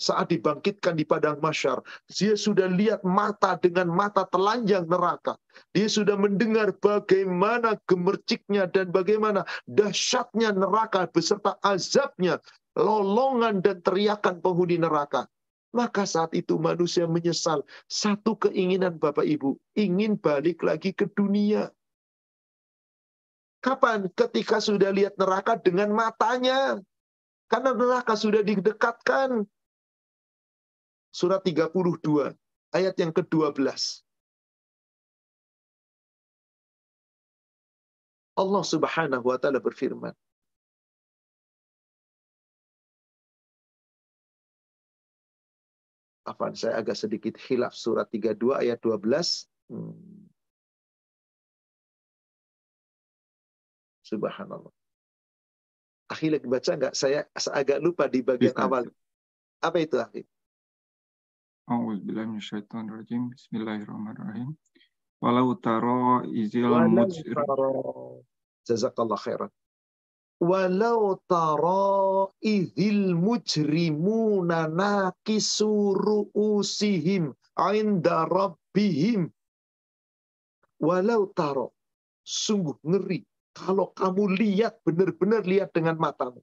Saat 0.00 0.32
dibangkitkan 0.32 0.96
di 0.96 1.04
padang 1.04 1.36
masyar, 1.44 1.84
dia 2.08 2.32
sudah 2.32 2.72
lihat 2.72 3.04
mata 3.04 3.60
dengan 3.60 3.92
mata 3.92 4.24
telanjang 4.32 4.88
neraka. 4.88 5.36
Dia 5.76 5.92
sudah 5.92 6.16
mendengar 6.16 6.72
bagaimana 6.80 7.76
gemerciknya 7.84 8.64
dan 8.72 8.88
bagaimana 8.96 9.44
dahsyatnya 9.68 10.56
neraka 10.56 11.04
beserta 11.12 11.60
azabnya, 11.60 12.40
lolongan 12.80 13.60
dan 13.60 13.84
teriakan 13.84 14.40
penghuni 14.40 14.80
neraka. 14.80 15.28
Maka 15.70 16.02
saat 16.02 16.34
itu 16.34 16.58
manusia 16.58 17.06
menyesal. 17.06 17.62
Satu 17.86 18.34
keinginan 18.34 18.98
Bapak 18.98 19.22
Ibu, 19.22 19.54
ingin 19.78 20.18
balik 20.18 20.66
lagi 20.66 20.90
ke 20.90 21.06
dunia. 21.06 21.70
Kapan? 23.62 24.10
Ketika 24.10 24.58
sudah 24.58 24.90
lihat 24.90 25.14
neraka 25.14 25.54
dengan 25.60 25.94
matanya. 25.94 26.82
Karena 27.46 27.70
neraka 27.74 28.18
sudah 28.18 28.42
didekatkan. 28.42 29.46
Surat 31.10 31.42
32, 31.42 32.34
ayat 32.70 32.94
yang 32.98 33.10
ke-12. 33.10 33.58
Allah 38.38 38.64
subhanahu 38.64 39.24
wa 39.26 39.36
ta'ala 39.36 39.58
berfirman. 39.60 40.14
Afan, 46.30 46.54
saya 46.54 46.78
agak 46.78 46.94
sedikit 46.94 47.34
hilaf 47.50 47.74
surat 47.74 48.06
32 48.06 48.54
ayat 48.54 48.78
12. 48.78 49.50
Hmm. 49.66 50.30
Subhanallah. 54.06 54.70
Akhirnya 56.10 56.42
baca 56.42 56.70
nggak? 56.74 56.94
Saya 56.94 57.26
agak 57.34 57.78
lupa 57.78 58.10
di 58.10 58.22
bagian 58.22 58.54
Bisa. 58.54 58.66
awal. 58.66 58.86
Apa 59.62 59.78
itu 59.82 59.98
akhir? 59.98 60.26
A'udzubillahiminasyaitonirrajim. 61.70 63.30
Bismillahirrahmanirrahim. 63.30 64.54
Walau 65.22 65.54
taro 65.58 66.26
izil 66.26 66.66
mujrim. 66.66 67.38
Jazakallah 68.66 69.18
khairan. 69.18 69.50
Walau 70.40 71.20
taro 71.28 72.32
idhil 72.40 73.12
mujrimuna 73.12 74.72
nakisuru 74.72 76.32
usihim 76.32 77.36
inda 77.60 78.24
rabbihim. 78.24 79.28
Walau 80.80 81.28
taro. 81.36 81.76
Sungguh 82.24 82.80
ngeri. 82.80 83.20
Kalau 83.52 83.92
kamu 83.92 84.32
lihat, 84.40 84.80
benar-benar 84.80 85.44
lihat 85.44 85.76
dengan 85.76 86.00
matamu. 86.00 86.40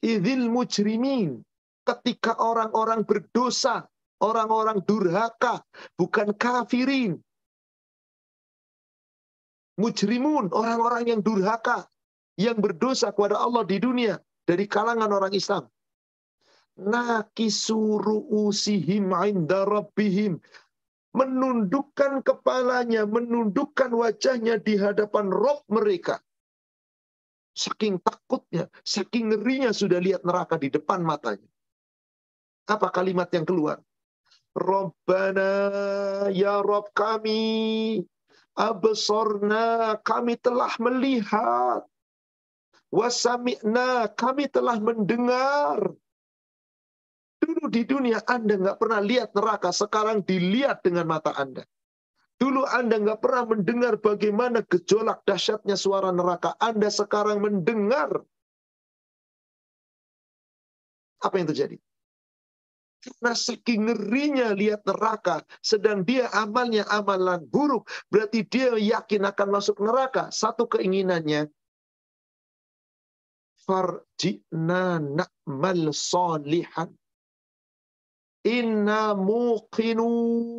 Idhil 0.00 0.48
mujrimin. 0.48 1.44
Ketika 1.84 2.40
orang-orang 2.40 3.04
berdosa, 3.04 3.84
orang-orang 4.24 4.80
durhaka, 4.80 5.60
bukan 6.00 6.32
kafirin. 6.32 7.20
mujrimun, 9.74 10.54
orang-orang 10.54 11.02
yang 11.10 11.20
durhaka, 11.20 11.86
yang 12.34 12.58
berdosa 12.58 13.14
kepada 13.14 13.38
Allah 13.38 13.62
di 13.62 13.78
dunia 13.78 14.18
dari 14.44 14.66
kalangan 14.66 15.10
orang 15.10 15.34
Islam. 15.34 15.64
Nakisuru 16.74 18.26
usihim 18.26 19.14
inda 19.14 19.62
rabbihim. 19.62 20.42
Menundukkan 21.14 22.26
kepalanya, 22.26 23.06
menundukkan 23.06 23.94
wajahnya 23.94 24.58
di 24.58 24.74
hadapan 24.74 25.30
Rob 25.30 25.62
mereka. 25.70 26.18
Saking 27.54 28.02
takutnya, 28.02 28.66
saking 28.82 29.30
ngerinya 29.30 29.70
sudah 29.70 30.02
lihat 30.02 30.26
neraka 30.26 30.58
di 30.58 30.74
depan 30.74 31.06
matanya. 31.06 31.46
Apa 32.66 32.90
kalimat 32.90 33.30
yang 33.30 33.46
keluar? 33.46 33.78
Rabbana 34.58 35.54
ya 36.34 36.58
Rob 36.66 36.90
kami, 36.90 38.02
absorna 38.58 39.94
kami 40.02 40.34
telah 40.42 40.74
melihat, 40.82 41.86
wasami'na 42.94 44.14
kami 44.14 44.46
telah 44.46 44.78
mendengar. 44.78 45.90
Dulu 47.42 47.66
di 47.68 47.82
dunia 47.82 48.22
Anda 48.24 48.54
nggak 48.56 48.78
pernah 48.78 49.02
lihat 49.02 49.34
neraka, 49.34 49.74
sekarang 49.74 50.22
dilihat 50.22 50.86
dengan 50.86 51.10
mata 51.10 51.34
Anda. 51.34 51.66
Dulu 52.38 52.64
Anda 52.64 53.02
nggak 53.02 53.20
pernah 53.20 53.44
mendengar 53.50 53.98
bagaimana 53.98 54.62
gejolak 54.64 55.26
dahsyatnya 55.26 55.74
suara 55.74 56.14
neraka. 56.14 56.54
Anda 56.62 56.88
sekarang 56.88 57.42
mendengar. 57.42 58.22
Apa 61.20 61.34
yang 61.36 61.50
terjadi? 61.50 61.76
Karena 63.04 63.36
saking 63.36 63.80
ngerinya 63.84 64.56
lihat 64.56 64.80
neraka, 64.88 65.44
sedang 65.60 66.08
dia 66.08 66.32
amalnya 66.32 66.88
amalan 66.88 67.44
buruk, 67.44 67.84
berarti 68.08 68.48
dia 68.48 68.72
yakin 68.80 69.28
akan 69.28 69.48
masuk 69.52 69.76
neraka. 69.84 70.32
Satu 70.32 70.64
keinginannya, 70.64 71.52
farjina 73.64 75.00
na'mal 75.00 75.90
salihan. 75.92 76.92
Inna 78.44 79.16
muqinun. 79.16 80.52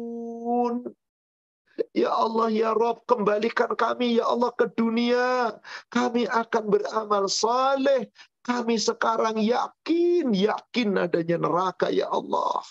Ya 1.91 2.10
Allah, 2.12 2.47
ya 2.49 2.72
Rob, 2.74 3.03
kembalikan 3.06 3.76
kami, 3.76 4.18
ya 4.18 4.26
Allah, 4.32 4.49
ke 4.56 4.72
dunia. 4.74 5.60
Kami 5.91 6.26
akan 6.26 6.64
beramal 6.72 7.28
saleh. 7.28 8.10
Kami 8.45 8.78
sekarang 8.78 9.41
yakin, 9.41 10.32
yakin 10.34 10.97
adanya 11.01 11.41
neraka 11.41 11.89
ya 11.89 12.08
Allah. 12.10 12.62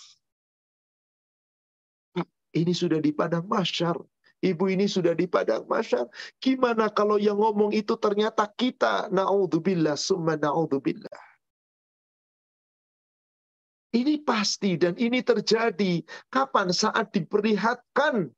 Ini 2.55 2.71
sudah 2.71 3.03
di 3.03 3.11
padang 3.11 3.51
masyar. 3.51 3.99
Ibu 4.45 4.77
ini 4.77 4.85
sudah 4.85 5.17
di 5.17 5.25
padang 5.25 5.65
masyar. 5.65 6.05
Gimana 6.37 6.93
kalau 6.93 7.17
yang 7.17 7.41
ngomong 7.41 7.73
itu 7.73 7.97
ternyata 7.97 8.45
kita? 8.53 9.09
Na'udzubillah, 9.09 9.97
summa 9.97 10.37
na'udzubillah. 10.37 11.21
Ini 13.97 14.21
pasti 14.21 14.77
dan 14.77 15.01
ini 15.01 15.25
terjadi. 15.25 16.05
Kapan? 16.29 16.77
Saat 16.77 17.17
diperlihatkan. 17.17 18.29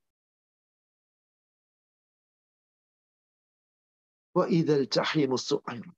Wa 4.37 4.47
idhal 4.47 4.87
jahimu 4.87 5.35
su'ayru. 5.35 5.91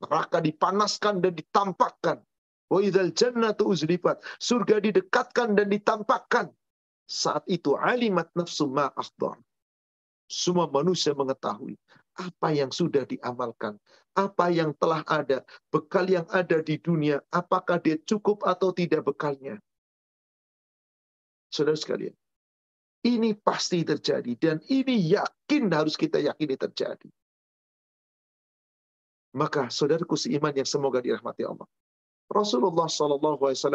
Neraka 0.00 0.40
dipanaskan 0.40 1.20
dan 1.20 1.36
ditampakkan. 1.36 2.18
Wa 2.72 2.80
idzal 2.80 3.12
jannatu 3.12 3.68
uzlifat. 3.68 4.24
Surga 4.40 4.80
didekatkan 4.80 5.54
dan 5.54 5.68
ditampakkan. 5.68 6.48
Saat 7.10 7.42
itu 7.50 7.74
alimat 7.74 8.30
nafsu 8.38 8.70
ma 8.70 8.86
Semua 10.30 10.70
manusia 10.70 11.10
mengetahui 11.10 11.74
apa 12.14 12.54
yang 12.54 12.70
sudah 12.70 13.02
diamalkan, 13.02 13.74
apa 14.14 14.46
yang 14.54 14.70
telah 14.78 15.02
ada, 15.10 15.42
bekal 15.74 16.06
yang 16.06 16.22
ada 16.30 16.62
di 16.62 16.78
dunia, 16.78 17.18
apakah 17.34 17.82
dia 17.82 17.98
cukup 18.06 18.46
atau 18.46 18.70
tidak 18.70 19.02
bekalnya. 19.02 19.58
Saudara 21.50 21.74
sekalian, 21.74 22.14
ini 23.02 23.34
pasti 23.34 23.82
terjadi 23.82 24.30
dan 24.38 24.56
ini 24.70 25.10
yakin 25.10 25.66
harus 25.74 25.98
kita 25.98 26.22
yakini 26.22 26.54
terjadi. 26.54 27.10
Maka 29.34 29.66
saudaraku 29.66 30.14
seiman 30.14 30.54
yang 30.54 30.66
semoga 30.66 31.02
dirahmati 31.02 31.42
Allah. 31.42 31.66
Rasulullah 32.30 32.86
SAW 32.86 33.18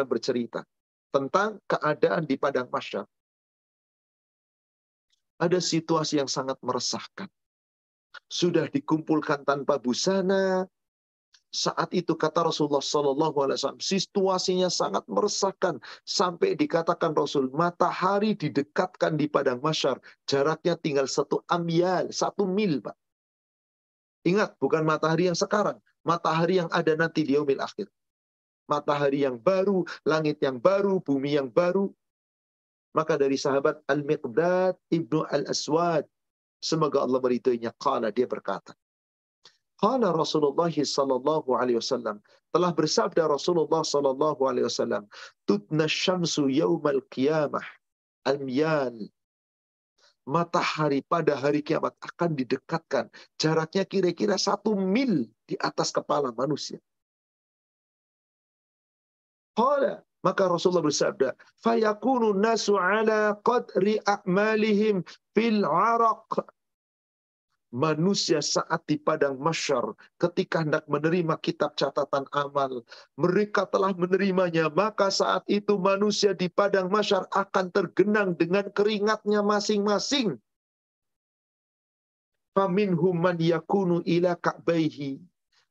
bercerita 0.08 0.64
tentang 1.12 1.60
keadaan 1.68 2.24
di 2.24 2.40
padang 2.40 2.68
masyar. 2.72 3.04
Ada 5.36 5.60
situasi 5.60 6.20
yang 6.20 6.30
sangat 6.30 6.56
meresahkan. 6.64 7.28
Sudah 8.32 8.66
dikumpulkan 8.72 9.44
tanpa 9.44 9.76
busana. 9.76 10.64
Saat 11.56 11.96
itu 11.96 12.12
kata 12.12 12.44
Rasulullah 12.44 12.84
SAW, 12.84 13.80
situasinya 13.80 14.68
sangat 14.68 15.08
meresahkan. 15.08 15.80
Sampai 16.04 16.52
dikatakan 16.52 17.16
Rasul, 17.16 17.48
matahari 17.48 18.36
didekatkan 18.36 19.16
di 19.16 19.24
padang 19.24 19.64
masyar. 19.64 19.96
Jaraknya 20.28 20.76
tinggal 20.76 21.08
satu 21.08 21.40
amyal, 21.48 22.12
satu 22.12 22.44
mil, 22.44 22.84
Pak. 22.84 22.96
Ingat, 24.28 24.58
bukan 24.60 24.84
matahari 24.84 25.32
yang 25.32 25.38
sekarang. 25.38 25.80
Matahari 26.04 26.60
yang 26.60 26.68
ada 26.74 26.92
nanti 26.98 27.24
di 27.24 27.38
akhir. 27.38 27.88
Matahari 28.66 29.22
yang 29.22 29.38
baru, 29.38 29.86
langit 30.02 30.42
yang 30.42 30.58
baru, 30.58 30.98
bumi 30.98 31.38
yang 31.38 31.48
baru. 31.48 31.94
Maka 32.96 33.20
dari 33.20 33.36
sahabat 33.36 33.84
Al-Miqdad 33.92 34.80
Ibnu 34.88 35.28
Al-Aswad. 35.28 36.08
Semoga 36.64 37.04
Allah 37.04 37.20
meridhoinya. 37.20 37.76
Kala 37.76 38.08
dia 38.08 38.24
berkata. 38.24 38.72
Kala 39.76 40.08
Rasulullah 40.16 40.72
sallallahu 40.72 41.52
alaihi 41.52 41.76
wasallam 41.76 42.24
telah 42.48 42.72
bersabda 42.72 43.28
Rasulullah 43.28 43.84
sallallahu 43.84 44.40
alaihi 44.48 44.64
wasallam, 44.64 45.04
"Tudna 45.44 45.84
syamsu 45.84 46.48
yaumal 46.48 47.04
qiyamah 47.12 47.60
al-miyal 48.24 49.12
matahari 50.26 51.00
pada 51.06 51.38
hari 51.38 51.62
kiamat 51.62 51.94
akan 52.02 52.34
didekatkan. 52.34 53.06
Jaraknya 53.38 53.86
kira-kira 53.86 54.34
satu 54.34 54.74
mil 54.74 55.30
di 55.46 55.54
atas 55.62 55.94
kepala 55.94 56.34
manusia. 56.34 56.82
Qala, 59.56 60.02
maka 60.26 60.50
Rasulullah 60.50 60.82
bersabda, 60.82 61.38
"Fayakunu 61.62 62.34
nasu 62.34 62.74
ala 62.74 63.38
qadri 63.46 64.02
a'malihim 64.02 65.06
fil 65.38 65.62
'araq." 65.62 66.42
manusia 67.76 68.40
saat 68.40 68.88
di 68.88 68.96
padang 68.96 69.36
masyar 69.36 69.92
ketika 70.16 70.64
hendak 70.64 70.88
menerima 70.88 71.36
kitab 71.44 71.76
catatan 71.76 72.24
amal 72.32 72.80
mereka 73.20 73.68
telah 73.68 73.92
menerimanya 73.92 74.72
maka 74.72 75.12
saat 75.12 75.44
itu 75.44 75.76
manusia 75.76 76.32
di 76.32 76.48
padang 76.48 76.88
masyar 76.88 77.28
akan 77.36 77.68
tergenang 77.74 78.32
dengan 78.38 78.70
keringatnya 78.72 79.44
masing-masing 79.44 80.40
faminhum 82.56 83.18
man 83.18 83.36
yakunu 83.36 84.00
ila 84.08 84.32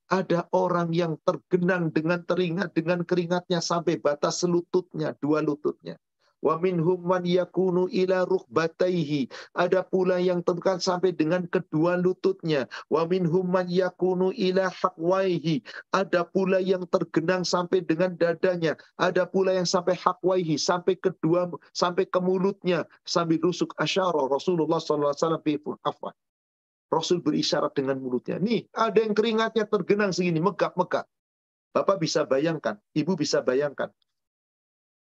ada 0.09 0.45
orang 0.53 0.93
yang 0.93 1.17
tergenang 1.25 1.89
dengan 1.89 2.21
teringat 2.23 2.73
dengan 2.77 3.01
keringatnya 3.01 3.59
sampai 3.59 3.97
batas 3.97 4.45
lututnya 4.45 5.17
dua 5.17 5.41
lututnya 5.41 5.97
Wa 6.45 6.61
minhum 6.61 7.01
man 7.01 7.25
yakunu 7.25 7.89
ila 7.89 8.21
rukbataihi. 8.29 9.33
Ada 9.57 9.81
pula 9.81 10.21
yang 10.21 10.45
tekan 10.45 10.77
sampai 10.77 11.09
dengan 11.17 11.49
kedua 11.49 11.97
lututnya. 11.97 12.69
Wa 12.85 13.09
minhum 13.09 13.49
man 13.49 13.65
yakunu 13.65 14.29
ila 14.29 14.69
haqwaihi. 14.69 15.65
Ada 15.89 16.21
pula 16.29 16.61
yang 16.61 16.85
tergenang 16.85 17.41
sampai 17.41 17.81
dengan 17.81 18.13
dadanya. 18.13 18.77
Ada 19.01 19.25
pula 19.25 19.57
yang 19.57 19.65
sampai 19.65 19.97
haqwaihi, 19.97 20.61
sampai 20.61 20.93
kedua 21.01 21.49
sampai 21.73 22.05
ke 22.05 22.21
mulutnya 22.21 22.85
sambil 23.09 23.41
rusuk 23.41 23.73
asyara 23.81 24.29
Rasulullah 24.29 24.77
sallallahu 24.77 25.17
alaihi 25.17 25.25
wasallam 25.25 26.13
Rasul 26.89 27.19
berisyarat 27.19 27.73
dengan 27.73 27.97
mulutnya. 27.99 28.37
Nih, 28.37 28.69
ada 28.71 29.01
yang 29.01 29.17
keringatnya 29.17 29.65
tergenang 29.67 30.13
segini, 30.13 30.39
megap-megap. 30.39 31.09
Bapak 31.75 31.99
bisa 31.99 32.23
bayangkan, 32.23 32.79
ibu 32.95 33.19
bisa 33.19 33.43
bayangkan 33.43 33.91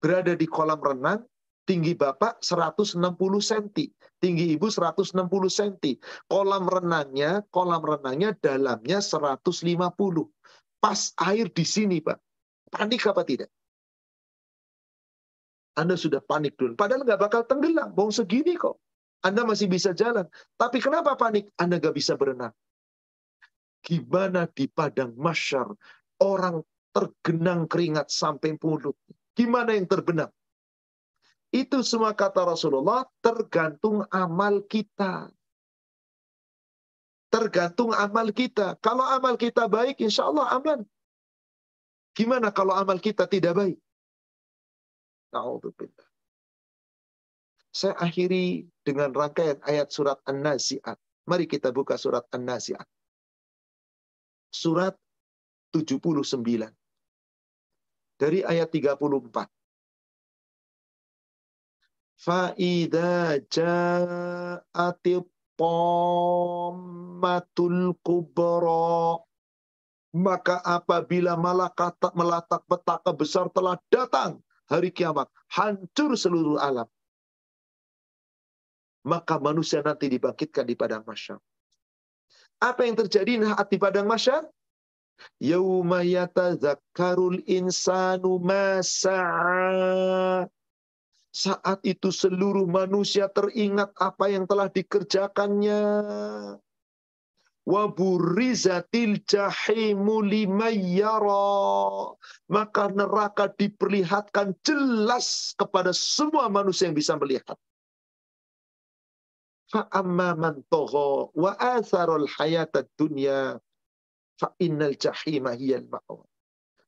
berada 0.00 0.36
di 0.36 0.46
kolam 0.46 0.78
renang, 0.78 1.24
tinggi 1.66 1.98
Bapak 1.98 2.38
160 2.38 3.02
cm, 3.42 3.90
tinggi 4.22 4.54
Ibu 4.54 4.70
160 4.70 5.18
cm. 5.50 5.98
Kolam 6.30 6.64
renangnya, 6.70 7.42
kolam 7.50 7.82
renangnya 7.82 8.36
dalamnya 8.38 9.02
150. 9.02 9.42
Pas 10.78 11.00
air 11.26 11.50
di 11.50 11.64
sini, 11.66 11.98
Pak. 11.98 12.18
Panik 12.70 13.02
apa 13.08 13.26
tidak? 13.26 13.50
Anda 15.76 15.98
sudah 15.98 16.22
panik 16.24 16.56
dulu. 16.56 16.78
Padahal 16.78 17.04
nggak 17.04 17.20
bakal 17.20 17.42
tenggelam. 17.44 17.92
Bong 17.92 18.14
segini 18.14 18.56
kok. 18.56 18.80
Anda 19.26 19.42
masih 19.42 19.66
bisa 19.66 19.90
jalan. 19.90 20.30
Tapi 20.54 20.78
kenapa 20.78 21.18
panik? 21.18 21.50
Anda 21.58 21.82
nggak 21.82 21.98
bisa 21.98 22.14
berenang. 22.14 22.54
Gimana 23.82 24.46
di 24.46 24.70
padang 24.70 25.18
masyar 25.18 25.66
orang 26.22 26.62
tergenang 26.94 27.66
keringat 27.66 28.06
sampai 28.06 28.54
mulut. 28.62 28.94
Gimana 29.34 29.74
yang 29.74 29.90
terbenam? 29.90 30.30
Itu 31.50 31.82
semua 31.82 32.14
kata 32.14 32.46
Rasulullah 32.46 33.02
tergantung 33.18 34.06
amal 34.14 34.62
kita. 34.62 35.34
Tergantung 37.26 37.90
amal 37.98 38.30
kita. 38.30 38.78
Kalau 38.78 39.02
amal 39.02 39.34
kita 39.34 39.66
baik, 39.66 39.98
insya 39.98 40.30
Allah 40.30 40.54
aman. 40.54 40.86
Gimana 42.14 42.54
kalau 42.54 42.78
amal 42.78 43.02
kita 43.02 43.26
tidak 43.26 43.58
baik? 43.58 43.78
Saya 47.74 47.92
akhiri 48.00 48.64
dengan 48.86 49.10
rangkaian 49.10 49.58
ayat 49.66 49.90
surat 49.90 50.22
An-Nazi'at. 50.30 50.94
Mari 51.26 51.50
kita 51.50 51.74
buka 51.74 51.98
surat 51.98 52.22
An-Nazi'at. 52.30 52.86
Surat 54.54 54.94
79. 55.74 56.70
Dari 58.14 58.46
ayat 58.46 58.70
34. 58.70 59.50
Fa'idha 62.16 63.42
ja'ati 63.50 65.20
pommatul 65.58 67.02
kubra. 68.06 69.18
Maka 70.16 70.64
apabila 70.64 71.36
malaikat 71.36 72.00
melatak 72.16 72.64
petaka 72.64 73.12
besar 73.12 73.52
telah 73.52 73.76
datang 73.92 74.40
hari 74.64 74.88
kiamat, 74.88 75.28
hancur 75.52 76.16
seluruh 76.16 76.56
alam. 76.56 76.88
Maka 79.06 79.38
manusia 79.38 79.86
nanti 79.86 80.10
dibangkitkan 80.10 80.66
di 80.66 80.74
padang 80.74 81.06
masyar. 81.06 81.38
Apa 82.58 82.82
yang 82.82 82.98
terjadi 82.98 83.46
di 83.46 83.76
padang 83.78 84.10
masyar? 84.10 84.42
Yauma 85.40 86.04
yatazakkarul 86.04 87.40
insanu 87.46 88.42
masa'a 88.42 90.50
saat 91.36 91.84
itu 91.84 92.08
seluruh 92.08 92.64
manusia 92.64 93.28
teringat 93.28 93.92
apa 94.00 94.32
yang 94.32 94.48
telah 94.48 94.72
dikerjakannya. 94.72 95.82
Waburizatil 97.68 99.20
jahimu 99.28 100.24
limayyara. 100.24 101.52
Maka 102.48 102.88
neraka 102.88 103.52
diperlihatkan 103.52 104.56
jelas 104.64 105.52
kepada 105.60 105.92
semua 105.92 106.48
manusia 106.48 106.88
yang 106.88 106.96
bisa 106.96 107.20
melihat. 107.20 107.60
Wa. 111.34 111.52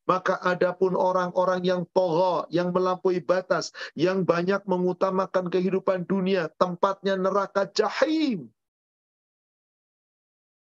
Maka 0.09 0.41
adapun 0.41 0.97
orang-orang 0.97 1.61
yang 1.69 1.83
toho, 1.93 2.49
yang 2.49 2.73
melampaui 2.73 3.21
batas, 3.21 3.77
yang 3.93 4.25
banyak 4.25 4.65
mengutamakan 4.65 5.53
kehidupan 5.53 6.09
dunia, 6.09 6.49
tempatnya 6.57 7.13
neraka 7.21 7.69
jahim. 7.69 8.49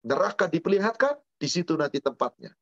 Neraka 0.07 0.47
diperlihatkan, 0.47 1.19
di 1.35 1.47
situ 1.51 1.75
nanti 1.75 1.99
tempatnya. 1.99 2.55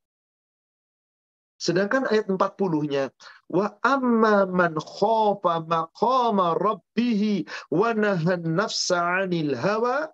Sedangkan 1.61 2.09
ayat 2.09 2.25
40-nya, 2.25 3.13
wa 3.53 3.69
amma 3.85 4.49
man 4.49 4.73
khofa 4.81 5.61
maqama 5.61 6.57
rabbihi 6.57 7.45
wa 7.69 7.93
nahan 7.93 8.57
nafsa 8.57 8.97
'anil 8.97 9.53
hawa 9.53 10.09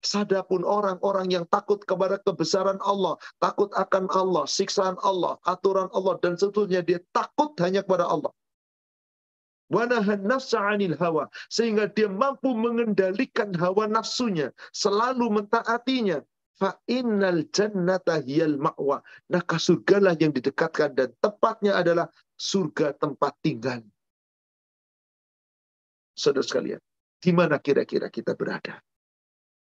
Sadapun 0.00 0.64
orang-orang 0.64 1.28
yang 1.28 1.44
takut 1.52 1.84
kepada 1.84 2.16
kebesaran 2.24 2.80
Allah, 2.80 3.20
takut 3.36 3.68
akan 3.76 4.08
Allah, 4.08 4.48
siksaan 4.48 4.96
Allah, 5.04 5.36
aturan 5.44 5.92
Allah, 5.92 6.16
dan 6.24 6.40
seterusnya 6.40 6.80
dia 6.80 7.04
takut 7.12 7.52
hanya 7.60 7.84
kepada 7.84 8.08
Allah. 8.08 8.32
Wanahan 9.70 10.26
nafsa 10.26 10.58
anil 10.58 10.98
hawa. 10.98 11.30
Sehingga 11.46 11.86
dia 11.86 12.10
mampu 12.10 12.50
mengendalikan 12.58 13.54
hawa 13.54 13.86
nafsunya. 13.86 14.50
Selalu 14.74 15.30
mentaatinya. 15.30 16.26
Fa'innal 16.60 17.48
jannata 17.48 18.20
hiyal 18.20 18.60
ma'wa. 18.60 19.00
Maka 19.32 19.56
surgalah 19.56 20.12
yang 20.20 20.36
didekatkan 20.36 20.92
dan 20.92 21.08
tepatnya 21.16 21.80
adalah 21.80 22.12
surga 22.36 22.92
tempat 23.00 23.32
tinggal. 23.40 23.80
Saudara 26.12 26.44
sekalian, 26.44 26.80
di 27.16 27.32
mana 27.32 27.56
kira-kira 27.56 28.12
kita 28.12 28.36
berada? 28.36 28.76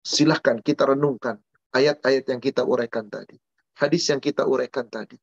Silahkan 0.01 0.65
kita 0.65 0.89
renungkan 0.89 1.37
ayat-ayat 1.77 2.25
yang 2.25 2.41
kita 2.41 2.65
uraikan 2.65 3.13
tadi. 3.13 3.37
Hadis 3.77 4.09
yang 4.09 4.25
kita 4.25 4.49
uraikan 4.49 4.89
tadi. 4.89 5.21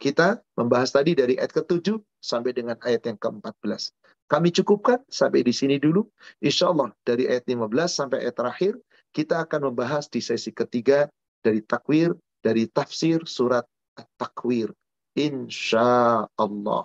Kita 0.00 0.40
membahas 0.56 0.92
tadi 0.92 1.12
dari 1.12 1.36
ayat 1.36 1.52
ke-7 1.56 1.92
sampai 2.20 2.56
dengan 2.56 2.76
ayat 2.84 3.04
yang 3.04 3.20
ke-14. 3.20 3.92
Kami 4.28 4.48
cukupkan 4.52 5.00
sampai 5.08 5.44
di 5.44 5.52
sini 5.52 5.76
dulu. 5.76 6.08
Insya 6.40 6.72
Allah 6.72 6.92
dari 7.04 7.28
ayat 7.28 7.44
15 7.48 7.68
sampai 7.88 8.24
ayat 8.24 8.36
terakhir, 8.36 8.72
kita 9.16 9.48
akan 9.48 9.72
membahas 9.72 10.12
di 10.12 10.20
sesi 10.20 10.52
ketiga 10.52 11.08
dari 11.40 11.64
takwir, 11.64 12.12
dari 12.44 12.68
tafsir 12.68 13.24
surat 13.24 13.64
At-Takwir. 13.96 14.76
Insya 15.16 16.28
Allah. 16.36 16.84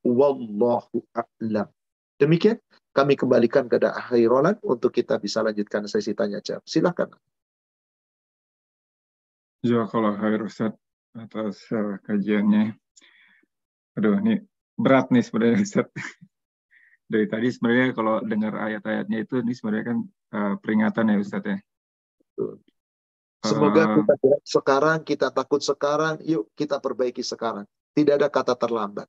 Wallahu 0.00 1.04
a'lam. 1.12 1.68
Demikian 2.16 2.56
kami 2.96 3.12
kembalikan 3.20 3.68
ke 3.68 3.76
akhir 3.76 4.24
Roland 4.32 4.56
untuk 4.64 4.88
kita 4.88 5.20
bisa 5.20 5.44
lanjutkan 5.44 5.84
sesi 5.84 6.16
tanya 6.16 6.40
jawab. 6.40 6.64
Silakan. 6.64 7.12
Jazakallah 9.60 10.16
khair 10.16 10.40
Ustaz 10.40 10.72
atas 11.12 11.60
uh, 11.76 12.00
kajiannya. 12.08 12.72
Aduh, 14.00 14.16
ini 14.24 14.40
berat 14.80 15.12
nih 15.12 15.20
sebenarnya 15.20 15.60
Ustaz. 15.60 15.92
Dari 17.12 17.28
tadi 17.28 17.52
sebenarnya 17.52 17.92
kalau 17.92 18.24
dengar 18.24 18.56
ayat-ayatnya 18.56 19.28
itu 19.28 19.44
ini 19.44 19.52
sebenarnya 19.52 19.92
kan 19.92 19.98
uh, 20.36 20.54
peringatan 20.60 21.08
ya 21.08 21.16
Ustaz 21.16 21.44
ya. 21.48 21.56
Semoga 23.40 23.82
uh, 23.88 23.94
kita 23.96 24.14
sekarang, 24.44 24.98
kita 25.02 25.28
takut 25.32 25.64
sekarang, 25.64 26.20
yuk 26.20 26.52
kita 26.52 26.76
perbaiki 26.76 27.24
sekarang. 27.24 27.64
Tidak 27.96 28.20
ada 28.20 28.28
kata 28.28 28.52
terlambat. 28.60 29.08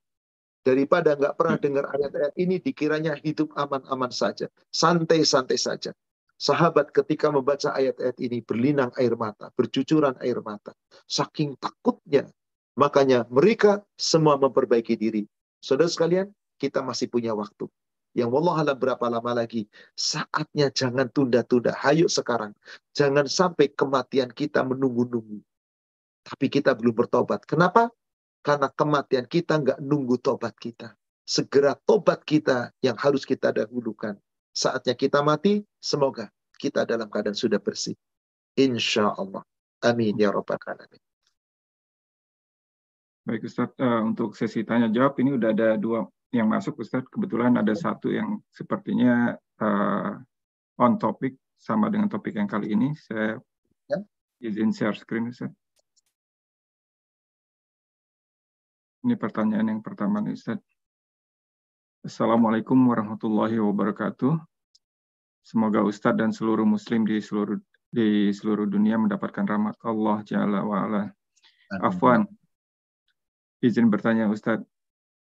Daripada 0.64 1.16
nggak 1.16 1.36
pernah 1.36 1.56
hmm. 1.60 1.64
dengar 1.64 1.86
ayat-ayat 1.92 2.34
ini, 2.40 2.56
dikiranya 2.60 3.14
hidup 3.20 3.52
aman-aman 3.56 4.12
saja. 4.12 4.48
Santai-santai 4.72 5.60
saja. 5.60 5.92
Sahabat 6.38 6.94
ketika 6.94 7.34
membaca 7.34 7.74
ayat-ayat 7.74 8.18
ini 8.22 8.46
berlinang 8.46 8.94
air 9.00 9.18
mata, 9.18 9.50
bercucuran 9.58 10.14
air 10.22 10.38
mata. 10.46 10.76
Saking 11.10 11.58
takutnya. 11.58 12.30
Makanya 12.78 13.26
mereka 13.34 13.82
semua 13.98 14.38
memperbaiki 14.38 14.94
diri. 14.94 15.26
Saudara 15.58 15.90
sekalian, 15.90 16.30
kita 16.62 16.86
masih 16.86 17.10
punya 17.10 17.34
waktu. 17.34 17.66
Yang 18.18 18.34
Allah 18.42 18.56
alam 18.66 18.78
berapa 18.82 19.06
lama 19.14 19.32
lagi. 19.38 19.70
Saatnya 19.94 20.74
jangan 20.74 21.06
tunda-tunda. 21.14 21.78
Hayo 21.78 22.10
sekarang. 22.10 22.58
Jangan 22.98 23.30
sampai 23.30 23.70
kematian 23.70 24.34
kita 24.34 24.66
menunggu-nunggu. 24.66 25.46
Tapi 26.26 26.46
kita 26.50 26.74
belum 26.74 26.98
bertobat. 26.98 27.46
Kenapa? 27.46 27.94
Karena 28.42 28.74
kematian 28.74 29.30
kita 29.30 29.62
nggak 29.62 29.80
nunggu 29.86 30.18
tobat 30.18 30.58
kita. 30.58 30.98
Segera 31.30 31.78
tobat 31.78 32.26
kita 32.26 32.74
yang 32.82 32.98
harus 32.98 33.22
kita 33.22 33.54
dahulukan. 33.54 34.18
Saatnya 34.50 34.98
kita 34.98 35.22
mati, 35.22 35.62
semoga 35.78 36.34
kita 36.58 36.90
dalam 36.90 37.14
keadaan 37.14 37.38
sudah 37.38 37.62
bersih. 37.62 37.94
Insya 38.58 39.14
Allah. 39.14 39.46
Amin 39.86 40.18
ya 40.18 40.34
Rabbal 40.34 40.58
Alamin. 40.66 41.02
Baik 43.30 43.46
Ustaz, 43.46 43.70
uh, 43.78 44.02
untuk 44.02 44.34
sesi 44.34 44.66
tanya 44.66 44.90
jawab 44.90 45.14
ini 45.22 45.38
udah 45.38 45.54
ada 45.54 45.78
dua 45.78 46.10
yang 46.32 46.48
masuk 46.52 46.84
Ustaz. 46.84 47.08
Kebetulan 47.08 47.56
ada 47.56 47.72
satu 47.72 48.12
yang 48.12 48.40
sepertinya 48.52 49.36
uh, 49.62 50.14
on 50.82 50.94
topic 51.00 51.40
sama 51.58 51.88
dengan 51.88 52.12
topik 52.12 52.36
yang 52.36 52.50
kali 52.50 52.74
ini. 52.74 52.94
Saya 52.98 53.40
ya. 53.88 54.00
izin 54.44 54.76
share 54.76 54.98
screen 54.98 55.32
Ustaz. 55.32 55.52
Ini 59.08 59.16
pertanyaan 59.16 59.72
yang 59.72 59.82
pertama 59.84 60.20
nih 60.20 60.36
Ustaz. 60.36 60.60
Assalamualaikum 62.04 62.78
warahmatullahi 62.88 63.60
wabarakatuh. 63.60 64.36
Semoga 65.48 65.80
Ustadz 65.80 66.20
dan 66.20 66.36
seluruh 66.36 66.68
muslim 66.68 67.08
di 67.08 67.24
seluruh 67.24 67.56
di 67.88 68.36
seluruh 68.36 68.68
dunia 68.68 69.00
mendapatkan 69.00 69.48
rahmat 69.48 69.80
Allah 69.80 70.20
Jalla 70.28 70.60
wa'ala. 70.60 71.04
Afwan, 71.84 72.28
izin 73.64 73.88
bertanya 73.88 74.28
Ustadz, 74.28 74.68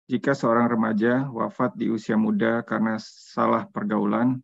jika 0.07 0.35
seorang 0.35 0.67
remaja 0.67 1.27
wafat 1.31 1.75
di 1.79 1.87
usia 1.87 2.19
muda 2.19 2.63
karena 2.67 2.99
salah 2.99 3.67
pergaulan, 3.67 4.39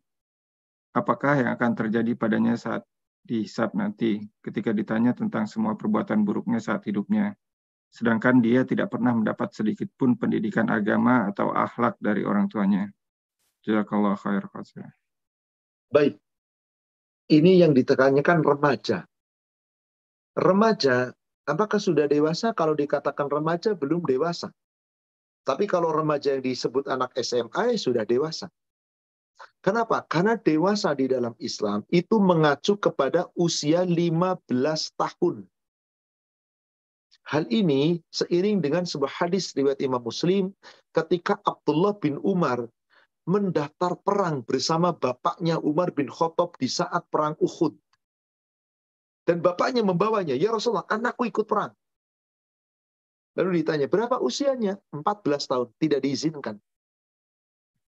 apakah 0.96 1.44
yang 1.44 1.50
akan 1.54 1.72
terjadi 1.76 2.16
padanya 2.16 2.56
saat 2.56 2.82
dihisap 3.24 3.76
nanti 3.76 4.24
ketika 4.40 4.72
ditanya 4.72 5.12
tentang 5.12 5.44
semua 5.44 5.76
perbuatan 5.76 6.24
buruknya 6.24 6.58
saat 6.58 6.84
hidupnya? 6.88 7.36
sedangkan 7.90 8.38
dia 8.38 8.62
tidak 8.62 8.94
pernah 8.94 9.10
mendapat 9.10 9.50
sedikit 9.50 9.90
pun 9.98 10.14
pendidikan 10.14 10.70
agama 10.70 11.26
atau 11.26 11.50
akhlak 11.50 11.98
dari 11.98 12.22
orang 12.22 12.46
tuanya. 12.46 12.86
Jazakallah 13.66 14.16
khair 14.16 14.46
Baik. 15.90 16.14
Ini 17.30 17.66
yang 17.66 17.74
ditekankan 17.74 18.46
remaja. 18.46 19.04
Remaja, 20.38 21.10
apakah 21.44 21.82
sudah 21.82 22.06
dewasa? 22.06 22.54
Kalau 22.54 22.78
dikatakan 22.78 23.26
remaja, 23.26 23.74
belum 23.74 24.06
dewasa. 24.06 24.54
Tapi 25.44 25.64
kalau 25.64 25.90
remaja 25.90 26.36
yang 26.36 26.44
disebut 26.44 26.86
anak 26.86 27.16
SMA, 27.20 27.74
ya 27.74 27.78
sudah 27.80 28.04
dewasa. 28.04 28.46
Kenapa? 29.60 30.04
Karena 30.04 30.36
dewasa 30.36 30.92
di 30.96 31.08
dalam 31.08 31.32
Islam 31.40 31.84
itu 31.92 32.20
mengacu 32.20 32.76
kepada 32.76 33.28
usia 33.36 33.84
15 33.84 34.44
tahun. 34.96 35.44
Hal 37.28 37.44
ini 37.52 38.00
seiring 38.10 38.64
dengan 38.64 38.88
sebuah 38.88 39.12
hadis 39.12 39.52
riwayat 39.52 39.80
Imam 39.84 40.02
Muslim 40.02 40.50
ketika 40.90 41.38
Abdullah 41.44 41.94
bin 42.00 42.16
Umar 42.24 42.66
mendaftar 43.28 44.00
perang 44.00 44.42
bersama 44.42 44.96
bapaknya 44.96 45.60
Umar 45.60 45.92
bin 45.92 46.08
Khattab 46.08 46.56
di 46.56 46.66
saat 46.66 47.06
perang 47.12 47.36
Uhud. 47.38 47.76
Dan 49.28 49.44
bapaknya 49.44 49.84
membawanya, 49.86 50.34
ya 50.34 50.50
Rasulullah, 50.50 50.88
anakku 50.90 51.28
ikut 51.28 51.46
perang. 51.46 51.70
Lalu 53.38 53.62
ditanya, 53.62 53.86
berapa 53.86 54.18
usianya? 54.18 54.78
14 54.90 55.50
tahun, 55.50 55.68
tidak 55.78 56.00
diizinkan. 56.02 56.56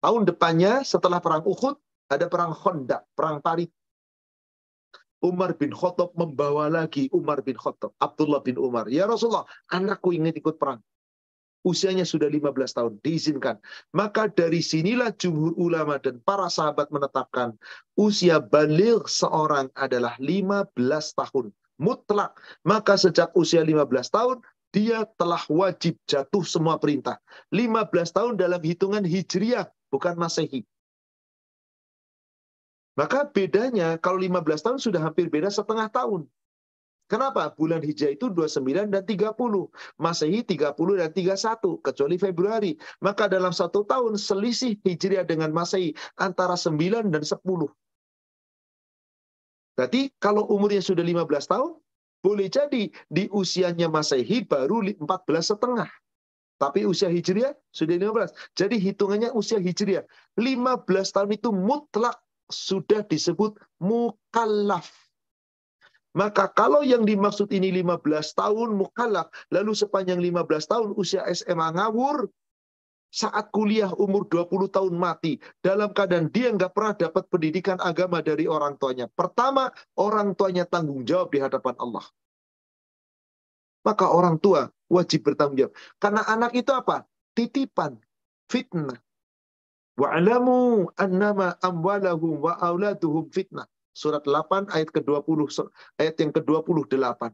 Tahun 0.02 0.24
depannya 0.26 0.86
setelah 0.86 1.18
perang 1.22 1.46
Uhud, 1.46 1.78
ada 2.08 2.26
perang 2.30 2.54
Khandaq, 2.54 3.04
perang 3.18 3.42
Parit. 3.42 3.74
Umar 5.18 5.58
bin 5.58 5.74
Khattab 5.74 6.14
membawa 6.14 6.70
lagi 6.70 7.10
Umar 7.10 7.42
bin 7.42 7.58
Khattab, 7.58 7.90
Abdullah 7.98 8.46
bin 8.46 8.62
Umar. 8.62 8.86
Ya 8.86 9.10
Rasulullah, 9.10 9.50
anakku 9.74 10.14
ingin 10.14 10.38
ikut 10.38 10.62
perang. 10.62 10.78
Usianya 11.66 12.06
sudah 12.06 12.30
15 12.30 12.54
tahun, 12.54 12.94
diizinkan. 13.02 13.58
Maka 13.92 14.30
dari 14.30 14.62
sinilah 14.62 15.12
jumhur 15.18 15.58
ulama 15.58 15.98
dan 15.98 16.22
para 16.22 16.48
sahabat 16.48 16.88
menetapkan 16.94 17.58
usia 17.98 18.38
balik 18.38 19.10
seorang 19.10 19.68
adalah 19.74 20.16
15 20.22 20.72
tahun. 21.18 21.50
Mutlak. 21.82 22.38
Maka 22.64 22.96
sejak 22.96 23.34
usia 23.34 23.66
15 23.66 23.84
tahun, 24.14 24.38
dia 24.78 25.10
telah 25.18 25.42
wajib 25.50 25.98
jatuh 26.06 26.46
semua 26.46 26.78
perintah. 26.78 27.18
15 27.50 27.90
tahun 28.14 28.34
dalam 28.38 28.62
hitungan 28.62 29.02
hijriah, 29.02 29.66
bukan 29.90 30.14
masehi. 30.14 30.62
Maka 32.94 33.26
bedanya 33.26 33.98
kalau 33.98 34.22
15 34.22 34.62
tahun 34.62 34.78
sudah 34.78 35.02
hampir 35.02 35.34
beda 35.34 35.50
setengah 35.50 35.90
tahun. 35.90 36.30
Kenapa? 37.08 37.56
Bulan 37.56 37.80
Hijrah 37.80 38.20
itu 38.20 38.28
29 38.28 38.92
dan 38.92 39.00
30. 39.08 39.72
Masehi 39.96 40.44
30 40.44 41.00
dan 41.00 41.10
31, 41.16 41.80
kecuali 41.80 42.20
Februari. 42.20 42.76
Maka 43.00 43.32
dalam 43.32 43.56
satu 43.56 43.88
tahun 43.88 44.20
selisih 44.20 44.76
Hijriah 44.84 45.24
dengan 45.24 45.56
Masehi 45.56 45.96
antara 46.20 46.60
9 46.60 47.08
dan 47.08 47.24
10. 47.24 47.72
Berarti 49.80 50.12
kalau 50.20 50.44
umurnya 50.52 50.84
sudah 50.84 51.06
15 51.06 51.48
tahun, 51.48 51.80
boleh 52.22 52.48
jadi 52.50 52.90
di 53.08 53.24
usianya 53.30 53.88
Masehi 53.88 54.44
baru 54.44 54.82
14 54.84 55.06
setengah. 55.42 55.90
Tapi 56.58 56.90
usia 56.90 57.14
Hijriah 57.14 57.54
sudah 57.70 57.96
15. 58.02 58.34
Jadi 58.58 58.82
hitungannya 58.82 59.30
usia 59.38 59.62
Hijriah. 59.62 60.02
15 60.42 60.86
tahun 60.90 61.30
itu 61.38 61.54
mutlak 61.54 62.18
sudah 62.50 63.06
disebut 63.06 63.62
mukallaf. 63.78 64.90
Maka 66.18 66.50
kalau 66.50 66.82
yang 66.82 67.06
dimaksud 67.06 67.54
ini 67.54 67.70
15 67.70 68.02
tahun 68.34 68.74
mukallaf, 68.74 69.30
lalu 69.54 69.78
sepanjang 69.78 70.18
15 70.18 70.66
tahun 70.66 70.90
usia 70.98 71.22
SMA 71.30 71.78
ngawur, 71.78 72.26
saat 73.08 73.50
kuliah 73.56 73.90
umur 73.96 74.28
20 74.28 74.68
tahun 74.68 74.96
mati, 74.96 75.40
dalam 75.64 75.96
keadaan 75.96 76.28
dia 76.28 76.52
nggak 76.52 76.76
pernah 76.76 76.94
dapat 76.94 77.24
pendidikan 77.32 77.80
agama 77.80 78.20
dari 78.20 78.46
orang 78.46 78.76
tuanya. 78.76 79.08
Pertama, 79.08 79.72
orang 79.96 80.36
tuanya 80.36 80.68
tanggung 80.68 81.08
jawab 81.08 81.32
di 81.32 81.40
hadapan 81.40 81.76
Allah. 81.80 82.06
Maka 83.88 84.12
orang 84.12 84.36
tua 84.38 84.68
wajib 84.92 85.24
bertanggung 85.24 85.58
jawab. 85.68 85.74
Karena 85.98 86.22
anak 86.28 86.52
itu 86.52 86.72
apa? 86.76 87.08
Titipan, 87.32 87.96
fitnah. 88.52 89.00
Wa'alamu 89.98 90.92
annama 91.00 91.58
amwalahum 91.64 92.44
wa 92.44 92.54
auladuhum 92.60 93.32
fitnah. 93.34 93.66
Surat 93.98 94.22
8 94.30 94.70
ayat 94.78 94.94
ke-20 94.94 95.50
ayat 95.98 96.16
yang 96.22 96.30
ke-28. 96.30 97.34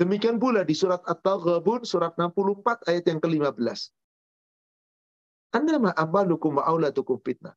Demikian 0.00 0.40
pula 0.42 0.66
di 0.66 0.74
surat 0.74 1.04
At-Taghabun 1.06 1.86
surat 1.86 2.16
64 2.18 2.88
ayat 2.88 3.04
yang 3.06 3.20
ke-15. 3.22 3.99
Annama 5.50 5.90
amwalukum 5.98 6.58
wa 6.58 6.64
auladukum 6.66 7.18
fitnah. 7.26 7.54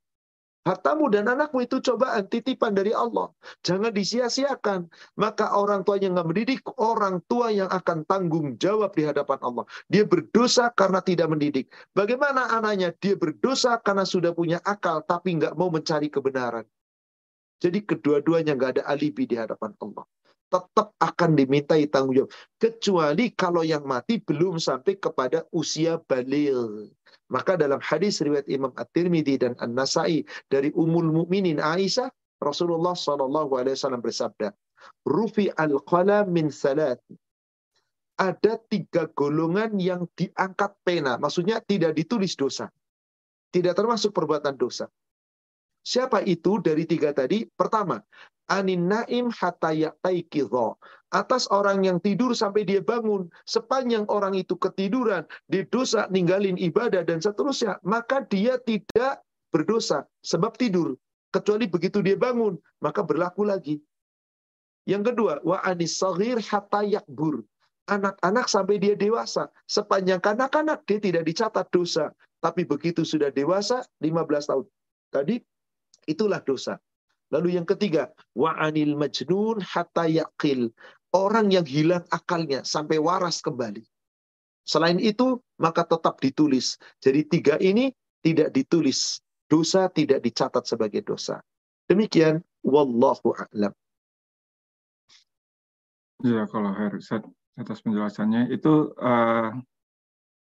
Hartamu 0.63 1.11
dan 1.11 1.27
anakmu 1.27 1.67
itu 1.67 1.83
cobaan, 1.83 2.23
titipan 2.31 2.71
dari 2.71 2.95
Allah. 2.95 3.27
Jangan 3.67 3.91
disia-siakan. 3.91 4.87
Maka 5.19 5.51
orang 5.59 5.83
tua 5.83 5.99
yang 5.99 6.15
nggak 6.15 6.23
mendidik, 6.23 6.63
orang 6.79 7.19
tua 7.27 7.51
yang 7.51 7.67
akan 7.67 8.07
tanggung 8.07 8.55
jawab 8.55 8.95
di 8.95 9.03
hadapan 9.03 9.43
Allah. 9.43 9.67
Dia 9.91 10.07
berdosa 10.07 10.71
karena 10.71 11.03
tidak 11.03 11.27
mendidik. 11.35 11.67
Bagaimana 11.91 12.47
anaknya? 12.47 12.95
Dia 12.95 13.19
berdosa 13.19 13.75
karena 13.83 14.07
sudah 14.07 14.31
punya 14.31 14.63
akal, 14.63 15.03
tapi 15.03 15.35
nggak 15.35 15.51
mau 15.59 15.67
mencari 15.67 16.07
kebenaran. 16.07 16.63
Jadi 17.59 17.83
kedua-duanya 17.83 18.55
nggak 18.55 18.79
ada 18.79 18.83
alibi 18.87 19.27
di 19.27 19.35
hadapan 19.35 19.75
Allah. 19.83 20.07
Tetap 20.47 20.95
akan 20.95 21.29
dimintai 21.35 21.91
tanggung 21.91 22.23
jawab. 22.23 22.31
Kecuali 22.55 23.35
kalau 23.35 23.67
yang 23.67 23.83
mati 23.83 24.23
belum 24.23 24.63
sampai 24.63 24.95
kepada 24.95 25.43
usia 25.51 25.99
balil. 25.99 26.87
Maka 27.33 27.57
dalam 27.57 27.81
hadis 27.81 28.21
riwayat 28.21 28.45
Imam 28.45 28.69
At-Tirmidzi 28.77 29.41
dan 29.41 29.57
An-Nasai 29.57 30.21
dari 30.53 30.69
Ummul 30.77 31.09
Mukminin 31.09 31.57
Aisyah, 31.57 32.13
Rasulullah 32.37 32.93
Shallallahu 32.93 33.57
alaihi 33.57 33.73
wasallam 33.73 34.05
bersabda, 34.05 34.53
"Rufi 35.09 35.49
al-qalam 35.57 36.29
min 36.29 36.53
salat." 36.53 37.01
Ada 38.21 38.61
tiga 38.69 39.09
golongan 39.17 39.81
yang 39.81 40.05
diangkat 40.13 40.77
pena, 40.85 41.17
maksudnya 41.17 41.57
tidak 41.65 41.97
ditulis 41.97 42.37
dosa. 42.37 42.69
Tidak 43.49 43.73
termasuk 43.73 44.13
perbuatan 44.13 44.53
dosa. 44.53 44.85
Siapa 45.81 46.21
itu 46.21 46.61
dari 46.61 46.85
tiga 46.85 47.09
tadi? 47.11 47.49
Pertama, 47.49 47.97
anin 48.49 48.89
naim 48.89 49.29
Atas 51.13 51.45
orang 51.53 51.85
yang 51.85 52.01
tidur 52.01 52.33
sampai 52.33 52.65
dia 52.65 52.81
bangun, 52.81 53.29
sepanjang 53.45 54.09
orang 54.09 54.33
itu 54.33 54.57
ketiduran, 54.57 55.29
didosa, 55.45 56.09
ninggalin 56.09 56.57
ibadah 56.57 57.05
dan 57.05 57.21
seterusnya, 57.21 57.77
maka 57.85 58.25
dia 58.25 58.57
tidak 58.57 59.21
berdosa 59.53 60.09
sebab 60.25 60.57
tidur. 60.57 60.97
Kecuali 61.29 61.69
begitu 61.69 62.01
dia 62.01 62.17
bangun, 62.17 62.57
maka 62.81 63.05
berlaku 63.05 63.45
lagi. 63.45 63.77
Yang 64.89 65.13
kedua, 65.13 65.39
wa 65.45 65.61
anis 65.61 66.01
yakbur. 66.01 67.45
Anak-anak 67.83 68.47
sampai 68.47 68.79
dia 68.79 68.95
dewasa. 68.95 69.51
Sepanjang 69.67 70.23
kanak-kanak 70.23 70.87
dia 70.87 71.03
tidak 71.03 71.23
dicatat 71.27 71.67
dosa. 71.69 72.15
Tapi 72.39 72.63
begitu 72.63 73.03
sudah 73.03 73.31
dewasa, 73.31 73.83
15 73.99 74.49
tahun. 74.49 74.65
Tadi, 75.11 75.35
itulah 76.07 76.39
dosa. 76.43 76.79
Lalu 77.33 77.57
yang 77.57 77.65
ketiga, 77.65 78.13
wa 78.37 78.53
anil 78.61 78.93
majnun 78.93 79.57
hatta 79.65 80.05
yaqil. 80.05 80.69
Orang 81.13 81.49
yang 81.49 81.65
hilang 81.65 82.05
akalnya 82.13 82.61
sampai 82.61 83.01
waras 83.01 83.41
kembali. 83.41 83.81
Selain 84.65 85.01
itu, 85.01 85.41
maka 85.57 85.81
tetap 85.81 86.21
ditulis. 86.21 86.77
Jadi 87.01 87.25
tiga 87.25 87.57
ini 87.57 87.89
tidak 88.21 88.53
ditulis. 88.53 89.17
Dosa 89.49 89.89
tidak 89.89 90.21
dicatat 90.21 90.65
sebagai 90.65 91.01
dosa. 91.01 91.41
Demikian, 91.89 92.41
wallahu 92.65 93.33
a'lam. 93.33 93.73
Ya, 96.23 96.47
kalau 96.47 96.71
Ustaz 96.95 97.25
atas 97.59 97.81
penjelasannya 97.85 98.49
itu 98.49 98.93
uh, 98.97 99.53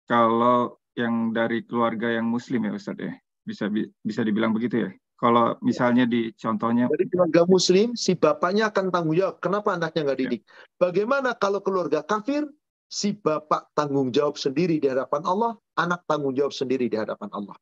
kalau 0.10 0.80
yang 1.00 1.32
dari 1.32 1.64
keluarga 1.64 2.12
yang 2.12 2.28
muslim 2.28 2.68
ya 2.68 2.76
Ustaz 2.76 3.00
ya 3.00 3.16
bisa 3.48 3.72
bisa 4.04 4.22
dibilang 4.26 4.52
begitu 4.52 4.84
ya 4.84 4.92
kalau 5.20 5.60
misalnya 5.60 6.08
di 6.08 6.32
contohnya 6.32 6.88
dari 6.88 7.12
keluarga 7.12 7.44
muslim, 7.44 7.92
si 7.92 8.16
bapaknya 8.16 8.72
akan 8.72 8.88
tanggung 8.88 9.20
jawab. 9.20 9.44
Kenapa 9.44 9.76
anaknya 9.76 10.08
nggak 10.08 10.20
ya. 10.20 10.24
didik? 10.24 10.42
Ya. 10.48 10.52
Bagaimana 10.80 11.36
kalau 11.36 11.60
keluarga 11.60 12.00
kafir, 12.08 12.48
si 12.88 13.12
bapak 13.12 13.76
tanggung 13.76 14.16
jawab 14.16 14.40
sendiri 14.40 14.80
di 14.80 14.88
hadapan 14.88 15.28
Allah, 15.28 15.60
anak 15.76 16.08
tanggung 16.08 16.32
jawab 16.32 16.56
sendiri 16.56 16.88
di 16.88 16.96
hadapan 16.96 17.28
Allah. 17.36 17.60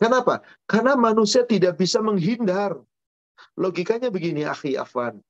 Kenapa? 0.00 0.40
Karena 0.64 0.96
manusia 0.96 1.44
tidak 1.44 1.76
bisa 1.76 2.00
menghindar. 2.00 2.80
Logikanya 3.60 4.08
begini, 4.08 4.48
akhi 4.48 4.80
Afwan. 4.80 5.20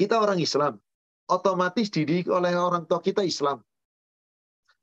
Kita 0.00 0.16
orang 0.16 0.40
Islam, 0.40 0.80
otomatis 1.28 1.92
dididik 1.92 2.32
oleh 2.32 2.56
orang 2.56 2.88
tua 2.88 3.04
kita 3.04 3.20
Islam. 3.20 3.60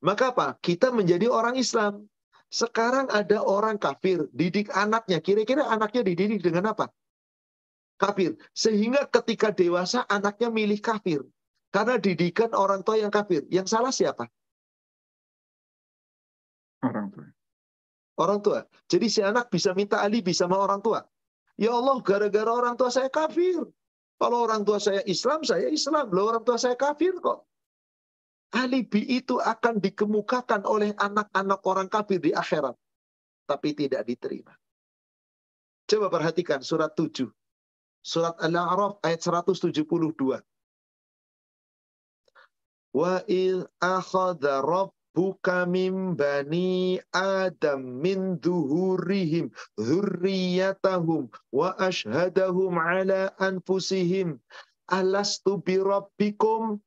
Maka 0.05 0.31
apa? 0.31 0.47
Kita 0.61 0.93
menjadi 0.93 1.25
orang 1.25 1.57
Islam. 1.57 2.05
Sekarang 2.49 3.05
ada 3.13 3.45
orang 3.45 3.77
kafir, 3.77 4.25
didik 4.33 4.73
anaknya. 4.73 5.21
Kira-kira 5.21 5.69
anaknya 5.69 6.01
dididik 6.01 6.41
dengan 6.41 6.73
apa? 6.73 6.89
Kafir. 8.01 8.41
Sehingga 8.57 9.05
ketika 9.05 9.53
dewasa 9.53 10.01
anaknya 10.09 10.49
milih 10.49 10.81
kafir. 10.81 11.21
Karena 11.69 12.01
didikan 12.01 12.49
orang 12.57 12.81
tua 12.81 12.97
yang 12.97 13.13
kafir. 13.13 13.45
Yang 13.53 13.69
salah 13.69 13.93
siapa? 13.93 14.25
Orang 16.81 17.13
tua. 17.13 17.27
Orang 18.17 18.39
tua. 18.41 18.59
Jadi 18.89 19.07
si 19.13 19.21
anak 19.21 19.53
bisa 19.53 19.77
minta 19.77 20.01
alibi 20.01 20.33
sama 20.33 20.57
orang 20.57 20.81
tua. 20.81 21.05
Ya 21.53 21.69
Allah, 21.69 22.01
gara-gara 22.01 22.49
orang 22.49 22.73
tua 22.73 22.89
saya 22.89 23.13
kafir. 23.13 23.61
Kalau 24.17 24.37
orang 24.41 24.65
tua 24.65 24.81
saya 24.81 25.05
Islam, 25.05 25.45
saya 25.45 25.69
Islam. 25.69 26.09
Loh 26.09 26.33
orang 26.33 26.41
tua 26.41 26.57
saya 26.57 26.73
kafir 26.73 27.13
kok 27.21 27.48
alibi 28.53 29.05
itu 29.05 29.37
akan 29.37 29.77
dikemukakan 29.81 30.65
oleh 30.65 30.93
anak-anak 30.97 31.61
orang 31.65 31.87
kafir 31.89 32.21
di 32.21 32.33
akhirat. 32.33 32.75
tapi 33.49 33.73
tidak 33.73 34.05
diterima. 34.05 34.53
Coba 35.89 36.13
perhatikan 36.13 36.61
surat 36.61 36.93
7. 36.93 37.25
Surat 38.05 38.37
Al-A'raf 38.37 39.01
ayat 39.01 39.25
172. 39.25 39.73
Wa 42.93 43.25
il 43.25 43.65
akhadha 43.81 44.61
rabbuka 44.61 45.65
min 45.65 46.13
bani 46.13 47.01
adam 47.09 47.81
min 48.05 48.37
duhurihim 48.37 49.49
dhurriyatahum 49.81 51.33
wa 51.49 51.73
ashhadahum 51.81 52.77
ala 52.77 53.33
anfusihim 53.41 54.37
alastu 54.93 55.57
bi 55.65 55.81
rabbikum 55.81 56.77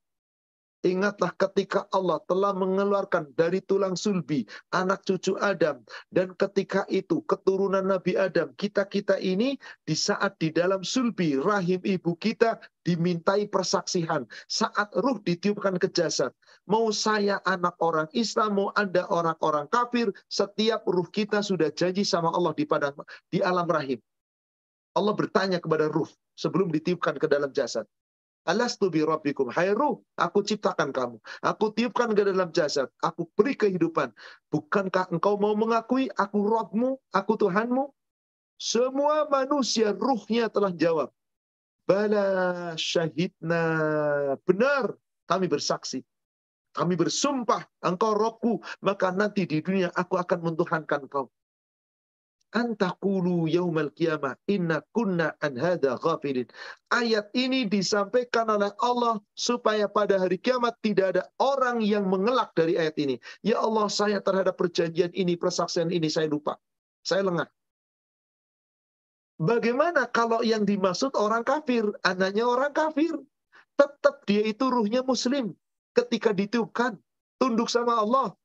Ingatlah 0.82 1.30
ketika 1.38 1.86
Allah 1.94 2.18
telah 2.26 2.50
mengeluarkan 2.58 3.30
dari 3.38 3.62
tulang 3.62 3.94
sulbi 3.94 4.42
anak 4.74 5.06
cucu 5.06 5.38
Adam. 5.38 5.78
Dan 6.10 6.34
ketika 6.34 6.82
itu 6.90 7.22
keturunan 7.22 7.86
Nabi 7.86 8.18
Adam, 8.18 8.50
kita-kita 8.58 9.14
ini 9.22 9.54
di 9.86 9.94
saat 9.94 10.42
di 10.42 10.50
dalam 10.50 10.82
sulbi 10.82 11.38
rahim 11.38 11.78
ibu 11.86 12.18
kita 12.18 12.58
dimintai 12.82 13.46
persaksian. 13.46 14.26
Saat 14.50 14.90
ruh 14.98 15.22
ditiupkan 15.22 15.78
ke 15.78 15.86
jasad. 15.86 16.34
Mau 16.66 16.90
saya 16.90 17.38
anak 17.46 17.78
orang 17.78 18.10
Islam, 18.10 18.58
mau 18.58 18.68
Anda 18.74 19.06
orang-orang 19.06 19.70
kafir, 19.70 20.10
setiap 20.26 20.82
ruh 20.90 21.06
kita 21.06 21.46
sudah 21.46 21.70
janji 21.70 22.02
sama 22.02 22.34
Allah 22.34 22.58
di 22.58 22.66
padang 22.66 22.98
di 23.30 23.38
alam 23.38 23.70
rahim. 23.70 24.02
Allah 24.98 25.14
bertanya 25.14 25.62
kepada 25.62 25.86
ruh 25.86 26.10
sebelum 26.34 26.74
ditiupkan 26.74 27.22
ke 27.22 27.30
dalam 27.30 27.54
jasad. 27.54 27.86
Alastu 28.42 28.90
bi 28.90 29.06
rabbikum. 29.06 29.54
Hai 29.54 29.70
ruh, 29.70 30.02
aku 30.18 30.42
ciptakan 30.42 30.90
kamu. 30.90 31.16
Aku 31.46 31.70
tiupkan 31.70 32.10
ke 32.10 32.26
dalam 32.26 32.50
jasad. 32.50 32.90
Aku 32.98 33.30
beri 33.38 33.54
kehidupan. 33.54 34.10
Bukankah 34.50 35.14
engkau 35.14 35.38
mau 35.38 35.54
mengakui 35.54 36.10
aku 36.18 36.42
Rabbmu, 36.42 36.98
aku 37.14 37.32
Tuhanmu? 37.38 37.94
Semua 38.58 39.30
manusia 39.30 39.94
ruhnya 39.94 40.50
telah 40.50 40.74
jawab. 40.74 41.14
Bala 41.86 42.74
syahidna. 42.74 43.62
Benar, 44.42 44.98
kami 45.30 45.46
bersaksi. 45.46 46.02
Kami 46.72 46.96
bersumpah, 46.98 47.62
engkau 47.84 48.16
rohku, 48.16 48.58
maka 48.80 49.12
nanti 49.12 49.44
di 49.44 49.60
dunia 49.60 49.92
aku 49.92 50.16
akan 50.16 50.50
mentuhankan 50.50 51.04
kau 51.06 51.28
antakulu 52.52 53.48
yaumal 53.48 53.90
qiyamah 53.96 54.36
inna 54.46 54.84
kunna 54.92 55.32
an 55.40 55.56
hadha 55.56 55.96
ghafilin. 55.96 56.48
Ayat 56.92 57.32
ini 57.32 57.64
disampaikan 57.64 58.52
oleh 58.52 58.70
Allah 58.84 59.20
supaya 59.32 59.88
pada 59.88 60.20
hari 60.20 60.36
kiamat 60.36 60.76
tidak 60.84 61.16
ada 61.16 61.22
orang 61.40 61.80
yang 61.80 62.06
mengelak 62.06 62.52
dari 62.52 62.76
ayat 62.76 62.96
ini. 63.00 63.16
Ya 63.40 63.58
Allah, 63.58 63.88
saya 63.88 64.20
terhadap 64.20 64.60
perjanjian 64.60 65.10
ini, 65.16 65.34
persaksian 65.34 65.88
ini 65.88 66.12
saya 66.12 66.28
lupa. 66.28 66.60
Saya 67.02 67.26
lengah. 67.26 67.48
Bagaimana 69.42 70.06
kalau 70.06 70.44
yang 70.46 70.62
dimaksud 70.62 71.18
orang 71.18 71.42
kafir, 71.42 71.88
anaknya 72.06 72.46
orang 72.46 72.70
kafir? 72.70 73.16
Tetap 73.74 74.22
dia 74.28 74.44
itu 74.46 74.70
ruhnya 74.70 75.02
muslim. 75.02 75.56
Ketika 75.96 76.30
ditiupkan, 76.30 76.94
tunduk 77.42 77.66
sama 77.66 77.98
Allah, 77.98 78.36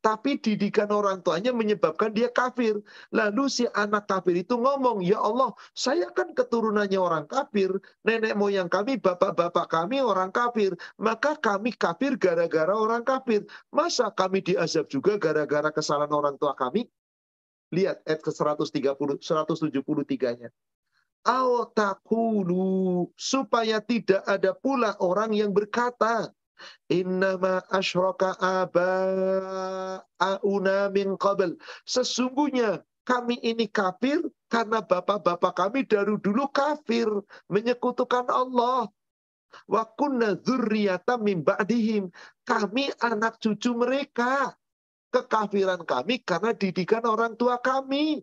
tapi 0.00 0.40
didikan 0.40 0.88
orang 0.88 1.20
tuanya 1.20 1.52
menyebabkan 1.52 2.12
dia 2.16 2.32
kafir. 2.32 2.80
Lalu 3.12 3.52
si 3.52 3.64
anak 3.76 4.08
kafir 4.08 4.40
itu 4.40 4.56
ngomong, 4.56 5.04
ya 5.04 5.20
Allah, 5.20 5.52
saya 5.76 6.08
kan 6.12 6.32
keturunannya 6.32 6.96
orang 6.96 7.28
kafir, 7.28 7.68
nenek 8.04 8.34
moyang 8.36 8.72
kami, 8.72 8.96
bapak-bapak 8.96 9.68
kami 9.68 10.00
orang 10.00 10.32
kafir, 10.32 10.72
maka 10.96 11.36
kami 11.36 11.76
kafir 11.76 12.16
gara-gara 12.16 12.72
orang 12.72 13.04
kafir. 13.04 13.44
Masa 13.68 14.08
kami 14.10 14.40
diazab 14.40 14.88
juga 14.88 15.20
gara-gara 15.20 15.68
kesalahan 15.68 16.12
orang 16.12 16.40
tua 16.40 16.56
kami? 16.56 16.88
Lihat 17.70 18.02
ayat 18.08 18.20
ke 18.24 18.32
130, 18.34 19.20
173-nya. 19.22 20.50
Aotakulu 21.20 23.12
supaya 23.12 23.84
tidak 23.84 24.24
ada 24.24 24.56
pula 24.56 24.96
orang 25.04 25.36
yang 25.36 25.52
berkata 25.52 26.32
Innama 26.90 27.62
asyraka 27.70 28.34
aba'auna 28.40 29.28
min 30.90 31.16
qabl. 31.16 31.56
Sesungguhnya 31.86 32.82
kami 33.06 33.38
ini 33.42 33.66
kafir 33.66 34.22
karena 34.50 34.82
bapak-bapak 34.84 35.54
kami 35.56 35.86
dari 35.86 36.14
dulu 36.20 36.46
kafir. 36.50 37.08
Menyekutukan 37.50 38.30
Allah. 38.30 38.90
Wa 39.66 39.82
kunna 39.98 40.38
min. 41.18 41.42
Kami 42.46 42.84
anak 43.02 43.42
cucu 43.42 43.74
mereka. 43.74 44.54
Kekafiran 45.10 45.82
kami 45.82 46.22
karena 46.22 46.54
didikan 46.54 47.02
orang 47.02 47.34
tua 47.34 47.58
kami. 47.58 48.22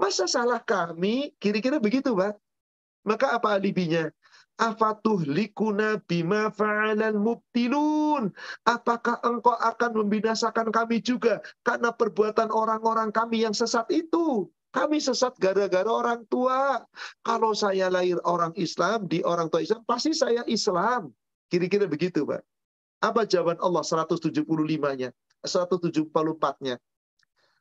Masa 0.00 0.24
salah 0.28 0.60
kami? 0.60 1.36
Kira-kira 1.40 1.80
begitu, 1.80 2.16
Pak. 2.16 2.36
Maka 3.04 3.36
apa 3.36 3.56
alibinya? 3.56 4.08
Afatuhlikuna 4.56 6.00
bima 6.08 6.48
fa'alal 6.48 7.20
mubtilun. 7.20 8.32
Apakah 8.64 9.20
engkau 9.20 9.52
akan 9.52 10.04
membinasakan 10.04 10.72
kami 10.72 11.04
juga 11.04 11.44
karena 11.60 11.92
perbuatan 11.92 12.48
orang-orang 12.48 13.12
kami 13.12 13.44
yang 13.44 13.52
sesat 13.52 13.84
itu? 13.92 14.48
Kami 14.72 15.00
sesat 15.00 15.36
gara-gara 15.40 15.88
orang 15.88 16.24
tua. 16.28 16.84
Kalau 17.24 17.56
saya 17.56 17.88
lahir 17.88 18.20
orang 18.28 18.52
Islam, 18.60 19.08
di 19.08 19.24
orang 19.24 19.48
tua 19.48 19.64
Islam, 19.64 19.84
pasti 19.88 20.12
saya 20.12 20.44
Islam. 20.48 21.12
Kira-kira 21.48 21.88
begitu, 21.88 22.28
Pak. 22.28 22.44
Apa 23.00 23.24
jawaban 23.28 23.56
Allah 23.60 23.84
175-nya? 23.84 25.12
174-nya. 25.44 26.76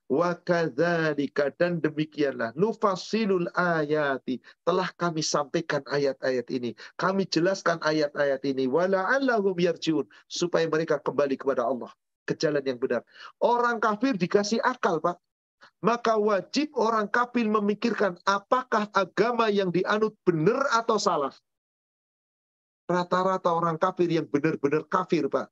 Wa 0.05 0.37
kadzalika 0.37 1.49
dan 1.57 1.81
demikianlah 1.81 2.53
nufasilul 2.53 3.49
ayati 3.57 4.37
telah 4.61 4.85
kami 5.01 5.25
sampaikan 5.25 5.81
ayat-ayat 5.89 6.45
ini. 6.53 6.77
Kami 6.93 7.25
jelaskan 7.25 7.81
ayat-ayat 7.81 8.45
ini 8.45 8.69
wala'allahum 8.69 9.57
yarjiun 9.57 10.05
supaya 10.29 10.69
mereka 10.69 11.01
kembali 11.01 11.41
kepada 11.41 11.65
Allah 11.65 11.89
ke 12.29 12.37
jalan 12.37 12.61
yang 12.61 12.77
benar. 12.77 13.01
Orang 13.41 13.81
kafir 13.81 14.13
dikasih 14.13 14.61
akal, 14.61 15.01
Pak. 15.01 15.17
Maka 15.81 16.21
wajib 16.21 16.69
orang 16.77 17.09
kafir 17.09 17.49
memikirkan 17.49 18.21
apakah 18.29 18.85
agama 18.93 19.49
yang 19.49 19.73
dianut 19.73 20.13
benar 20.21 20.69
atau 20.69 21.01
salah. 21.01 21.33
Rata-rata 22.85 23.49
orang 23.49 23.81
kafir 23.81 24.05
yang 24.09 24.29
benar-benar 24.29 24.85
kafir, 24.85 25.25
Pak. 25.25 25.49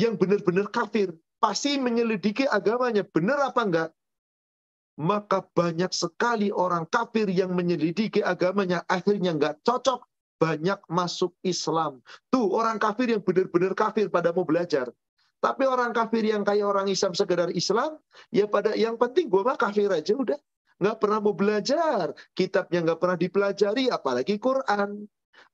Yang 0.00 0.16
benar-benar 0.16 0.72
kafir 0.72 1.12
pasti 1.42 1.74
menyelidiki 1.82 2.46
agamanya. 2.46 3.02
Benar 3.02 3.50
apa 3.50 3.60
enggak? 3.66 3.90
Maka 5.02 5.42
banyak 5.42 5.90
sekali 5.90 6.54
orang 6.54 6.86
kafir 6.86 7.26
yang 7.26 7.50
menyelidiki 7.58 8.22
agamanya. 8.22 8.86
Akhirnya 8.86 9.34
enggak 9.34 9.58
cocok. 9.66 10.06
Banyak 10.38 10.86
masuk 10.90 11.34
Islam. 11.42 12.02
Tuh 12.30 12.50
orang 12.54 12.78
kafir 12.78 13.10
yang 13.10 13.22
benar-benar 13.22 13.74
kafir 13.78 14.10
pada 14.10 14.30
mau 14.34 14.46
belajar. 14.46 14.90
Tapi 15.42 15.66
orang 15.66 15.90
kafir 15.90 16.22
yang 16.22 16.46
kayak 16.46 16.66
orang 16.66 16.86
Islam 16.86 17.18
sekedar 17.18 17.50
Islam, 17.50 17.98
ya 18.30 18.46
pada 18.46 18.78
yang 18.78 18.94
penting 18.94 19.26
gue 19.26 19.42
mah 19.42 19.58
kafir 19.58 19.90
aja 19.90 20.14
udah. 20.14 20.38
Nggak 20.82 20.98
pernah 21.02 21.18
mau 21.22 21.34
belajar. 21.34 22.14
Kitabnya 22.34 22.82
nggak 22.82 22.98
pernah 22.98 23.18
dipelajari, 23.18 23.90
apalagi 23.90 24.38
Quran. 24.38 25.06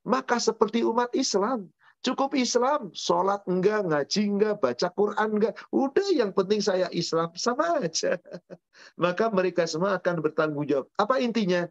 Maka 0.08 0.40
seperti 0.40 0.84
umat 0.84 1.12
Islam. 1.16 1.68
Cukup 1.98 2.38
Islam, 2.38 2.94
sholat 2.94 3.42
enggak, 3.50 3.82
ngaji 3.90 4.22
enggak, 4.30 4.62
baca 4.62 4.88
Quran 4.94 5.28
enggak. 5.34 5.54
Udah 5.74 6.08
yang 6.14 6.30
penting 6.30 6.62
saya 6.62 6.86
Islam, 6.94 7.34
sama 7.34 7.82
aja. 7.82 8.14
Maka 9.02 9.34
mereka 9.34 9.66
semua 9.66 9.98
akan 9.98 10.22
bertanggung 10.22 10.62
jawab. 10.70 10.86
Apa 10.94 11.18
intinya? 11.18 11.66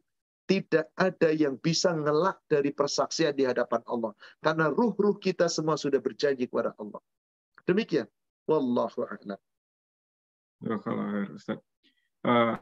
Tidak 0.47 0.95
ada 0.95 1.29
yang 1.35 1.59
bisa 1.59 1.91
ngelak 1.91 2.39
dari 2.47 2.71
persaksian 2.71 3.35
di 3.35 3.43
hadapan 3.43 3.83
Allah. 3.83 4.15
Karena 4.39 4.71
ruh-ruh 4.71 5.19
kita 5.19 5.51
semua 5.51 5.75
sudah 5.75 5.99
berjanji 5.99 6.47
kepada 6.47 6.71
Allah. 6.79 7.03
Demikian. 7.67 8.07
Wallahu 8.47 9.03
a'lam. 9.03 9.39
Uh, 12.23 12.55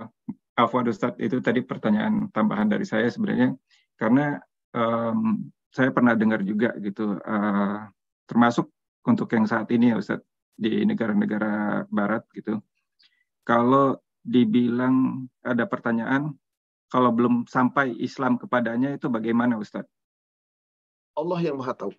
Afwan 0.57 0.89
Ustaz, 0.89 1.13
itu 1.21 1.37
tadi 1.45 1.61
pertanyaan 1.61 2.29
tambahan 2.33 2.73
dari 2.73 2.89
saya 2.89 3.05
sebenarnya. 3.05 3.53
Karena 4.01 4.41
um, 4.73 5.45
saya 5.75 5.91
pernah 5.91 6.15
dengar 6.15 6.39
juga 6.39 6.71
gitu, 6.79 7.19
uh, 7.19 7.91
termasuk 8.23 8.71
untuk 9.03 9.27
yang 9.35 9.43
saat 9.43 9.67
ini 9.75 9.91
ya 9.91 9.99
Ustadz, 9.99 10.23
di 10.55 10.87
negara-negara 10.87 11.83
barat 11.91 12.23
gitu. 12.31 12.63
Kalau 13.43 13.99
dibilang 14.23 15.27
ada 15.43 15.67
pertanyaan, 15.67 16.31
kalau 16.87 17.11
belum 17.11 17.43
sampai 17.43 17.91
Islam 17.99 18.39
kepadanya 18.39 18.95
itu 18.95 19.11
bagaimana 19.11 19.59
Ustadz? 19.59 19.91
Allah 21.19 21.39
yang 21.43 21.59
maha 21.59 21.75
tahu. 21.75 21.91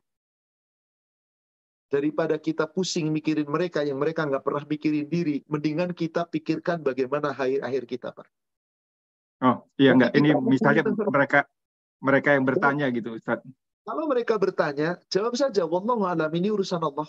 Daripada 1.93 2.41
kita 2.41 2.65
pusing 2.67 3.13
mikirin 3.13 3.47
mereka 3.47 3.85
yang 3.85 4.01
mereka 4.01 4.25
nggak 4.25 4.43
pernah 4.43 4.65
mikirin 4.65 5.07
diri, 5.07 5.45
mendingan 5.53 5.93
kita 5.93 6.25
pikirkan 6.27 6.81
bagaimana 6.81 7.31
akhir-akhir 7.37 7.85
kita, 7.87 8.09
Pak. 8.11 8.27
Oh, 9.45 9.69
iya 9.77 9.93
enggak. 9.93 10.17
Ini 10.17 10.33
misalnya 10.41 10.83
mereka 11.13 11.45
mereka 12.01 12.33
yang 12.33 12.45
bertanya 12.49 12.89
gitu, 12.89 13.15
Ustaz. 13.15 13.45
Kalau 13.87 14.11
mereka 14.11 14.35
bertanya, 14.35 14.99
jawab 15.15 15.39
saja, 15.39 15.63
Wallahu 15.63 16.03
alam, 16.03 16.27
ini 16.35 16.51
urusan 16.51 16.83
Allah. 16.83 17.07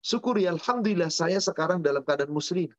Syukuri, 0.00 0.48
Alhamdulillah 0.48 1.12
saya 1.12 1.36
sekarang 1.44 1.84
dalam 1.84 2.00
keadaan 2.00 2.32
muslim. 2.32 2.72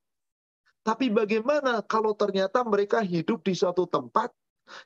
Tapi 0.82 1.14
bagaimana 1.14 1.86
kalau 1.86 2.18
ternyata 2.18 2.66
mereka 2.66 3.05
hidup 3.05 3.45
di 3.45 3.53
suatu 3.53 3.86
tempat 3.86 4.34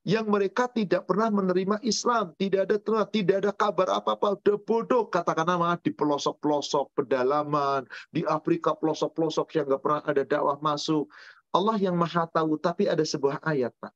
yang 0.03 0.28
mereka 0.28 0.67
tidak 0.67 1.07
pernah 1.07 1.32
menerima 1.32 1.80
Islam, 1.80 2.36
tidak 2.36 2.67
ada 2.67 2.78
tidak 3.07 3.36
ada 3.39 3.51
kabar 3.55 3.88
apa-apa, 3.88 4.43
udah 4.43 4.59
bodoh 4.59 5.07
katakanlah 5.07 5.80
di 5.80 5.95
pelosok-pelosok 5.95 6.91
pedalaman, 6.91 7.88
di 8.11 8.28
Afrika 8.28 8.76
pelosok-pelosok 8.76 9.47
yang 9.55 9.71
nggak 9.71 9.80
pernah 9.84 10.01
ada 10.03 10.24
dakwah 10.28 10.59
masuk. 10.59 11.07
Allah 11.55 11.78
yang 11.80 11.95
maha 11.95 12.28
tahu, 12.28 12.59
tapi 12.59 12.89
ada 12.89 13.05
sebuah 13.05 13.39
ayat, 13.47 13.71
Pak. 13.80 13.93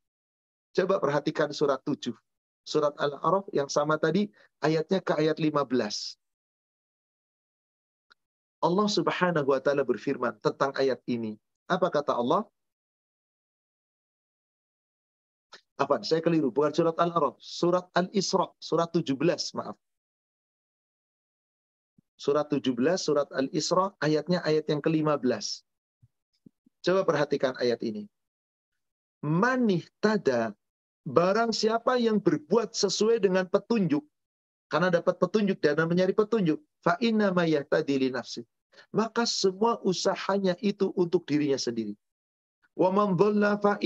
Coba 0.77 1.01
perhatikan 1.01 1.49
surat 1.51 1.81
7. 1.81 2.13
Surat 2.67 2.91
Al-A'raf 2.99 3.47
yang 3.55 3.71
sama 3.71 3.95
tadi, 3.95 4.27
ayatnya 4.59 4.99
ke 4.99 5.15
ayat 5.15 5.39
15. 5.39 5.71
Allah 8.59 8.87
subhanahu 8.91 9.47
wa 9.47 9.59
ta'ala 9.63 9.87
berfirman 9.87 10.35
tentang 10.43 10.75
ayat 10.75 10.99
ini. 11.07 11.39
Apa 11.71 11.87
kata 11.87 12.11
Allah? 12.11 12.43
Apa? 15.79 16.03
Saya 16.03 16.19
keliru. 16.19 16.51
Bukan 16.51 16.75
surat 16.75 16.99
Al-A'raf. 16.99 17.39
Surat 17.39 17.87
Al-Isra. 17.95 18.51
Surat 18.59 18.91
17, 18.91 19.15
maaf. 19.55 19.79
Surat 22.17 22.49
17, 22.51 22.97
surat 22.97 23.29
Al-Isra, 23.29 23.93
ayatnya 24.03 24.41
ayat 24.43 24.67
yang 24.67 24.81
ke-15. 24.83 25.63
Coba 26.81 27.05
perhatikan 27.05 27.53
ayat 27.61 27.79
ini. 27.85 28.09
Manih 29.21 29.85
tada, 30.01 30.57
barang 31.07 31.55
siapa 31.55 31.95
yang 31.95 32.19
berbuat 32.19 32.75
sesuai 32.75 33.23
dengan 33.23 33.47
petunjuk, 33.47 34.03
karena 34.67 34.91
dapat 34.91 35.15
petunjuk 35.15 35.63
dan 35.63 35.79
mencari 35.87 36.11
petunjuk, 36.11 36.59
mayahtadi 37.31 38.11
nafsi. 38.11 38.43
Maka 38.91 39.23
semua 39.25 39.79
usahanya 39.81 40.53
itu 40.59 40.91
untuk 40.93 41.23
dirinya 41.25 41.57
sendiri. 41.57 41.95
Wa 42.77 42.93
man 42.93 43.17
fa. 43.57 43.81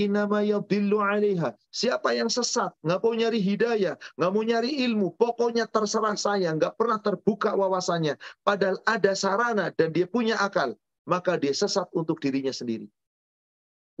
Siapa 1.72 2.12
yang 2.12 2.28
sesat, 2.28 2.76
nggak 2.84 3.00
mau 3.00 3.14
nyari 3.16 3.40
hidayah, 3.40 3.96
nggak 4.20 4.30
mau 4.36 4.44
nyari 4.44 4.84
ilmu, 4.84 5.16
pokoknya 5.16 5.64
terserah 5.64 6.12
saya, 6.12 6.52
nggak 6.52 6.76
pernah 6.76 7.00
terbuka 7.00 7.56
wawasannya. 7.56 8.20
Padahal 8.44 8.76
ada 8.84 9.16
sarana 9.16 9.72
dan 9.72 9.96
dia 9.96 10.04
punya 10.04 10.36
akal, 10.36 10.76
maka 11.08 11.40
dia 11.40 11.56
sesat 11.56 11.88
untuk 11.96 12.20
dirinya 12.20 12.52
sendiri. 12.52 12.84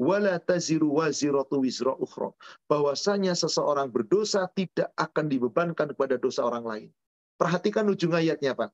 Wala 0.00 0.40
taziru 0.40 0.88
waziratu 0.98 1.60
wizra 1.60 1.92
ukhra. 1.96 2.32
Bahwasanya 2.66 3.36
seseorang 3.36 3.92
berdosa 3.92 4.48
tidak 4.56 4.90
akan 4.96 5.28
dibebankan 5.28 5.92
kepada 5.92 6.16
dosa 6.16 6.48
orang 6.48 6.64
lain. 6.64 6.88
Perhatikan 7.36 7.88
ujung 7.90 8.16
ayatnya, 8.16 8.56
Pak. 8.56 8.72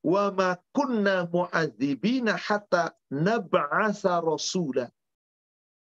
Wa 0.00 0.32
ma 0.32 0.56
kunna 0.72 1.28
mu'adzibina 1.28 2.34
hatta 2.34 2.96
nab'atha 3.12 4.24
rasulah 4.24 4.88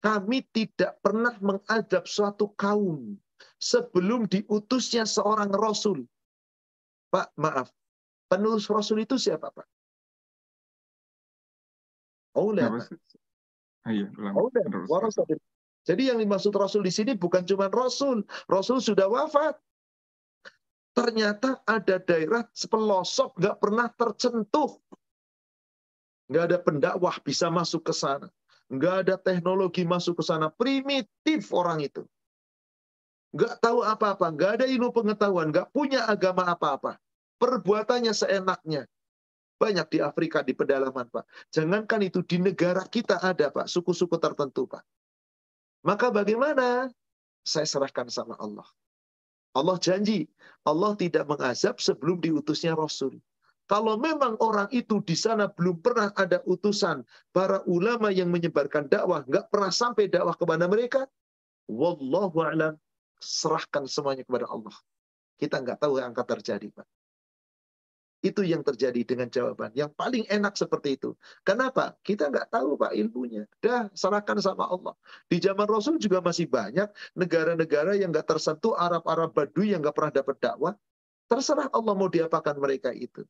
kami 0.02 0.42
tidak 0.50 0.98
pernah 0.98 1.32
mengadab 1.38 2.04
suatu 2.10 2.50
kaum 2.58 3.14
sebelum 3.62 4.26
diutusnya 4.26 5.06
seorang 5.06 5.54
rasul. 5.54 6.02
Pak, 7.14 7.30
maaf. 7.38 7.70
Penulis 8.26 8.66
rasul 8.66 9.06
itu 9.06 9.14
siapa, 9.14 9.54
Pak? 9.54 9.68
Ulama. 12.34 12.82
Iya, 13.82 14.06
Jadi 15.82 16.02
yang 16.06 16.22
dimaksud 16.22 16.54
rasul 16.54 16.86
di 16.86 16.94
sini 16.94 17.18
bukan 17.18 17.42
cuma 17.42 17.66
rasul. 17.66 18.22
Rasul 18.46 18.78
sudah 18.78 19.10
wafat. 19.10 19.58
Ternyata 20.92 21.64
ada 21.66 21.96
daerah 21.98 22.46
sepelosok 22.52 23.34
nggak 23.40 23.56
pernah 23.58 23.90
tercentuh. 23.90 24.78
Nggak 26.30 26.44
ada 26.46 26.58
pendakwah 26.62 27.16
bisa 27.24 27.50
masuk 27.50 27.90
ke 27.90 27.94
sana 27.96 28.30
nggak 28.72 28.94
ada 29.04 29.14
teknologi 29.20 29.84
masuk 29.84 30.20
ke 30.20 30.24
sana. 30.24 30.48
Primitif 30.48 31.52
orang 31.52 31.84
itu. 31.84 32.02
Nggak 33.36 33.60
tahu 33.60 33.84
apa-apa, 33.84 34.32
nggak 34.32 34.50
ada 34.60 34.66
ilmu 34.68 34.92
pengetahuan, 34.92 35.52
nggak 35.52 35.68
punya 35.72 36.08
agama 36.08 36.48
apa-apa. 36.48 36.96
Perbuatannya 37.36 38.12
seenaknya. 38.12 38.88
Banyak 39.62 39.86
di 39.94 39.98
Afrika, 40.02 40.42
di 40.42 40.58
pedalaman, 40.58 41.06
Pak. 41.06 41.22
Jangankan 41.54 42.02
itu, 42.02 42.26
di 42.26 42.42
negara 42.42 42.82
kita 42.82 43.22
ada, 43.22 43.46
Pak. 43.54 43.70
Suku-suku 43.70 44.18
tertentu, 44.18 44.66
Pak. 44.66 44.82
Maka 45.86 46.10
bagaimana? 46.10 46.90
Saya 47.46 47.66
serahkan 47.70 48.10
sama 48.10 48.34
Allah. 48.42 48.66
Allah 49.54 49.78
janji, 49.78 50.26
Allah 50.66 50.98
tidak 50.98 51.30
mengazab 51.30 51.78
sebelum 51.78 52.18
diutusnya 52.18 52.74
Rasul. 52.74 53.22
Kalau 53.70 53.94
memang 54.00 54.34
orang 54.42 54.66
itu 54.74 54.98
di 55.04 55.14
sana 55.14 55.46
belum 55.46 55.78
pernah 55.78 56.10
ada 56.18 56.42
utusan 56.44 57.06
para 57.30 57.62
ulama 57.70 58.10
yang 58.10 58.28
menyebarkan 58.32 58.90
dakwah, 58.90 59.22
nggak 59.22 59.48
pernah 59.48 59.70
sampai 59.70 60.10
dakwah 60.10 60.34
kepada 60.34 60.66
mereka, 60.66 61.06
wallahu 61.70 62.42
a'lam, 62.42 62.74
serahkan 63.22 63.86
semuanya 63.86 64.26
kepada 64.26 64.50
Allah. 64.50 64.74
Kita 65.38 65.62
nggak 65.62 65.78
tahu 65.78 66.02
yang 66.02 66.10
akan 66.10 66.26
terjadi, 66.36 66.68
Pak. 66.74 66.86
Itu 68.22 68.46
yang 68.46 68.62
terjadi 68.62 69.02
dengan 69.02 69.26
jawaban. 69.26 69.74
Yang 69.74 69.98
paling 69.98 70.24
enak 70.30 70.54
seperti 70.54 70.94
itu. 70.94 71.18
Kenapa? 71.42 71.98
Kita 72.06 72.30
nggak 72.30 72.54
tahu 72.54 72.78
Pak 72.78 72.94
ilmunya. 72.94 73.50
Dah, 73.58 73.90
serahkan 73.92 74.38
sama 74.38 74.70
Allah. 74.70 74.94
Di 75.26 75.42
zaman 75.42 75.66
Rasul 75.66 75.98
juga 75.98 76.22
masih 76.22 76.46
banyak 76.46 76.86
negara-negara 77.18 77.98
yang 77.98 78.14
nggak 78.14 78.30
tersentuh 78.30 78.78
Arab-Arab 78.78 79.34
Baduy 79.34 79.74
yang 79.74 79.82
nggak 79.82 79.96
pernah 79.98 80.14
dapat 80.14 80.36
dakwah. 80.38 80.74
Terserah 81.26 81.66
Allah 81.74 81.94
mau 81.98 82.06
diapakan 82.06 82.56
mereka 82.62 82.94
itu. 82.94 83.26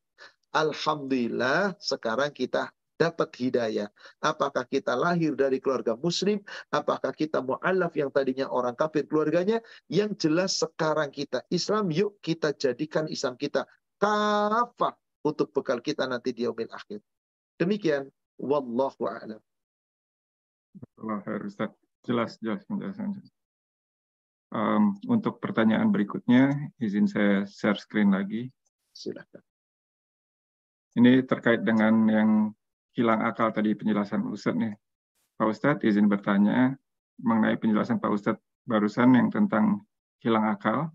Alhamdulillah 0.53 1.73
sekarang 1.81 2.29
kita 2.29 2.69
dapat 3.03 3.29
hidayah. 3.35 3.89
Apakah 4.21 4.63
kita 4.69 4.93
lahir 4.93 5.33
dari 5.33 5.57
keluarga 5.57 5.97
muslim, 5.97 6.39
apakah 6.69 7.11
kita 7.11 7.41
mu'alaf 7.41 7.91
yang 7.97 8.13
tadinya 8.13 8.47
orang 8.47 8.77
kafir 8.77 9.09
keluarganya, 9.09 9.59
yang 9.89 10.13
jelas 10.15 10.61
sekarang 10.61 11.09
kita 11.09 11.41
Islam, 11.49 11.89
yuk 11.89 12.21
kita 12.21 12.53
jadikan 12.53 13.09
Islam 13.09 13.35
kita 13.35 13.65
kafah 14.03 14.93
untuk 15.23 15.55
bekal 15.55 15.79
kita 15.79 16.03
nanti 16.03 16.35
di 16.35 16.43
yaumil 16.43 16.67
akhir. 16.75 16.99
Demikian, 17.55 18.11
wallahu 18.35 19.07
a'lam. 19.07 19.39
Ustaz. 21.47 21.71
Jelas, 22.03 22.35
jelas 22.43 22.67
penjelasan. 22.67 23.15
Um, 24.51 24.99
untuk 25.07 25.39
pertanyaan 25.39 25.87
berikutnya, 25.87 26.51
izin 26.83 27.07
saya 27.07 27.47
share 27.47 27.79
screen 27.79 28.11
lagi. 28.11 28.51
Silakan. 28.91 29.39
Ini 30.99 31.23
terkait 31.23 31.63
dengan 31.63 32.05
yang 32.11 32.29
hilang 32.93 33.23
akal 33.23 33.55
tadi 33.55 33.71
penjelasan 33.73 34.27
Ustadz 34.27 34.59
nih. 34.59 34.75
Pak 35.39 35.47
Ustadz 35.47 35.87
izin 35.87 36.11
bertanya 36.11 36.75
mengenai 37.23 37.55
penjelasan 37.57 38.03
Pak 38.03 38.11
Ustadz 38.11 38.43
barusan 38.67 39.15
yang 39.15 39.31
tentang 39.31 39.81
hilang 40.19 40.51
akal. 40.51 40.91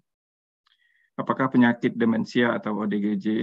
Apakah 1.18 1.50
penyakit 1.50 1.98
demensia 1.98 2.54
atau 2.54 2.78
ODGJ 2.78 3.26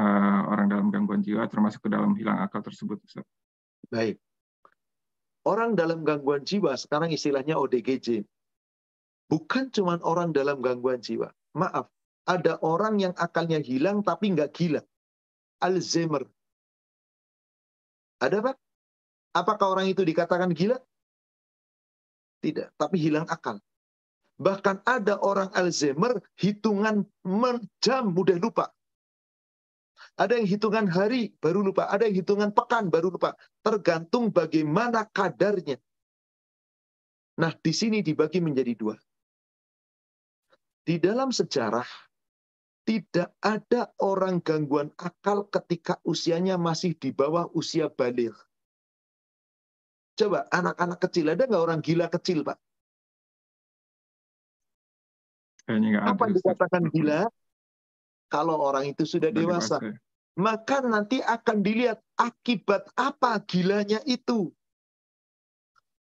eh, 0.00 0.40
orang 0.48 0.66
dalam 0.72 0.88
gangguan 0.88 1.20
jiwa 1.20 1.44
termasuk 1.52 1.84
ke 1.84 1.88
dalam 1.92 2.16
hilang 2.16 2.40
akal 2.40 2.64
tersebut 2.64 2.96
Ustadz? 3.04 3.28
Baik. 3.92 4.16
Orang 5.44 5.76
dalam 5.76 6.00
gangguan 6.08 6.40
jiwa 6.40 6.72
sekarang 6.80 7.12
istilahnya 7.12 7.60
ODGJ 7.60 8.24
Bukan 9.24 9.72
cuma 9.72 9.96
orang 10.04 10.36
dalam 10.36 10.60
gangguan 10.60 11.00
jiwa. 11.00 11.32
Maaf, 11.56 11.88
ada 12.28 12.60
orang 12.60 13.00
yang 13.00 13.14
akalnya 13.16 13.60
hilang 13.60 14.04
tapi 14.04 14.36
nggak 14.36 14.52
gila. 14.52 14.80
Alzheimer. 15.64 16.28
Ada 18.20 18.44
Pak? 18.44 18.56
Apakah 19.34 19.66
orang 19.74 19.86
itu 19.88 20.04
dikatakan 20.04 20.52
gila? 20.52 20.76
Tidak, 22.44 22.76
tapi 22.76 23.00
hilang 23.00 23.24
akal. 23.26 23.56
Bahkan 24.34 24.82
ada 24.82 25.22
orang 25.22 25.50
Alzheimer 25.54 26.18
hitungan 26.34 27.06
jam 27.78 28.10
mudah 28.10 28.38
lupa. 28.38 28.74
Ada 30.18 30.38
yang 30.38 30.46
hitungan 30.46 30.86
hari 30.90 31.34
baru 31.38 31.62
lupa, 31.62 31.86
ada 31.90 32.06
yang 32.06 32.18
hitungan 32.18 32.50
pekan 32.50 32.90
baru 32.90 33.14
lupa. 33.14 33.38
Tergantung 33.62 34.34
bagaimana 34.34 35.06
kadarnya. 35.06 35.78
Nah, 37.38 37.50
di 37.58 37.72
sini 37.74 37.98
dibagi 38.02 38.38
menjadi 38.38 38.74
dua. 38.78 38.94
Di 40.84 41.02
dalam 41.02 41.34
sejarah, 41.34 41.86
tidak 42.84 43.32
ada 43.40 43.90
orang 43.98 44.38
gangguan 44.44 44.92
akal 45.00 45.48
ketika 45.48 45.98
usianya 46.04 46.60
masih 46.60 46.94
di 46.94 47.10
bawah 47.10 47.48
usia 47.56 47.88
balik. 47.88 48.36
Coba 50.14 50.46
anak-anak 50.52 50.98
kecil, 51.02 51.32
ada 51.32 51.48
nggak 51.48 51.64
orang 51.64 51.80
gila 51.82 52.06
kecil, 52.06 52.46
Pak? 52.46 52.60
Apa 55.66 56.28
yang 56.28 56.36
dikatakan 56.36 56.82
gila? 56.92 57.28
Kalau 58.28 58.56
orang 58.60 58.90
itu 58.90 59.08
sudah 59.08 59.32
dewasa. 59.32 59.80
Maka 60.34 60.82
nanti 60.82 61.22
akan 61.22 61.62
dilihat 61.62 62.02
akibat 62.18 62.90
apa 62.98 63.38
gilanya 63.46 64.02
itu. 64.02 64.50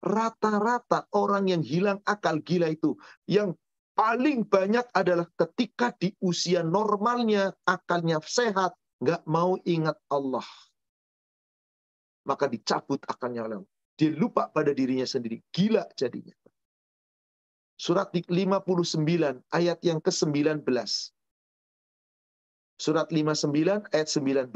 Rata-rata 0.02 1.06
orang 1.14 1.50
yang 1.50 1.62
hilang 1.62 2.02
akal 2.02 2.38
gila 2.42 2.70
itu, 2.70 2.94
yang 3.26 3.54
paling 3.94 4.44
banyak 4.46 4.86
adalah 4.92 5.26
ketika 5.34 5.94
di 5.96 6.12
usia 6.22 6.62
normalnya 6.62 7.54
akalnya 7.64 8.18
sehat, 8.22 8.74
nggak 9.02 9.22
mau 9.26 9.58
ingat 9.62 9.96
Allah. 10.10 10.46
Maka 12.26 12.50
dicabut 12.50 13.02
akalnya 13.06 13.46
oleh 13.46 13.56
Allah. 13.62 13.74
Dia 13.96 14.10
lupa 14.12 14.50
pada 14.50 14.74
dirinya 14.74 15.06
sendiri. 15.06 15.40
Gila 15.54 15.86
jadinya. 15.96 16.34
Surat 17.76 18.08
59 18.08 19.44
ayat 19.52 19.78
yang 19.84 20.00
ke-19. 20.00 20.64
Surat 22.80 23.08
59 23.12 23.92
ayat 23.92 24.08
19. 24.08 24.48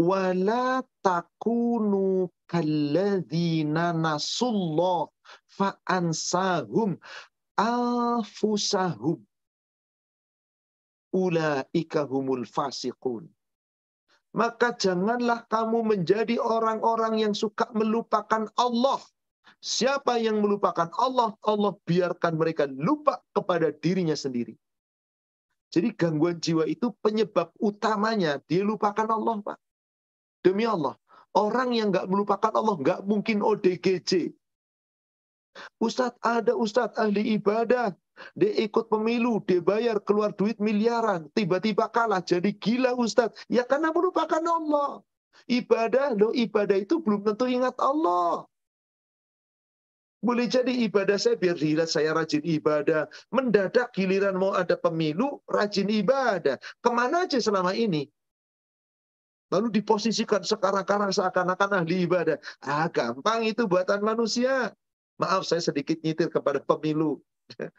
Wala 0.00 0.86
takunu 1.02 2.30
kalladzina 2.46 3.90
nasullah 3.92 5.10
fa'ansahum 5.50 6.94
anfusahum. 7.58 9.18
Ulaika 11.10 12.06
humul 12.06 12.46
fasiqun. 12.46 13.26
Maka 14.30 14.78
janganlah 14.78 15.42
kamu 15.50 15.82
menjadi 15.82 16.38
orang-orang 16.38 17.18
yang 17.18 17.34
suka 17.34 17.66
melupakan 17.74 18.46
Allah 18.54 19.02
Siapa 19.60 20.16
yang 20.16 20.40
melupakan 20.40 20.88
Allah, 20.96 21.36
Allah 21.44 21.76
biarkan 21.84 22.40
mereka 22.40 22.64
lupa 22.64 23.20
kepada 23.36 23.68
dirinya 23.68 24.16
sendiri. 24.16 24.56
Jadi 25.70 25.92
gangguan 25.94 26.40
jiwa 26.40 26.64
itu 26.66 26.90
penyebab 27.04 27.52
utamanya 27.60 28.40
dia 28.48 28.64
lupakan 28.64 29.06
Allah, 29.06 29.36
Pak. 29.44 29.58
Demi 30.40 30.64
Allah, 30.64 30.96
orang 31.36 31.76
yang 31.76 31.92
nggak 31.92 32.08
melupakan 32.08 32.50
Allah 32.56 32.74
nggak 32.80 33.00
mungkin 33.04 33.44
ODGJ. 33.44 34.32
Ustadz 35.76 36.18
ada 36.24 36.56
Ustadz 36.56 36.96
ahli 36.96 37.36
ibadah, 37.36 37.92
dia 38.32 38.52
ikut 38.64 38.88
pemilu, 38.88 39.44
dia 39.44 39.60
bayar 39.60 40.00
keluar 40.02 40.32
duit 40.34 40.56
miliaran, 40.56 41.28
tiba-tiba 41.36 41.86
kalah 41.92 42.24
jadi 42.24 42.50
gila 42.50 42.96
Ustadz. 42.96 43.46
Ya 43.52 43.68
karena 43.68 43.92
melupakan 43.92 44.42
Allah. 44.42 45.04
Ibadah, 45.46 46.18
loh 46.18 46.34
ibadah 46.34 46.80
itu 46.80 46.98
belum 46.98 47.22
tentu 47.22 47.46
ingat 47.46 47.78
Allah. 47.78 48.49
Boleh 50.20 50.52
jadi 50.52 50.68
ibadah 50.84 51.16
saya 51.16 51.40
biar 51.40 51.56
dilihat 51.56 51.88
saya 51.88 52.12
rajin 52.12 52.44
ibadah. 52.44 53.08
Mendadak 53.32 53.96
giliran 53.96 54.36
mau 54.36 54.52
ada 54.52 54.76
pemilu, 54.76 55.40
rajin 55.48 55.88
ibadah. 55.88 56.60
Ke 56.60 56.90
mana 56.92 57.24
aja 57.24 57.40
selama 57.40 57.72
ini? 57.72 58.04
Lalu 59.48 59.80
diposisikan 59.80 60.44
sekarang-karang 60.44 61.08
seakan-akan 61.10 61.82
ahli 61.82 62.04
ibadah. 62.04 62.36
Ah, 62.60 62.86
gampang 62.92 63.48
itu 63.48 63.64
buatan 63.64 64.04
manusia. 64.04 64.76
Maaf, 65.16 65.48
saya 65.48 65.64
sedikit 65.64 65.96
nyitir 66.04 66.28
kepada 66.28 66.60
pemilu. 66.60 67.18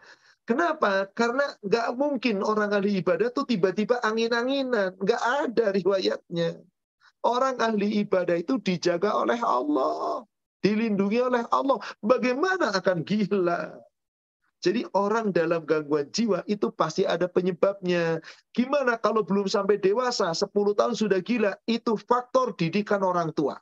Kenapa? 0.49 1.07
Karena 1.13 1.45
nggak 1.61 1.87
mungkin 1.93 2.41
orang 2.41 2.73
ahli 2.73 3.05
ibadah 3.05 3.29
tuh 3.29 3.45
tiba-tiba 3.45 4.01
angin-anginan. 4.01 4.97
Nggak 4.97 5.21
ada 5.45 5.65
riwayatnya. 5.77 6.57
Orang 7.21 7.61
ahli 7.61 8.01
ibadah 8.01 8.33
itu 8.33 8.57
dijaga 8.57 9.13
oleh 9.13 9.37
Allah 9.37 10.25
dilindungi 10.61 11.19
oleh 11.21 11.43
Allah. 11.49 11.77
Bagaimana 12.01 12.73
akan 12.73 13.03
gila? 13.05 13.75
Jadi 14.61 14.85
orang 14.93 15.33
dalam 15.33 15.65
gangguan 15.65 16.05
jiwa 16.13 16.45
itu 16.45 16.69
pasti 16.69 17.01
ada 17.01 17.25
penyebabnya. 17.25 18.21
Gimana 18.53 18.93
kalau 19.01 19.25
belum 19.25 19.49
sampai 19.49 19.81
dewasa, 19.81 20.29
10 20.37 20.53
tahun 20.53 20.93
sudah 20.93 21.17
gila, 21.25 21.57
itu 21.65 21.97
faktor 21.97 22.53
didikan 22.53 23.01
orang 23.01 23.33
tua. 23.33 23.57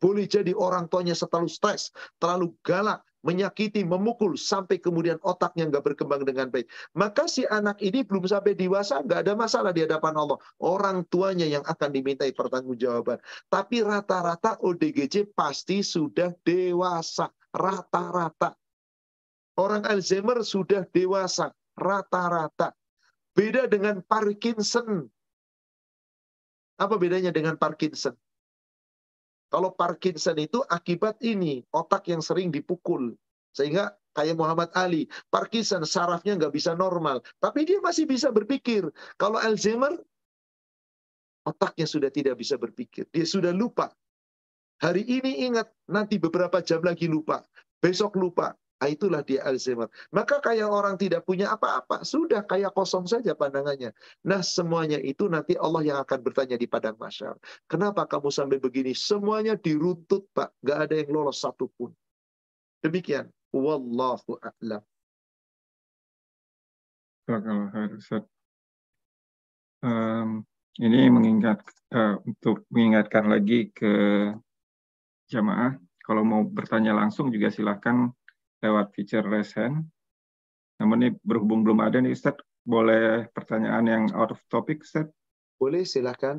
Boleh 0.00 0.24
jadi 0.24 0.56
orang 0.56 0.88
tuanya 0.88 1.12
terlalu 1.12 1.52
stres, 1.52 1.92
terlalu 2.16 2.56
galak, 2.64 3.04
menyakiti, 3.22 3.86
memukul, 3.86 4.34
sampai 4.34 4.82
kemudian 4.82 5.18
otaknya 5.22 5.70
nggak 5.70 5.94
berkembang 5.94 6.26
dengan 6.26 6.50
baik. 6.50 6.66
Maka 6.98 7.30
si 7.30 7.46
anak 7.46 7.78
ini 7.78 8.02
belum 8.02 8.26
sampai 8.26 8.58
dewasa, 8.58 9.02
nggak 9.02 9.26
ada 9.26 9.32
masalah 9.38 9.70
di 9.70 9.86
hadapan 9.86 10.14
Allah. 10.18 10.38
Orang 10.58 11.06
tuanya 11.08 11.46
yang 11.46 11.64
akan 11.66 11.90
dimintai 11.90 12.34
pertanggungjawaban. 12.34 13.22
Tapi 13.50 13.82
rata-rata 13.82 14.58
ODGJ 14.60 15.32
pasti 15.32 15.80
sudah 15.80 16.34
dewasa. 16.42 17.30
Rata-rata. 17.54 18.54
Orang 19.56 19.84
Alzheimer 19.86 20.42
sudah 20.42 20.86
dewasa. 20.90 21.52
Rata-rata. 21.78 22.74
Beda 23.32 23.64
dengan 23.64 24.04
Parkinson. 24.04 25.08
Apa 26.76 26.98
bedanya 26.98 27.30
dengan 27.30 27.56
Parkinson? 27.56 28.16
Kalau 29.52 29.76
Parkinson 29.76 30.40
itu 30.40 30.64
akibat 30.64 31.20
ini, 31.20 31.60
otak 31.76 32.08
yang 32.08 32.24
sering 32.24 32.48
dipukul. 32.48 33.12
Sehingga 33.52 33.92
kayak 34.16 34.40
Muhammad 34.40 34.72
Ali, 34.72 35.12
Parkinson 35.28 35.84
sarafnya 35.84 36.40
nggak 36.40 36.56
bisa 36.56 36.72
normal. 36.72 37.20
Tapi 37.36 37.68
dia 37.68 37.76
masih 37.84 38.08
bisa 38.08 38.32
berpikir. 38.32 38.88
Kalau 39.20 39.36
Alzheimer, 39.36 39.92
otaknya 41.44 41.84
sudah 41.84 42.08
tidak 42.08 42.40
bisa 42.40 42.56
berpikir. 42.56 43.04
Dia 43.12 43.28
sudah 43.28 43.52
lupa. 43.52 43.92
Hari 44.80 45.04
ini 45.04 45.44
ingat, 45.52 45.68
nanti 45.84 46.16
beberapa 46.16 46.64
jam 46.64 46.80
lagi 46.80 47.04
lupa. 47.04 47.44
Besok 47.76 48.16
lupa. 48.16 48.56
Nah, 48.82 48.90
itulah 48.90 49.22
dia 49.22 49.46
Alzheimer. 49.46 49.86
Maka 50.10 50.42
kayak 50.42 50.66
orang 50.66 50.98
tidak 50.98 51.22
punya 51.22 51.54
apa-apa. 51.54 52.02
Sudah 52.02 52.42
kayak 52.42 52.74
kosong 52.74 53.06
saja 53.06 53.30
pandangannya. 53.30 53.94
Nah 54.26 54.42
semuanya 54.42 54.98
itu 54.98 55.30
nanti 55.30 55.54
Allah 55.54 55.86
yang 55.86 55.98
akan 56.02 56.18
bertanya 56.18 56.58
di 56.58 56.66
padang 56.66 56.98
masyar. 56.98 57.38
Kenapa 57.70 58.10
kamu 58.10 58.34
sampai 58.34 58.58
begini? 58.58 58.90
Semuanya 58.90 59.54
diruntut 59.54 60.26
Pak. 60.34 60.58
Gak 60.66 60.78
ada 60.90 60.94
yang 60.98 61.14
lolos 61.14 61.38
satupun. 61.38 61.94
Demikian. 62.82 63.30
Wallahu 63.54 64.42
a'lam. 64.42 64.82
Um, 69.78 70.42
ini 70.82 71.06
mengingat 71.06 71.62
uh, 71.94 72.18
untuk 72.26 72.66
mengingatkan 72.74 73.30
lagi 73.30 73.70
ke 73.70 73.94
jamaah, 75.30 75.78
kalau 76.02 76.26
mau 76.26 76.42
bertanya 76.42 76.98
langsung 76.98 77.30
juga 77.30 77.46
silahkan 77.54 78.10
lewat 78.62 78.94
feature 78.94 79.26
raise 79.26 79.52
hand. 79.58 79.90
Namun 80.78 80.96
ini 81.02 81.10
berhubung 81.26 81.66
belum 81.66 81.82
ada 81.82 81.98
nih 81.98 82.14
Ustaz, 82.14 82.38
boleh 82.62 83.26
pertanyaan 83.34 83.84
yang 83.86 84.04
out 84.14 84.30
of 84.30 84.40
topic 84.46 84.86
Ustaz? 84.86 85.10
Boleh, 85.58 85.82
silahkan. 85.82 86.38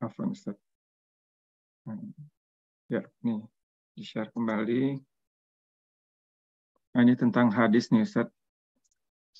Apa 0.00 0.20
Ustaz? 0.26 0.56
Ya, 2.88 3.04
nih 3.22 3.44
di-share 3.94 4.30
kembali. 4.32 4.98
Nah, 6.90 7.00
ini 7.06 7.14
tentang 7.14 7.54
hadis 7.54 7.94
nih 7.94 8.02
Ustaz. 8.02 8.28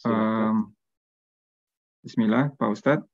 Um, 0.07 0.71
Bismillah, 2.01 2.55
Pak 2.57 2.71
Ustadz. 2.71 3.09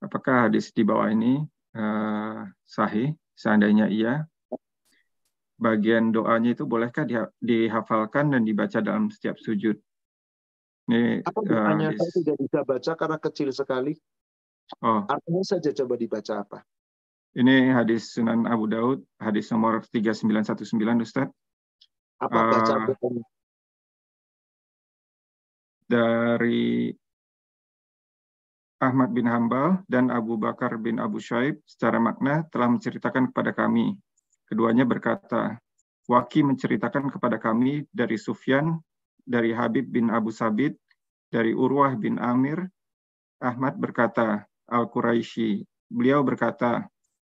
Apakah 0.00 0.48
hadis 0.48 0.72
di 0.74 0.82
bawah 0.84 1.08
ini 1.08 1.40
uh, 1.76 2.44
sahih? 2.66 3.14
Seandainya 3.36 3.88
iya, 3.88 4.28
bagian 5.56 6.12
doanya 6.12 6.52
itu 6.52 6.64
bolehkah 6.68 7.08
di, 7.08 7.16
dihafalkan 7.40 8.32
dan 8.32 8.44
dibaca 8.44 8.80
dalam 8.80 9.08
setiap 9.08 9.36
sujud? 9.40 9.76
Ini, 10.90 11.24
Apa 11.24 11.40
uh, 11.40 11.94
saya 11.94 12.12
tidak 12.16 12.36
bisa 12.40 12.60
baca 12.64 12.92
karena 12.96 13.18
kecil 13.20 13.48
sekali. 13.54 13.92
Oh. 14.82 15.06
Artinya 15.06 15.44
saja 15.44 15.70
coba 15.72 15.94
dibaca 16.00 16.34
apa? 16.42 16.58
Ini 17.30 17.70
hadis 17.70 18.10
Sunan 18.10 18.42
Abu 18.50 18.66
Daud, 18.66 19.06
hadis 19.22 19.54
nomor 19.54 19.86
3919 19.86 21.06
Ustaz. 21.06 21.30
Apa 22.18 22.38
baca 22.50 22.74
uh, 22.90 23.22
Dari 25.86 26.90
Ahmad 28.82 29.14
bin 29.14 29.30
Hambal 29.30 29.78
dan 29.86 30.10
Abu 30.10 30.34
Bakar 30.42 30.74
bin 30.82 30.98
Abu 30.98 31.22
Syaib 31.22 31.62
secara 31.62 32.02
makna 32.02 32.42
telah 32.50 32.66
menceritakan 32.66 33.30
kepada 33.30 33.54
kami. 33.54 33.94
Keduanya 34.50 34.82
berkata, 34.82 35.62
Waki 36.10 36.42
menceritakan 36.42 37.14
kepada 37.14 37.38
kami 37.38 37.86
dari 37.94 38.18
Sufyan, 38.18 38.74
dari 39.22 39.54
Habib 39.54 39.86
bin 39.86 40.10
Abu 40.10 40.34
Sabit, 40.34 40.74
dari 41.30 41.54
Urwah 41.54 41.94
bin 41.94 42.18
Amir. 42.18 42.66
Ahmad 43.38 43.78
berkata, 43.78 44.42
Al-Quraisy. 44.66 45.62
Beliau 45.86 46.26
berkata, 46.26 46.90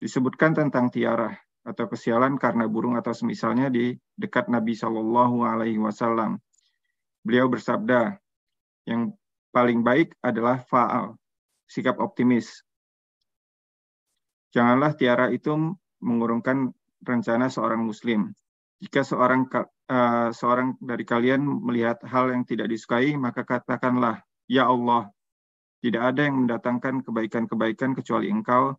disebutkan 0.04 0.52
tentang 0.52 0.92
tiara 0.92 1.32
atau 1.64 1.88
kesialan 1.88 2.36
karena 2.36 2.68
burung 2.68 3.00
atau 3.00 3.16
semisalnya 3.16 3.72
di 3.72 3.96
dekat 4.20 4.52
Nabi 4.52 4.76
Shallallahu 4.76 5.48
Alaihi 5.48 5.80
Wasallam. 5.80 6.44
Beliau 7.24 7.48
bersabda, 7.48 8.20
yang 8.84 9.16
paling 9.56 9.80
baik 9.80 10.12
adalah 10.20 10.60
faal, 10.68 11.16
sikap 11.72 12.04
optimis. 12.04 12.68
Janganlah 14.52 15.00
tiara 15.00 15.32
itu 15.32 15.56
mengurungkan 16.04 16.76
rencana 17.00 17.48
seorang 17.48 17.88
Muslim. 17.88 18.36
Jika 18.84 19.08
seorang 19.08 19.48
uh, 19.88 20.36
seorang 20.36 20.76
dari 20.84 21.08
kalian 21.08 21.48
melihat 21.48 22.04
hal 22.04 22.28
yang 22.36 22.44
tidak 22.44 22.68
disukai, 22.68 23.16
maka 23.16 23.48
katakanlah, 23.48 24.20
Ya 24.52 24.68
Allah, 24.68 25.08
tidak 25.80 26.12
ada 26.12 26.28
yang 26.28 26.44
mendatangkan 26.44 27.08
kebaikan-kebaikan 27.08 27.96
kecuali 27.96 28.28
Engkau, 28.28 28.76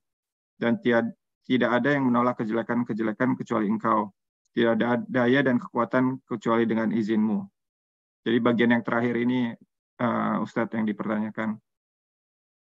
dan 0.65 0.81
tiad, 0.81 1.13
tidak 1.45 1.77
ada 1.77 1.93
yang 1.93 2.09
menolak 2.09 2.41
kejelekan-kejelekan 2.41 3.37
kecuali 3.37 3.69
engkau. 3.69 4.09
Tidak 4.57 4.71
ada 4.81 5.03
daya 5.05 5.45
dan 5.45 5.61
kekuatan 5.61 6.25
kecuali 6.25 6.65
dengan 6.65 6.89
izinmu. 6.89 7.45
Jadi 8.25 8.39
bagian 8.41 8.73
yang 8.73 8.81
terakhir 8.81 9.19
ini 9.21 9.53
uh, 10.01 10.41
Ustadz 10.41 10.73
yang 10.73 10.89
dipertanyakan. 10.89 11.61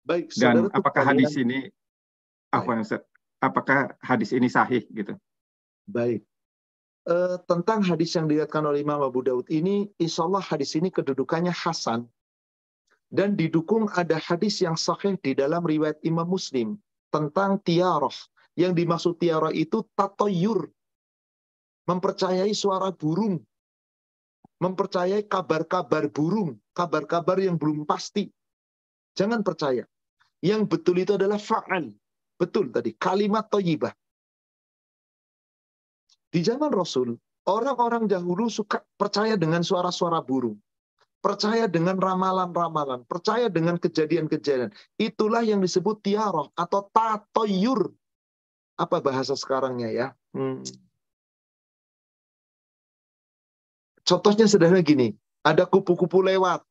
Baik, 0.02 0.34
dan 0.34 0.66
apakah 0.74 1.14
hadis 1.14 1.38
ini 1.38 1.70
apa 2.50 2.82
Ustadz? 2.82 3.06
Apakah 3.38 3.94
hadis 4.02 4.34
ini 4.34 4.50
sahih 4.50 4.82
gitu? 4.90 5.14
Baik. 5.86 6.26
Uh, 7.06 7.38
tentang 7.50 7.82
hadis 7.82 8.14
yang 8.14 8.30
diriwayatkan 8.30 8.62
oleh 8.62 8.82
Imam 8.82 9.02
Abu 9.02 9.22
Daud 9.22 9.46
ini, 9.50 9.90
insya 9.98 10.26
Allah 10.26 10.42
hadis 10.42 10.74
ini 10.78 10.90
kedudukannya 10.90 11.50
hasan 11.50 12.06
dan 13.10 13.34
didukung 13.36 13.90
ada 13.92 14.16
hadis 14.18 14.62
yang 14.62 14.78
sahih 14.78 15.18
di 15.20 15.34
dalam 15.34 15.62
riwayat 15.66 15.98
Imam 16.06 16.26
Muslim 16.26 16.78
tentang 17.12 17.60
tiarah. 17.60 18.16
Yang 18.52 18.72
dimaksud 18.84 19.12
tiarah 19.16 19.52
itu 19.52 19.80
tatoyur, 19.97 20.68
mempercayai 21.89 22.52
suara 22.52 22.93
burung, 22.93 23.40
mempercayai 24.60 25.24
kabar-kabar 25.24 26.12
burung, 26.12 26.60
kabar-kabar 26.76 27.40
yang 27.40 27.56
belum 27.56 27.89
pasti. 27.89 28.28
Jangan 29.16 29.40
percaya. 29.40 29.89
Yang 30.44 30.68
betul 30.68 31.01
itu 31.01 31.16
adalah 31.16 31.40
fa'al. 31.40 31.97
Betul 32.36 32.74
tadi, 32.74 32.93
kalimat 32.98 33.48
toyibah. 33.48 33.94
Di 36.32 36.40
zaman 36.44 36.72
Rasul, 36.72 37.16
orang-orang 37.48 38.09
dahulu 38.09 38.52
suka 38.52 38.84
percaya 39.01 39.36
dengan 39.40 39.64
suara-suara 39.64 40.20
burung. 40.20 40.60
Percaya 41.22 41.70
dengan 41.70 42.02
ramalan-ramalan. 42.02 43.06
Percaya 43.06 43.46
dengan 43.46 43.78
kejadian-kejadian. 43.78 44.74
Itulah 44.98 45.46
yang 45.46 45.62
disebut 45.62 46.02
tiaroh 46.02 46.50
atau 46.58 46.90
tatoyur. 46.90 47.94
Apa 48.74 48.98
bahasa 48.98 49.38
sekarangnya 49.38 49.88
ya? 49.94 50.06
Hmm. 50.34 50.66
Contohnya 54.02 54.50
sederhana 54.50 54.82
gini, 54.82 55.14
ada 55.46 55.62
kupu-kupu 55.62 56.26
lewat. 56.26 56.66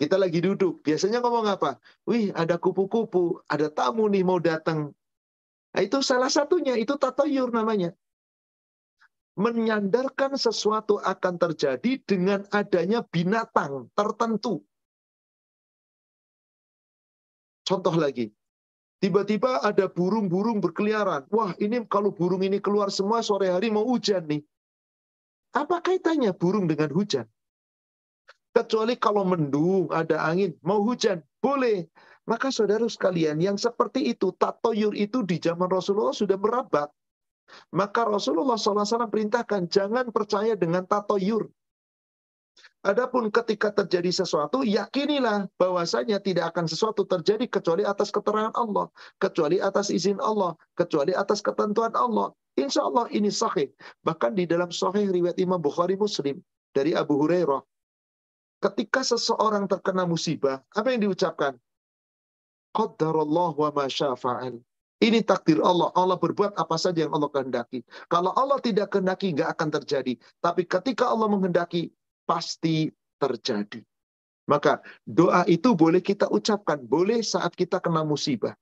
Kita 0.00 0.16
lagi 0.16 0.40
duduk, 0.40 0.80
biasanya 0.80 1.20
ngomong 1.20 1.44
apa? 1.44 1.76
Wih, 2.08 2.32
ada 2.32 2.56
kupu-kupu, 2.56 3.44
ada 3.44 3.68
tamu 3.68 4.08
nih 4.08 4.24
mau 4.24 4.40
datang. 4.40 4.96
Nah, 5.76 5.82
itu 5.84 6.00
salah 6.00 6.32
satunya, 6.32 6.80
itu 6.80 6.96
tatoyur 6.96 7.52
namanya. 7.52 7.92
Menyandarkan 9.40 10.36
sesuatu 10.36 11.00
akan 11.00 11.40
terjadi 11.40 11.96
dengan 12.04 12.44
adanya 12.52 13.00
binatang 13.00 13.88
tertentu. 13.96 14.60
Contoh 17.64 17.96
lagi, 17.96 18.28
tiba-tiba 19.00 19.64
ada 19.64 19.88
burung-burung 19.88 20.60
berkeliaran. 20.60 21.24
Wah, 21.32 21.56
ini 21.56 21.80
kalau 21.88 22.12
burung 22.12 22.44
ini 22.44 22.60
keluar 22.60 22.92
semua 22.92 23.24
sore 23.24 23.48
hari 23.48 23.72
mau 23.72 23.88
hujan 23.88 24.28
nih. 24.28 24.44
Apa 25.56 25.80
kaitannya 25.80 26.36
burung 26.36 26.68
dengan 26.68 26.92
hujan? 26.92 27.24
Kecuali 28.52 28.98
kalau 29.00 29.24
mendung, 29.24 29.88
ada 29.88 30.20
angin, 30.26 30.52
mau 30.60 30.84
hujan, 30.84 31.24
boleh. 31.40 31.88
Maka 32.28 32.52
saudara 32.52 32.84
sekalian, 32.90 33.40
yang 33.40 33.56
seperti 33.56 34.04
itu, 34.12 34.36
tatoyur 34.36 34.92
itu 34.92 35.24
di 35.24 35.40
zaman 35.40 35.70
Rasulullah 35.70 36.12
sudah 36.12 36.36
merabat. 36.36 36.92
Maka 37.74 38.06
Rasulullah 38.06 38.58
SAW 38.58 39.08
perintahkan, 39.10 39.70
jangan 39.70 40.10
percaya 40.10 40.58
dengan 40.58 40.86
tatoyur. 40.86 41.48
Adapun 42.80 43.28
ketika 43.28 43.72
terjadi 43.76 44.24
sesuatu, 44.24 44.64
yakinilah 44.64 45.52
bahwasanya 45.60 46.16
tidak 46.16 46.56
akan 46.56 46.64
sesuatu 46.64 47.04
terjadi 47.04 47.44
kecuali 47.44 47.84
atas 47.84 48.08
keterangan 48.08 48.56
Allah, 48.56 48.88
kecuali 49.20 49.60
atas 49.60 49.92
izin 49.92 50.16
Allah, 50.16 50.56
kecuali 50.72 51.12
atas 51.12 51.44
ketentuan 51.44 51.92
Allah. 51.92 52.32
Insya 52.56 52.88
Allah 52.88 53.06
ini 53.12 53.28
sahih. 53.28 53.68
Bahkan 54.04 54.32
di 54.32 54.48
dalam 54.48 54.72
sahih 54.72 55.12
riwayat 55.12 55.36
Imam 55.36 55.60
Bukhari 55.60 55.96
Muslim 55.96 56.40
dari 56.72 56.96
Abu 56.96 57.20
Hurairah. 57.20 57.60
Ketika 58.60 59.00
seseorang 59.00 59.64
terkena 59.68 60.04
musibah, 60.04 60.60
apa 60.72 60.88
yang 60.92 61.08
diucapkan? 61.08 61.56
Qaddarallah 62.76 63.56
wa 63.56 63.70
ma 63.72 63.86
syafa'al. 63.88 64.60
Ini 65.00 65.24
takdir 65.24 65.64
Allah. 65.64 65.88
Allah 65.96 66.20
berbuat 66.20 66.60
apa 66.60 66.76
saja 66.76 67.08
yang 67.08 67.16
Allah 67.16 67.32
kehendaki. 67.32 67.80
Kalau 68.12 68.36
Allah 68.36 68.60
tidak 68.60 68.92
kehendaki, 68.92 69.32
nggak 69.32 69.56
akan 69.56 69.68
terjadi. 69.80 70.12
Tapi 70.44 70.68
ketika 70.68 71.08
Allah 71.08 71.24
menghendaki, 71.32 71.88
pasti 72.28 72.92
terjadi. 73.16 73.80
Maka 74.44 74.84
doa 75.08 75.48
itu 75.48 75.72
boleh 75.72 76.04
kita 76.04 76.28
ucapkan. 76.28 76.84
Boleh 76.84 77.24
saat 77.24 77.56
kita 77.56 77.80
kena 77.80 78.04
musibah. 78.04 78.52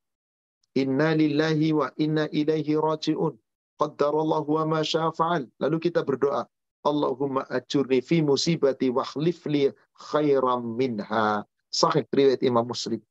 Inna 0.78 1.19
lillahi 1.19 1.74
wa 1.74 1.90
inna 1.98 2.31
ilaihi 2.31 2.78
raji'un. 2.78 3.35
Qaddarallahu 3.82 4.62
wa 4.62 4.78
ma 4.78 4.81
syafa'al. 4.86 5.51
Lalu 5.59 5.90
kita 5.90 6.06
berdoa. 6.06 6.47
Allahumma 6.86 7.51
ajurni 7.51 7.98
fi 7.98 8.23
musibati 8.23 8.94
wa 8.94 9.02
li 9.19 9.35
khairam 9.98 10.62
minha. 10.78 11.43
Sahih 11.69 12.06
riwayat 12.15 12.47
Imam 12.47 12.70
Muslim. 12.70 13.02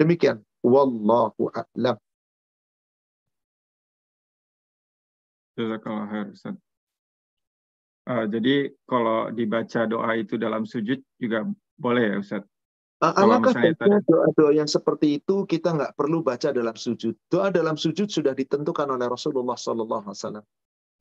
Demikian. 0.00 0.40
Wallahu 0.64 1.52
a'lam. 1.52 2.00
Jazakallah 5.58 6.06
khair 6.08 6.26
Ustaz. 6.32 6.56
Uh, 8.02 8.26
jadi 8.26 8.74
kalau 8.88 9.30
dibaca 9.30 9.86
doa 9.86 10.10
itu 10.18 10.34
dalam 10.34 10.66
sujud 10.66 10.98
juga 11.22 11.46
boleh 11.78 12.04
ya 12.12 12.16
Ustaz? 12.18 12.42
Alangkah 13.02 13.50
baiknya 13.50 13.98
doa-doa 14.06 14.54
yang 14.54 14.70
seperti 14.70 15.18
itu 15.18 15.42
kita 15.42 15.74
nggak 15.74 15.98
perlu 15.98 16.22
baca 16.22 16.54
dalam 16.54 16.78
sujud. 16.78 17.18
Doa 17.26 17.50
dalam 17.50 17.74
sujud 17.74 18.06
sudah 18.06 18.30
ditentukan 18.30 18.86
oleh 18.86 19.10
Rasulullah 19.10 19.58
Sallallahu 19.58 20.06
Alaihi 20.06 20.18
Wasallam. 20.22 20.44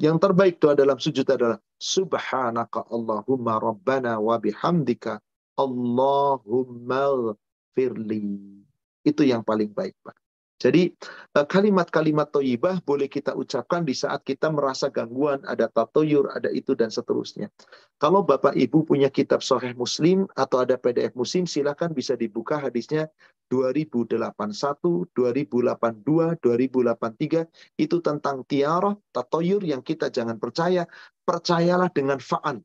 Yang 0.01 0.17
terbaik 0.17 0.57
doa 0.57 0.73
dalam 0.73 0.97
sujud 0.97 1.29
adalah 1.29 1.61
Subhanaka 1.77 2.89
Allahumma 2.89 3.61
Rabbana 3.61 4.17
wa 4.17 4.33
bihamdika 4.41 5.21
Allahumma 5.61 7.37
firli. 7.77 8.65
Itu 9.05 9.21
yang 9.21 9.45
paling 9.45 9.69
baik, 9.69 9.93
Pak. 10.01 10.17
Jadi 10.61 10.93
eh, 11.33 11.47
kalimat-kalimat 11.49 12.29
toyibah 12.29 12.77
boleh 12.85 13.09
kita 13.09 13.33
ucapkan 13.33 13.81
di 13.81 13.97
saat 13.97 14.21
kita 14.21 14.53
merasa 14.53 14.93
gangguan, 14.93 15.41
ada 15.49 15.65
tatoyur, 15.65 16.29
ada 16.29 16.53
itu 16.53 16.77
dan 16.77 16.93
seterusnya. 16.93 17.49
Kalau 17.97 18.21
Bapak 18.21 18.53
Ibu 18.53 18.85
punya 18.85 19.09
kitab 19.09 19.41
Sahih 19.41 19.73
Muslim 19.73 20.29
atau 20.37 20.61
ada 20.61 20.77
PDF 20.77 21.17
Muslim, 21.17 21.49
silakan 21.49 21.97
bisa 21.97 22.13
dibuka 22.13 22.61
hadisnya 22.61 23.09
2081, 23.49 25.09
2082, 25.17 26.37
2083. 26.37 27.49
Itu 27.81 27.97
tentang 28.05 28.45
tiarah, 28.45 28.93
tatoyur 29.09 29.65
yang 29.65 29.81
kita 29.81 30.13
jangan 30.13 30.37
percaya. 30.37 30.85
Percayalah 31.25 31.89
dengan 31.89 32.21
fa'an. 32.21 32.61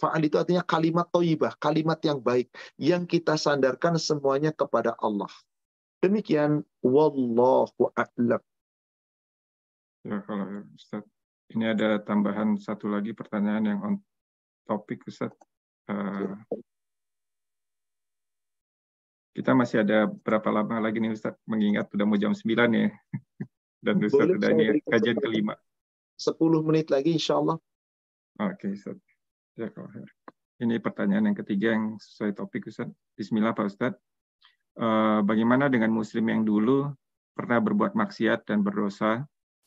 Fa'an 0.00 0.22
itu 0.24 0.40
artinya 0.40 0.64
kalimat 0.64 1.12
toyibah, 1.12 1.54
kalimat 1.60 2.00
yang 2.02 2.24
baik. 2.24 2.48
Yang 2.80 3.20
kita 3.20 3.36
sandarkan 3.36 4.00
semuanya 4.00 4.50
kepada 4.50 4.96
Allah. 4.96 5.30
Demikian 6.02 6.66
wallahu 6.82 7.94
a'lam. 7.94 8.42
Ya 10.02 10.18
kalau 10.26 10.66
Ustaz, 10.74 11.06
ini 11.54 11.70
ada 11.70 12.02
tambahan 12.02 12.58
satu 12.58 12.90
lagi 12.90 13.14
pertanyaan 13.14 13.64
yang 13.70 13.78
on 13.86 13.94
topik 14.66 15.06
Ustaz. 15.06 15.30
Uh, 15.86 16.34
kita 19.30 19.54
masih 19.54 19.86
ada 19.86 20.10
berapa 20.10 20.50
lama 20.50 20.82
lagi 20.82 20.98
nih 20.98 21.14
Ustaz 21.14 21.38
mengingat 21.46 21.86
sudah 21.94 22.02
mau 22.02 22.18
jam 22.18 22.34
9 22.34 22.50
ya. 22.50 22.90
Dan 23.86 24.02
Ustaz 24.02 24.26
Boleh, 24.26 24.34
sudah 24.42 24.50
ini 24.58 24.64
kajian 24.82 25.18
kelima. 25.22 25.54
10 26.18 26.66
menit 26.66 26.90
lagi 26.90 27.14
insya 27.14 27.38
Allah. 27.38 27.62
Oke 28.42 28.66
okay, 28.66 28.70
Ustaz. 28.74 28.98
Ya, 29.54 29.70
ini 30.58 30.82
pertanyaan 30.82 31.30
yang 31.30 31.38
ketiga 31.38 31.78
yang 31.78 31.94
sesuai 32.02 32.34
topik 32.34 32.66
Ustaz. 32.66 32.90
Bismillah 33.14 33.54
Pak 33.54 33.70
Ustaz. 33.70 33.94
Eh, 34.72 35.20
bagaimana 35.28 35.68
dengan 35.68 35.92
muslim 35.92 36.32
yang 36.32 36.48
dulu 36.48 36.88
pernah 37.36 37.60
berbuat 37.60 37.92
maksiat 37.92 38.48
dan 38.48 38.64
berdosa, 38.64 39.20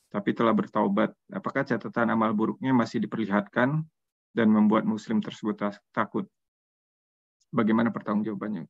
tapi 0.10 0.34
telah 0.34 0.53
bertaubat? 0.57 1.14
Apakah 1.30 1.61
catatan 1.61 2.10
amal 2.10 2.34
buruknya 2.34 2.73
masih 2.73 3.06
diperlihatkan 3.06 3.86
dan 4.34 4.48
membuat 4.49 4.82
muslim 4.90 5.22
tersebut 5.22 5.61
takut? 5.94 6.26
Bagaimana 7.53 7.94
pertanggungjawabannya? 7.94 8.65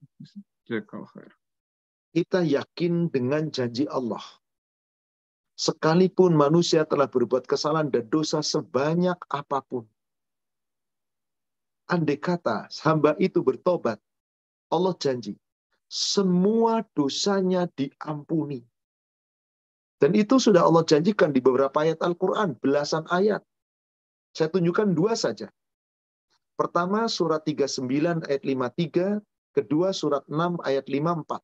Kita 2.12 2.40
yakin 2.44 3.08
dengan 3.08 3.48
janji 3.48 3.88
Allah. 3.88 4.24
Sekalipun 5.56 6.36
manusia 6.36 6.84
telah 6.84 7.08
berbuat 7.08 7.48
kesalahan 7.48 7.88
dan 7.88 8.12
dosa 8.12 8.44
sebanyak 8.44 9.16
apa 9.32 9.64
pun. 9.64 9.88
Andai 11.88 12.20
kata 12.20 12.68
hamba 12.84 13.16
itu 13.24 13.40
bertobat, 13.40 14.04
Allah 14.68 14.92
janji 15.00 15.40
semua 15.96 16.84
dosanya 16.92 17.72
diampuni. 17.72 18.60
Dan 19.96 20.12
itu 20.12 20.36
sudah 20.44 20.68
Allah 20.68 20.84
janjikan 20.84 21.32
di 21.32 21.40
beberapa 21.40 21.72
ayat 21.80 22.04
Al-Quran, 22.04 22.60
belasan 22.60 23.08
ayat. 23.08 23.40
Saya 24.36 24.52
tunjukkan 24.52 24.92
dua 24.92 25.16
saja. 25.16 25.48
Pertama 26.60 27.08
surat 27.08 27.48
39 27.48 28.28
ayat 28.28 28.44
53, 28.44 29.24
kedua 29.56 29.96
surat 29.96 30.28
6 30.28 30.60
ayat 30.68 30.84
54. 30.84 31.40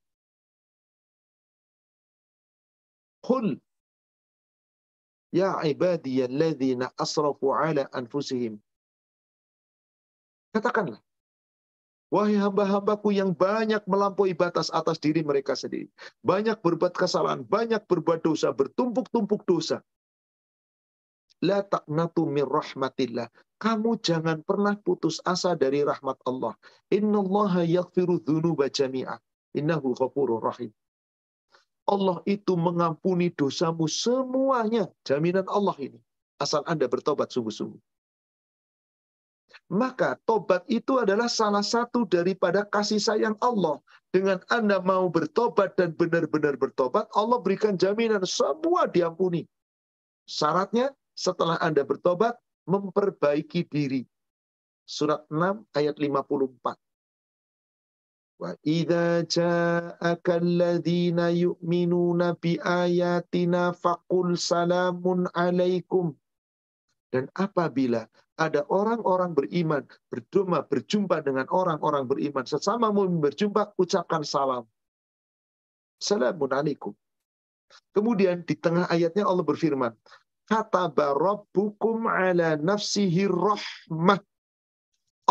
Qul 3.24 3.56
Ya 5.32 5.56
ibadiyalladzina 5.64 6.92
asrafu 7.00 7.56
ala 7.56 7.88
anfusihim. 7.96 8.60
Katakanlah, 10.52 11.00
Wahai 12.12 12.36
hamba-hambaku 12.36 13.16
yang 13.16 13.32
banyak 13.32 13.88
melampaui 13.88 14.36
batas 14.36 14.68
atas 14.76 15.00
diri 15.00 15.24
mereka 15.24 15.56
sendiri. 15.56 15.88
Banyak 16.28 16.60
berbuat 16.60 16.92
kesalahan, 16.92 17.48
banyak 17.48 17.88
berbuat 17.88 18.20
dosa, 18.20 18.52
bertumpuk-tumpuk 18.52 19.48
dosa. 19.48 19.80
La 21.40 21.64
taqnatu 21.64 22.28
min 22.28 22.44
rahmatillah. 22.44 23.32
Kamu 23.58 24.04
jangan 24.04 24.44
pernah 24.44 24.76
putus 24.76 25.24
asa 25.24 25.56
dari 25.56 25.88
rahmat 25.88 26.20
Allah. 26.28 26.52
Inna 26.92 27.24
Allah 27.24 27.64
yaghfiru 27.64 28.20
dhunuba 28.20 28.68
jami'ah. 28.68 29.18
Innahu 29.56 29.96
ghafurur 29.96 30.44
rahim. 30.44 30.76
Allah 31.88 32.20
itu 32.28 32.60
mengampuni 32.60 33.32
dosamu 33.32 33.88
semuanya. 33.88 34.92
Jaminan 35.08 35.48
Allah 35.48 35.80
ini. 35.80 36.00
Asal 36.44 36.62
Anda 36.68 36.92
bertobat 36.92 37.32
sungguh-sungguh. 37.32 37.91
Maka 39.72 40.20
tobat 40.28 40.68
itu 40.68 41.00
adalah 41.00 41.32
salah 41.32 41.64
satu 41.64 42.04
daripada 42.04 42.68
kasih 42.68 43.00
sayang 43.00 43.40
Allah. 43.40 43.80
Dengan 44.12 44.44
Anda 44.52 44.84
mau 44.84 45.08
bertobat 45.08 45.80
dan 45.80 45.96
benar-benar 45.96 46.60
bertobat, 46.60 47.08
Allah 47.16 47.40
berikan 47.40 47.80
jaminan 47.80 48.28
semua 48.28 48.92
diampuni. 48.92 49.48
Syaratnya 50.28 50.92
setelah 51.16 51.56
Anda 51.64 51.88
bertobat, 51.88 52.36
memperbaiki 52.68 53.64
diri. 53.72 54.04
Surat 54.84 55.24
6 55.32 55.64
ayat 55.72 55.96
54. 55.96 56.76
Wa 58.42 58.52
idza 58.68 59.24
ja'aka 59.24 60.44
alladziina 60.44 61.32
yu'minuna 61.32 62.36
bi 62.36 62.60
ayatina 62.60 63.72
faqul 63.72 64.36
salamun 64.36 65.32
alaikum. 65.32 66.12
Dan 67.08 67.32
apabila 67.40 68.04
ada 68.42 68.66
orang-orang 68.74 69.38
beriman 69.38 69.86
berdoma 70.10 70.66
berjumpa 70.66 71.22
dengan 71.22 71.46
orang-orang 71.54 72.10
beriman 72.10 72.46
sesama 72.50 72.90
mumin 72.90 73.22
berjumpa 73.22 73.78
ucapkan 73.78 74.26
salam 74.26 74.66
salamun 76.02 76.50
alaikum 76.50 76.94
kemudian 77.94 78.42
di 78.42 78.58
tengah 78.58 78.90
ayatnya 78.90 79.30
Allah 79.30 79.46
berfirman 79.46 79.94
kata 80.50 80.90
rabbukum 80.98 82.10
ala 82.10 82.58
nafsihi 82.58 83.30
rahmah 83.30 84.20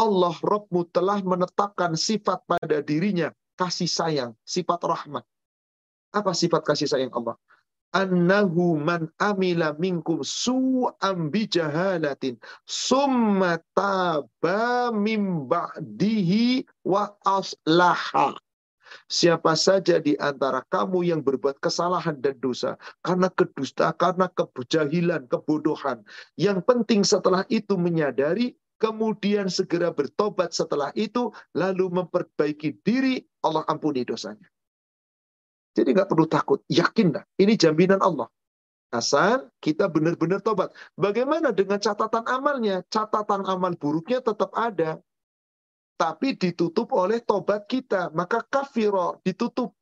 Allah 0.00 0.32
Rabbmu 0.32 0.88
telah 0.88 1.20
menetapkan 1.20 1.92
sifat 1.92 2.40
pada 2.48 2.80
dirinya 2.80 3.28
kasih 3.60 3.90
sayang, 3.90 4.32
sifat 4.48 4.80
rahmat. 4.80 5.24
Apa 6.16 6.32
sifat 6.32 6.64
kasih 6.64 6.88
sayang 6.88 7.12
Allah? 7.12 7.36
Annahu 7.94 8.78
man 8.78 9.10
amila 9.18 9.74
minkum 9.78 10.22
su'am 10.22 11.30
bijahalatin 11.30 12.38
summa 12.66 13.58
taba 13.74 14.94
mim 14.94 15.46
ba'dihi 15.50 16.66
wa 16.86 17.10
aslaha. 17.26 18.34
Siapa 19.06 19.54
saja 19.54 20.02
di 20.02 20.18
antara 20.18 20.66
kamu 20.66 21.06
yang 21.06 21.22
berbuat 21.22 21.62
kesalahan 21.62 22.18
dan 22.18 22.34
dosa 22.42 22.74
karena 23.06 23.30
kedusta, 23.30 23.94
karena 23.94 24.26
kejahilan, 24.34 25.30
kebodohan. 25.30 26.02
Yang 26.34 26.66
penting 26.66 27.06
setelah 27.06 27.46
itu 27.46 27.78
menyadari, 27.78 28.58
kemudian 28.82 29.46
segera 29.46 29.94
bertobat 29.94 30.50
setelah 30.50 30.90
itu, 30.98 31.30
lalu 31.54 31.86
memperbaiki 32.02 32.82
diri, 32.82 33.22
Allah 33.46 33.62
ampuni 33.70 34.02
dosanya. 34.02 34.49
Jadi 35.70 35.94
nggak 35.94 36.10
perlu 36.10 36.26
takut, 36.26 36.58
yakin 36.66 37.14
dah. 37.14 37.24
Ini 37.38 37.54
jaminan 37.54 38.02
Allah. 38.02 38.26
Asal 38.90 39.46
kita 39.62 39.86
benar-benar 39.86 40.42
tobat. 40.42 40.74
Bagaimana 40.98 41.54
dengan 41.54 41.78
catatan 41.78 42.26
amalnya? 42.26 42.82
Catatan 42.90 43.46
amal 43.46 43.78
buruknya 43.78 44.18
tetap 44.18 44.50
ada. 44.58 44.98
Tapi 45.94 46.34
ditutup 46.34 46.90
oleh 46.90 47.22
tobat 47.22 47.70
kita. 47.70 48.10
Maka 48.10 48.42
kafiro 48.50 49.22
ditutup. 49.22 49.78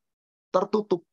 Tertutup 0.53 1.08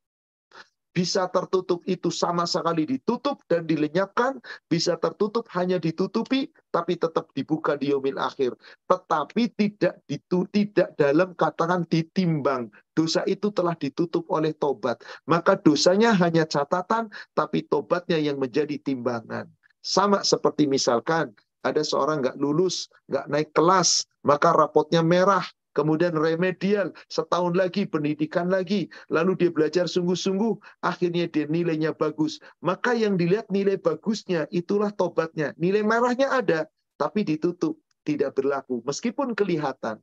bisa 0.96 1.28
tertutup 1.28 1.84
itu 1.84 2.08
sama 2.08 2.48
sekali 2.48 2.88
ditutup 2.88 3.44
dan 3.52 3.68
dilenyapkan, 3.68 4.40
bisa 4.72 4.96
tertutup 4.96 5.44
hanya 5.52 5.76
ditutupi 5.76 6.48
tapi 6.72 6.96
tetap 6.96 7.28
dibuka 7.36 7.76
di 7.76 7.92
yomil 7.92 8.16
akhir. 8.16 8.56
Tetapi 8.88 9.44
tidak 9.60 10.00
ditu, 10.08 10.48
tidak 10.56 10.96
dalam 10.96 11.36
katakan 11.36 11.84
ditimbang. 11.92 12.72
Dosa 12.96 13.28
itu 13.28 13.52
telah 13.52 13.76
ditutup 13.76 14.24
oleh 14.32 14.56
tobat. 14.56 15.04
Maka 15.28 15.60
dosanya 15.60 16.16
hanya 16.16 16.48
catatan 16.48 17.12
tapi 17.36 17.68
tobatnya 17.68 18.16
yang 18.16 18.40
menjadi 18.40 18.80
timbangan. 18.80 19.52
Sama 19.84 20.24
seperti 20.24 20.64
misalkan 20.64 21.36
ada 21.68 21.84
seorang 21.84 22.24
nggak 22.24 22.40
lulus, 22.40 22.88
nggak 23.12 23.28
naik 23.28 23.50
kelas, 23.52 24.08
maka 24.24 24.56
rapotnya 24.56 25.04
merah, 25.04 25.44
kemudian 25.76 26.16
remedial, 26.16 26.96
setahun 27.12 27.54
lagi 27.54 27.84
pendidikan 27.84 28.48
lagi, 28.48 28.88
lalu 29.12 29.36
dia 29.36 29.52
belajar 29.52 29.86
sungguh-sungguh, 29.92 30.82
akhirnya 30.82 31.28
dia 31.28 31.46
nilainya 31.52 31.92
bagus. 31.92 32.40
Maka 32.64 32.96
yang 32.96 33.20
dilihat 33.20 33.52
nilai 33.52 33.76
bagusnya, 33.76 34.48
itulah 34.50 34.90
tobatnya. 34.96 35.52
Nilai 35.60 35.84
merahnya 35.84 36.32
ada, 36.32 36.72
tapi 36.96 37.28
ditutup, 37.28 37.76
tidak 38.08 38.40
berlaku, 38.40 38.80
meskipun 38.88 39.36
kelihatan. 39.36 40.00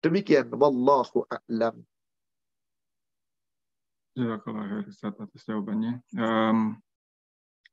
Demikian, 0.00 0.48
wallahu 0.56 1.28
a'lam. 1.28 1.84
Ya, 4.18 4.34
kalau 4.42 4.82
Ustaz 4.82 5.14
atas 5.14 5.46
jawabannya. 5.46 6.02
Um, 6.18 6.82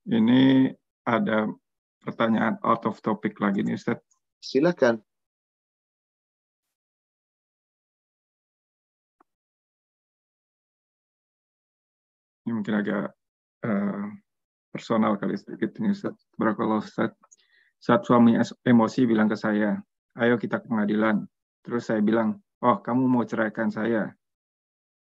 ini 0.05 0.69
ada 1.05 1.49
pertanyaan 2.05 2.61
out 2.61 2.85
of 2.85 3.01
topic 3.01 3.41
lagi 3.41 3.65
nih 3.65 3.73
Ustaz. 3.73 3.97
Silakan. 4.45 5.01
Ini 12.45 12.53
mungkin 12.53 12.77
agak 12.77 13.09
uh, 13.65 14.05
personal 14.69 15.17
kali 15.17 15.33
sedikit 15.33 15.73
ini 15.81 15.97
Ustaz. 15.97 16.13
Barakallah 16.37 16.85
Ustaz. 16.85 17.09
Saat 17.81 18.05
suami 18.05 18.37
emosi 18.61 19.09
bilang 19.09 19.25
ke 19.25 19.33
saya, 19.33 19.81
ayo 20.21 20.37
kita 20.37 20.61
ke 20.61 20.69
pengadilan. 20.69 21.25
Terus 21.65 21.89
saya 21.89 22.05
bilang, 22.05 22.37
oh 22.61 22.77
kamu 22.85 23.09
mau 23.09 23.25
ceraikan 23.25 23.73
saya. 23.73 24.13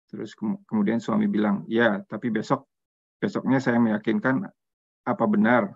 Terus 0.07 0.39
kemudian 0.71 1.03
suami 1.03 1.27
bilang, 1.27 1.67
ya 1.67 1.99
tapi 2.07 2.31
besok 2.31 2.71
besoknya 3.19 3.59
saya 3.59 3.83
meyakinkan 3.83 4.47
apa 5.05 5.25
benar 5.27 5.75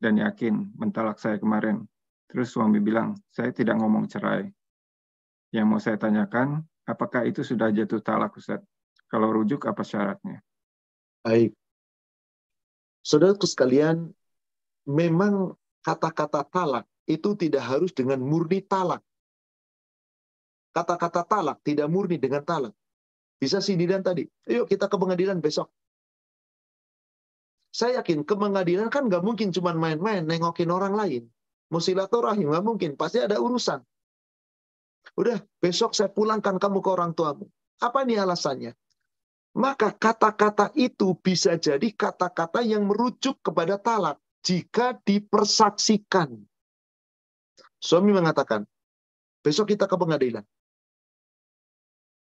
dan 0.00 0.16
yakin 0.16 0.72
mentalak 0.80 1.20
saya 1.20 1.36
kemarin. 1.36 1.84
Terus 2.24 2.56
suami 2.56 2.80
bilang, 2.80 3.20
saya 3.28 3.52
tidak 3.52 3.76
ngomong 3.76 4.08
cerai. 4.08 4.48
Yang 5.52 5.66
mau 5.66 5.82
saya 5.82 5.98
tanyakan, 5.98 6.62
apakah 6.88 7.26
itu 7.26 7.44
sudah 7.44 7.68
jatuh 7.68 8.00
talak 8.00 8.32
Ustaz? 8.38 8.62
Kalau 9.10 9.34
rujuk 9.34 9.66
apa 9.66 9.82
syaratnya? 9.82 10.40
Baik. 11.20 11.52
Saudaraku 13.04 13.44
sekalian, 13.44 14.12
memang 14.88 15.56
kata-kata 15.84 16.44
talak 16.48 16.84
itu 17.08 17.36
tidak 17.36 17.64
harus 17.64 17.92
dengan 17.92 18.20
murni 18.20 18.64
talak. 18.64 19.04
Kata-kata 20.70 21.26
talak 21.26 21.58
tidak 21.66 21.90
murni 21.90 22.16
dengan 22.16 22.44
talak. 22.46 22.72
Bisa 23.40 23.58
sindiran 23.58 24.04
tadi. 24.04 24.28
Yuk 24.46 24.68
kita 24.68 24.86
ke 24.86 24.96
pengadilan 25.00 25.40
besok. 25.40 25.72
Saya 27.72 28.02
yakin 28.02 28.26
ke 28.26 28.34
pengadilan 28.36 28.92
kan 28.92 29.08
nggak 29.08 29.24
mungkin 29.24 29.54
cuma 29.54 29.72
main-main 29.72 30.22
nengokin 30.22 30.68
orang 30.68 30.94
lain. 30.94 31.24
Musilaturahim 31.72 32.52
nggak 32.52 32.66
mungkin. 32.66 32.90
Pasti 33.00 33.22
ada 33.22 33.40
urusan. 33.40 33.80
Udah, 35.16 35.40
besok 35.58 35.96
saya 35.96 36.12
pulangkan 36.12 36.60
kamu 36.60 36.78
ke 36.84 36.90
orang 36.92 37.12
tuamu. 37.16 37.48
Apa 37.80 38.04
nih 38.04 38.20
alasannya? 38.20 38.76
Maka 39.50 39.90
kata-kata 39.90 40.70
itu 40.78 41.18
bisa 41.18 41.58
jadi 41.58 41.90
kata-kata 41.90 42.62
yang 42.62 42.86
merujuk 42.86 43.42
kepada 43.42 43.82
talak 43.82 44.22
jika 44.46 44.94
dipersaksikan. 45.02 46.38
Suami 47.82 48.14
mengatakan, 48.14 48.62
besok 49.42 49.74
kita 49.74 49.90
ke 49.90 49.96
pengadilan. 49.98 50.44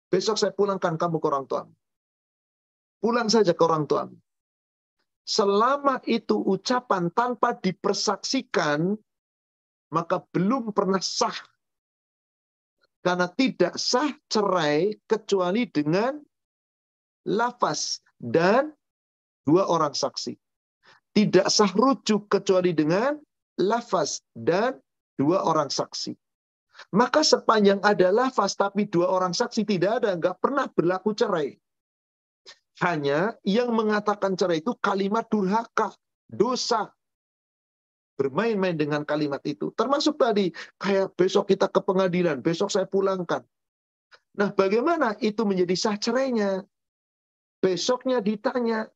Besok 0.10 0.41
saya 0.41 0.49
pulangkan 0.56 0.97
kamu 0.97 1.22
ke 1.22 1.27
orang 1.30 1.45
tua. 1.45 1.64
Pulang 2.97 3.30
saja 3.30 3.53
ke 3.53 3.61
orang 3.61 3.85
tua. 3.85 4.10
Selama 5.22 6.01
itu 6.10 6.41
ucapan 6.41 7.14
tanpa 7.14 7.53
dipersaksikan, 7.53 8.97
maka 9.93 10.18
belum 10.34 10.73
pernah 10.73 10.97
sah. 10.97 11.35
Karena 13.06 13.30
tidak 13.30 13.77
sah 13.77 14.10
cerai 14.26 14.97
kecuali 15.06 15.69
dengan 15.69 16.18
lafaz 17.30 18.01
dan 18.18 18.73
dua 19.45 19.69
orang 19.69 19.93
saksi. 19.93 20.34
Tidak 21.14 21.45
sah 21.45 21.69
rujuk 21.69 22.26
kecuali 22.30 22.73
dengan 22.73 23.18
lafaz 23.61 24.26
dan 24.34 24.81
dua 25.14 25.45
orang 25.45 25.69
saksi. 25.69 26.18
Maka 26.95 27.22
sepanjang 27.22 27.84
ada 27.84 28.10
lafaz 28.10 28.56
tapi 28.56 28.88
dua 28.88 29.11
orang 29.11 29.35
saksi 29.35 29.68
tidak 29.68 30.01
ada, 30.01 30.15
nggak 30.15 30.39
pernah 30.39 30.65
berlaku 30.72 31.11
cerai. 31.14 31.53
Hanya 32.80 33.35
yang 33.43 33.76
mengatakan 33.76 34.39
cerai 34.39 34.64
itu 34.64 34.72
kalimat 34.80 35.27
durhaka, 35.27 35.91
dosa. 36.31 36.88
Bermain-main 38.15 38.76
dengan 38.76 39.03
kalimat 39.03 39.43
itu. 39.43 39.72
Termasuk 39.76 40.19
tadi, 40.19 40.51
kayak 40.80 41.15
besok 41.15 41.51
kita 41.51 41.68
ke 41.68 41.80
pengadilan, 41.84 42.39
besok 42.39 42.72
saya 42.72 42.88
pulangkan. 42.88 43.43
Nah, 44.39 44.56
bagaimana 44.56 45.15
itu 45.19 45.43
menjadi 45.43 45.76
sah 45.76 45.95
cerainya? 45.99 46.64
Besoknya 47.60 48.23
ditanya, 48.23 48.88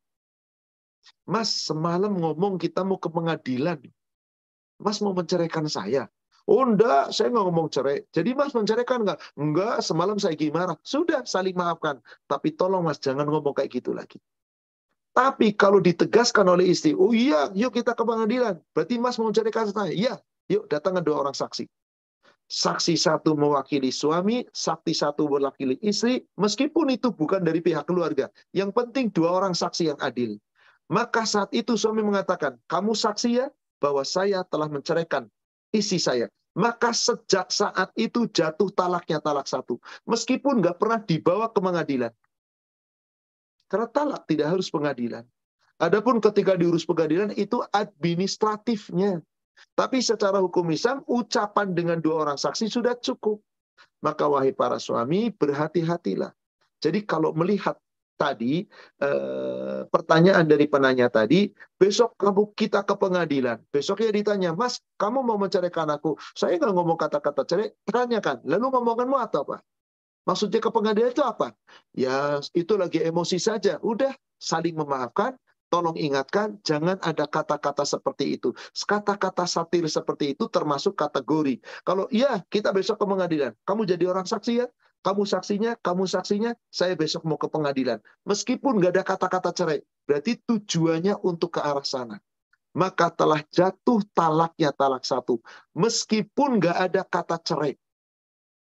Mas, 1.28 1.52
semalam 1.68 2.16
ngomong 2.16 2.56
kita 2.60 2.84
mau 2.84 3.00
ke 3.00 3.12
pengadilan. 3.12 3.80
Mas 4.80 5.00
mau 5.04 5.16
menceraikan 5.16 5.68
saya. 5.68 6.08
Oh 6.44 6.60
enggak, 6.60 7.16
saya 7.16 7.32
nggak 7.32 7.46
ngomong 7.48 7.68
cerai. 7.72 8.04
Jadi 8.12 8.36
mas 8.36 8.52
menceraikan 8.52 9.08
enggak? 9.08 9.20
Enggak, 9.40 9.80
semalam 9.80 10.20
saya 10.20 10.36
gimana? 10.36 10.76
Sudah, 10.84 11.24
saling 11.24 11.56
maafkan. 11.56 12.04
Tapi 12.28 12.52
tolong 12.52 12.84
mas, 12.84 13.00
jangan 13.00 13.24
ngomong 13.32 13.56
kayak 13.56 13.72
gitu 13.72 13.96
lagi. 13.96 14.20
Tapi 15.16 15.56
kalau 15.56 15.80
ditegaskan 15.80 16.44
oleh 16.52 16.74
istri, 16.74 16.92
oh 16.92 17.16
iya, 17.16 17.48
yuk 17.56 17.72
kita 17.72 17.96
ke 17.96 18.04
pengadilan. 18.04 18.60
Berarti 18.76 19.00
mas 19.00 19.16
mau 19.16 19.32
menceraikan 19.32 19.72
saya? 19.72 19.94
Iya, 19.94 20.14
yuk 20.52 20.68
datangkan 20.68 21.06
dua 21.06 21.24
orang 21.24 21.36
saksi. 21.38 21.64
Saksi 22.48 23.00
satu 23.00 23.34
mewakili 23.34 23.90
suami, 23.90 24.46
saksi 24.52 24.94
satu 24.94 25.26
mewakili 25.26 25.80
istri, 25.82 26.22
meskipun 26.38 26.94
itu 26.94 27.10
bukan 27.10 27.42
dari 27.42 27.64
pihak 27.64 27.88
keluarga. 27.90 28.30
Yang 28.54 28.76
penting 28.78 29.10
dua 29.10 29.42
orang 29.42 29.58
saksi 29.58 29.96
yang 29.96 30.00
adil. 30.04 30.38
Maka 30.92 31.24
saat 31.26 31.50
itu 31.56 31.80
suami 31.80 32.04
mengatakan, 32.04 32.60
kamu 32.70 32.94
saksi 32.94 33.30
ya 33.42 33.48
bahwa 33.82 34.04
saya 34.06 34.46
telah 34.46 34.70
menceraikan 34.70 35.26
isi 35.74 35.98
saya. 35.98 36.30
Maka 36.54 36.94
sejak 36.94 37.50
saat 37.50 37.90
itu 37.98 38.30
jatuh 38.30 38.70
talaknya 38.70 39.18
talak 39.18 39.50
satu. 39.50 39.82
Meskipun 40.06 40.62
nggak 40.62 40.78
pernah 40.78 41.02
dibawa 41.02 41.50
ke 41.50 41.58
pengadilan. 41.58 42.14
Karena 43.66 43.90
talak 43.90 44.30
tidak 44.30 44.54
harus 44.54 44.70
pengadilan. 44.70 45.26
Adapun 45.82 46.22
ketika 46.22 46.54
diurus 46.54 46.86
pengadilan 46.86 47.34
itu 47.34 47.58
administratifnya. 47.74 49.26
Tapi 49.74 50.02
secara 50.04 50.38
hukum 50.42 50.70
Islam, 50.70 51.02
ucapan 51.10 51.74
dengan 51.74 51.98
dua 52.02 52.28
orang 52.28 52.38
saksi 52.38 52.70
sudah 52.70 52.98
cukup. 53.00 53.42
Maka 54.04 54.28
wahai 54.28 54.52
para 54.52 54.78
suami, 54.78 55.32
berhati-hatilah. 55.32 56.32
Jadi 56.84 57.08
kalau 57.08 57.32
melihat 57.32 57.80
tadi 58.20 58.64
eh, 59.02 59.80
pertanyaan 59.90 60.46
dari 60.46 60.70
penanya 60.70 61.10
tadi 61.10 61.50
besok 61.76 62.16
kamu 62.16 62.54
kita 62.56 62.86
ke 62.86 62.96
pengadilan. 62.96 63.60
Besoknya 63.74 64.12
ditanya 64.14 64.50
mas 64.56 64.80
kamu 65.00 65.26
mau 65.26 65.40
menceraikan 65.40 65.90
aku? 65.92 66.16
Saya 66.38 66.60
nggak 66.60 66.74
ngomong 66.76 66.98
kata-kata 67.00 67.44
cerai 67.44 67.70
tanyakan 67.88 68.44
lalu 68.48 68.66
ngomonganmu 68.72 69.18
atau 69.20 69.44
apa? 69.50 69.58
Maksudnya 70.24 70.64
ke 70.64 70.72
pengadilan 70.72 71.12
itu 71.12 71.24
apa? 71.24 71.52
Ya 71.92 72.40
itu 72.56 72.80
lagi 72.80 73.04
emosi 73.04 73.36
saja. 73.42 73.76
Udah 73.84 74.16
saling 74.40 74.76
memaafkan 74.76 75.36
tolong 75.74 75.98
ingatkan 75.98 76.62
jangan 76.62 77.02
ada 77.02 77.26
kata-kata 77.26 77.82
seperti 77.82 78.38
itu 78.38 78.54
kata-kata 78.86 79.50
satir 79.50 79.90
seperti 79.90 80.38
itu 80.38 80.46
termasuk 80.54 80.94
kategori 80.94 81.58
kalau 81.82 82.06
iya 82.14 82.46
kita 82.54 82.70
besok 82.70 83.02
ke 83.02 83.06
pengadilan 83.10 83.58
kamu 83.66 83.90
jadi 83.90 84.06
orang 84.14 84.30
saksi 84.30 84.54
ya 84.62 84.68
kamu 85.04 85.28
saksinya, 85.28 85.76
kamu 85.84 86.08
saksinya, 86.08 86.56
saya 86.72 86.96
besok 86.96 87.28
mau 87.28 87.36
ke 87.36 87.52
pengadilan. 87.52 88.00
Meskipun 88.24 88.80
nggak 88.80 88.92
ada 88.96 89.04
kata-kata 89.04 89.52
cerai, 89.52 89.80
berarti 90.08 90.40
tujuannya 90.48 91.20
untuk 91.28 91.60
ke 91.60 91.62
arah 91.62 91.84
sana. 91.84 92.24
Maka 92.72 93.12
telah 93.12 93.44
jatuh 93.52 94.00
talaknya 94.16 94.72
talak 94.72 95.04
satu. 95.04 95.44
Meskipun 95.76 96.58
nggak 96.58 96.78
ada 96.90 97.02
kata 97.04 97.38
cerai. 97.44 97.76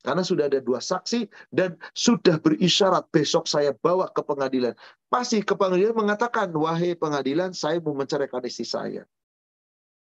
Karena 0.08 0.24
sudah 0.24 0.48
ada 0.48 0.56
dua 0.64 0.80
saksi 0.80 1.28
dan 1.52 1.76
sudah 1.92 2.40
berisyarat 2.40 3.04
besok 3.12 3.44
saya 3.44 3.76
bawa 3.76 4.08
ke 4.08 4.24
pengadilan. 4.24 4.72
Pasti 5.12 5.44
ke 5.44 5.52
pengadilan 5.52 5.92
mengatakan, 5.92 6.48
wahai 6.56 6.96
pengadilan 6.96 7.52
saya 7.52 7.76
mau 7.84 7.92
menceraikan 7.92 8.40
istri 8.48 8.64
saya. 8.64 9.04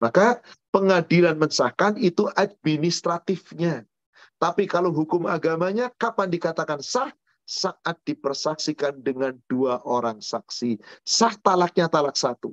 Maka 0.04 0.44
pengadilan 0.76 1.40
mensahkan 1.40 1.96
itu 1.96 2.28
administratifnya. 2.36 3.88
Tapi 4.44 4.68
kalau 4.68 4.92
hukum 4.92 5.24
agamanya, 5.24 5.88
kapan 5.96 6.28
dikatakan 6.28 6.84
sah? 6.84 7.16
Saat 7.48 8.04
dipersaksikan 8.04 9.00
dengan 9.00 9.40
dua 9.48 9.80
orang 9.88 10.20
saksi. 10.20 10.84
Sah 11.08 11.32
talaknya 11.40 11.88
talak 11.88 12.20
satu. 12.20 12.52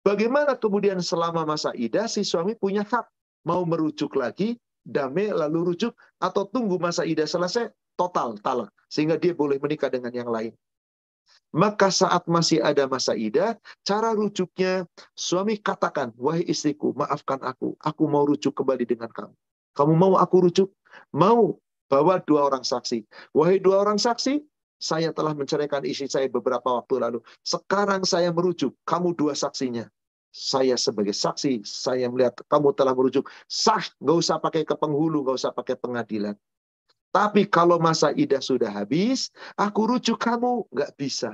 Bagaimana 0.00 0.56
kemudian 0.56 1.04
selama 1.04 1.44
masa 1.44 1.76
idah, 1.76 2.08
si 2.08 2.24
suami 2.24 2.56
punya 2.56 2.80
hak. 2.80 3.04
Mau 3.44 3.64
merujuk 3.68 4.16
lagi, 4.16 4.56
damai 4.86 5.34
lalu 5.34 5.74
rujuk, 5.74 5.92
atau 6.22 6.46
tunggu 6.46 6.78
masa 6.78 7.02
idah 7.02 7.26
selesai, 7.26 7.74
total 7.98 8.38
talak. 8.38 8.70
Sehingga 8.86 9.18
dia 9.18 9.34
boleh 9.34 9.58
menikah 9.58 9.90
dengan 9.90 10.14
yang 10.14 10.30
lain. 10.30 10.54
Maka 11.50 11.90
saat 11.90 12.28
masih 12.30 12.62
ada 12.62 12.86
masa 12.86 13.18
idah, 13.18 13.58
cara 13.82 14.14
rujuknya, 14.14 14.86
suami 15.18 15.58
katakan, 15.58 16.14
wahai 16.14 16.46
istriku, 16.46 16.94
maafkan 16.94 17.42
aku, 17.42 17.74
aku 17.82 18.02
mau 18.06 18.22
rujuk 18.22 18.54
kembali 18.54 18.86
dengan 18.86 19.10
kamu. 19.10 19.34
Kamu 19.74 19.92
mau 19.98 20.14
aku 20.20 20.46
rujuk? 20.46 20.68
Mau 21.12 21.58
bawa 21.90 22.22
dua 22.22 22.46
orang 22.46 22.62
saksi. 22.62 23.04
Wahai 23.34 23.58
dua 23.58 23.82
orang 23.82 23.98
saksi, 23.98 24.42
saya 24.76 25.10
telah 25.16 25.32
menceraikan 25.32 25.80
istri 25.88 26.06
saya 26.06 26.28
beberapa 26.28 26.76
waktu 26.76 27.00
lalu. 27.00 27.18
Sekarang 27.40 28.04
saya 28.04 28.28
merujuk, 28.30 28.76
kamu 28.84 29.16
dua 29.16 29.32
saksinya. 29.32 29.88
Saya 30.36 30.76
sebagai 30.76 31.16
saksi, 31.16 31.64
saya 31.64 32.12
melihat 32.12 32.36
kamu 32.52 32.76
telah 32.76 32.92
merujuk. 32.92 33.24
Sah, 33.48 33.80
nggak 34.04 34.16
usah 34.20 34.36
pakai 34.36 34.68
ke 34.68 34.76
penghulu, 34.76 35.24
nggak 35.24 35.40
usah 35.40 35.52
pakai 35.56 35.80
pengadilan. 35.80 36.36
Tapi 37.08 37.48
kalau 37.48 37.80
masa 37.80 38.12
idah 38.12 38.44
sudah 38.44 38.68
habis, 38.68 39.32
aku 39.56 39.96
rujuk 39.96 40.20
kamu, 40.20 40.68
nggak 40.68 40.92
bisa. 41.00 41.32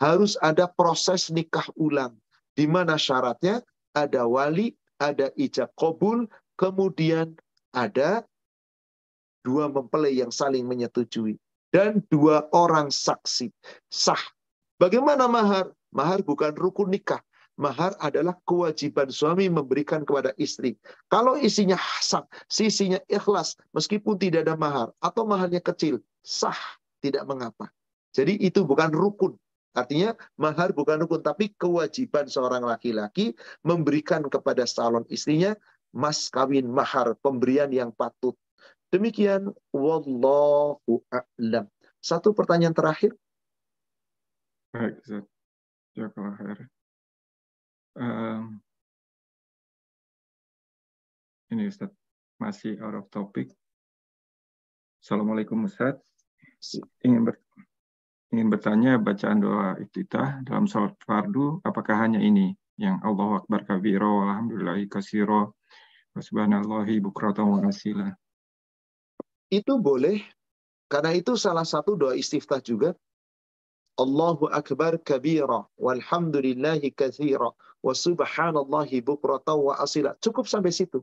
Harus 0.00 0.40
ada 0.40 0.64
proses 0.64 1.28
nikah 1.28 1.68
ulang. 1.76 2.16
Di 2.56 2.64
mana 2.64 2.96
syaratnya 2.96 3.60
ada 3.92 4.24
wali, 4.24 4.72
ada 4.96 5.28
ijab 5.36 5.68
kobul, 5.76 6.24
kemudian 6.56 7.36
ada 7.76 8.24
dua 9.44 9.68
mempelai 9.68 10.16
yang 10.16 10.32
saling 10.32 10.64
menyetujui 10.64 11.36
dan 11.68 12.00
dua 12.08 12.48
orang 12.56 12.88
saksi 12.88 13.52
sah. 13.92 14.20
Bagaimana 14.80 15.28
mahar? 15.28 15.68
Mahar 15.92 16.24
bukan 16.24 16.56
rukun 16.56 16.88
nikah. 16.88 17.20
Mahar 17.60 17.92
adalah 18.00 18.32
kewajiban 18.48 19.12
suami 19.12 19.46
memberikan 19.52 20.08
kepada 20.08 20.32
istri. 20.40 20.72
Kalau 21.12 21.36
isinya 21.36 21.76
hasan, 21.76 22.24
sisinya 22.48 22.96
ikhlas, 23.12 23.60
meskipun 23.76 24.16
tidak 24.16 24.48
ada 24.48 24.56
mahar, 24.56 24.88
atau 25.04 25.28
maharnya 25.28 25.60
kecil, 25.60 26.00
sah, 26.24 26.56
tidak 27.04 27.28
mengapa. 27.28 27.68
Jadi 28.16 28.40
itu 28.40 28.64
bukan 28.64 28.88
rukun. 28.88 29.36
Artinya 29.76 30.16
mahar 30.40 30.72
bukan 30.72 31.04
rukun, 31.04 31.20
tapi 31.20 31.52
kewajiban 31.60 32.24
seorang 32.24 32.64
laki-laki 32.64 33.36
memberikan 33.64 34.24
kepada 34.24 34.64
salon 34.64 35.04
istrinya 35.12 35.52
mas 35.92 36.32
kawin 36.32 36.72
mahar, 36.72 37.12
pemberian 37.20 37.68
yang 37.68 37.92
patut. 37.92 38.32
Demikian, 38.92 39.52
wallahu 39.72 41.04
a'lam. 41.12 41.68
Satu 42.00 42.32
pertanyaan 42.32 42.76
terakhir. 42.76 43.12
Baik, 44.72 45.00
Ustaz. 45.04 45.24
Um, 47.92 48.56
ini 51.52 51.68
Ustaz, 51.68 51.92
masih 52.40 52.80
out 52.80 52.96
of 52.96 53.06
topic. 53.12 53.52
Assalamualaikum 55.04 55.68
Ustaz. 55.68 56.00
Ingin 57.04 57.28
ber, 57.28 57.36
ingin 58.32 58.48
bertanya 58.48 58.96
bacaan 58.96 59.44
doa 59.44 59.76
iftitah 59.76 60.40
dalam 60.46 60.64
salat 60.64 60.96
fardu 61.04 61.60
apakah 61.66 62.00
hanya 62.00 62.22
ini 62.22 62.56
yang 62.80 62.96
Allah 63.04 63.44
Akbar 63.44 63.68
kabiro 63.68 64.24
alhamdulillahi 64.24 64.88
kasiro 64.88 65.58
Subhanallahi 66.16 67.00
bukratan 67.00 67.48
wa 67.48 67.60
asila. 67.64 68.12
Itu 69.48 69.80
boleh. 69.80 70.20
Karena 70.88 71.16
itu 71.16 71.40
salah 71.40 71.64
satu 71.64 71.96
doa 71.96 72.12
istiftah 72.12 72.60
juga. 72.60 72.92
Allahu 73.96 74.48
Akbar 74.48 75.00
kabira 75.00 75.68
walhamdulillahi 75.76 76.92
kathira 76.92 77.52
wa 77.82 77.94
subhanallahi 77.94 79.02
bukratan 79.02 79.58
wa 79.58 79.74
asila. 79.82 80.14
Cukup 80.22 80.46
sampai 80.46 80.70
situ. 80.70 81.02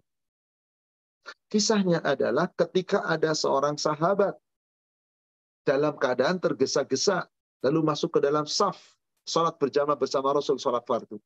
Kisahnya 1.51 2.01
adalah 2.01 2.49
ketika 2.55 3.05
ada 3.05 3.35
seorang 3.35 3.75
sahabat 3.75 4.33
dalam 5.67 5.93
keadaan 5.99 6.41
tergesa-gesa 6.41 7.27
lalu 7.61 7.85
masuk 7.85 8.17
ke 8.17 8.19
dalam 8.23 8.47
saf 8.47 8.79
salat 9.27 9.53
berjamaah 9.59 9.99
bersama 9.99 10.33
Rasul 10.33 10.57
salat 10.57 10.87
fardu. 10.87 11.21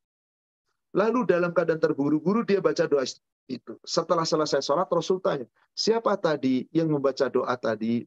Lalu 0.93 1.25
dalam 1.25 1.55
keadaan 1.55 1.79
terburu-buru 1.81 2.43
dia 2.45 2.59
baca 2.59 2.85
doa 2.85 3.05
itu. 3.49 3.73
Setelah 3.83 4.23
selesai 4.23 4.61
sholat, 4.63 4.87
Rasul 4.87 5.19
tanya, 5.19 5.47
siapa 5.73 6.15
tadi 6.15 6.69
yang 6.69 6.91
membaca 6.91 7.27
doa 7.27 7.55
tadi? 7.57 8.05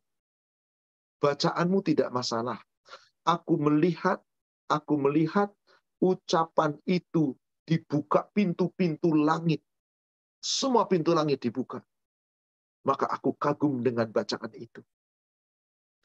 Bacaanmu 1.19 1.81
tidak 1.83 2.13
masalah. 2.13 2.61
Aku 3.27 3.59
melihat, 3.59 4.23
aku 4.71 4.95
melihat 5.01 5.51
ucapan 6.03 6.77
itu 6.87 7.35
dibuka 7.67 8.29
pintu-pintu 8.31 9.13
langit. 9.13 9.61
Semua 10.39 10.87
pintu 10.87 11.11
langit 11.17 11.43
dibuka. 11.43 11.83
Maka 12.87 13.11
aku 13.11 13.35
kagum 13.35 13.83
dengan 13.83 14.07
bacaan 14.07 14.53
itu. 14.55 14.79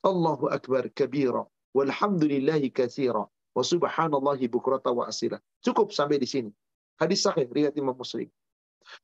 Allahu 0.02 0.50
Akbar 0.50 0.90
kabira 0.98 1.46
walhamdulillahi 1.78 2.74
katsira 2.74 3.30
wa 3.30 3.64
subhanallahi 3.64 4.50
bukrata 4.50 4.90
wa 4.90 5.06
asila. 5.06 5.38
Cukup 5.62 5.94
sampai 5.94 6.18
di 6.18 6.26
sini. 6.26 6.50
Hadis 6.98 7.22
sahih 7.22 7.46
riwayat 7.46 7.78
Imam 7.78 7.94
Muslim. 7.94 8.26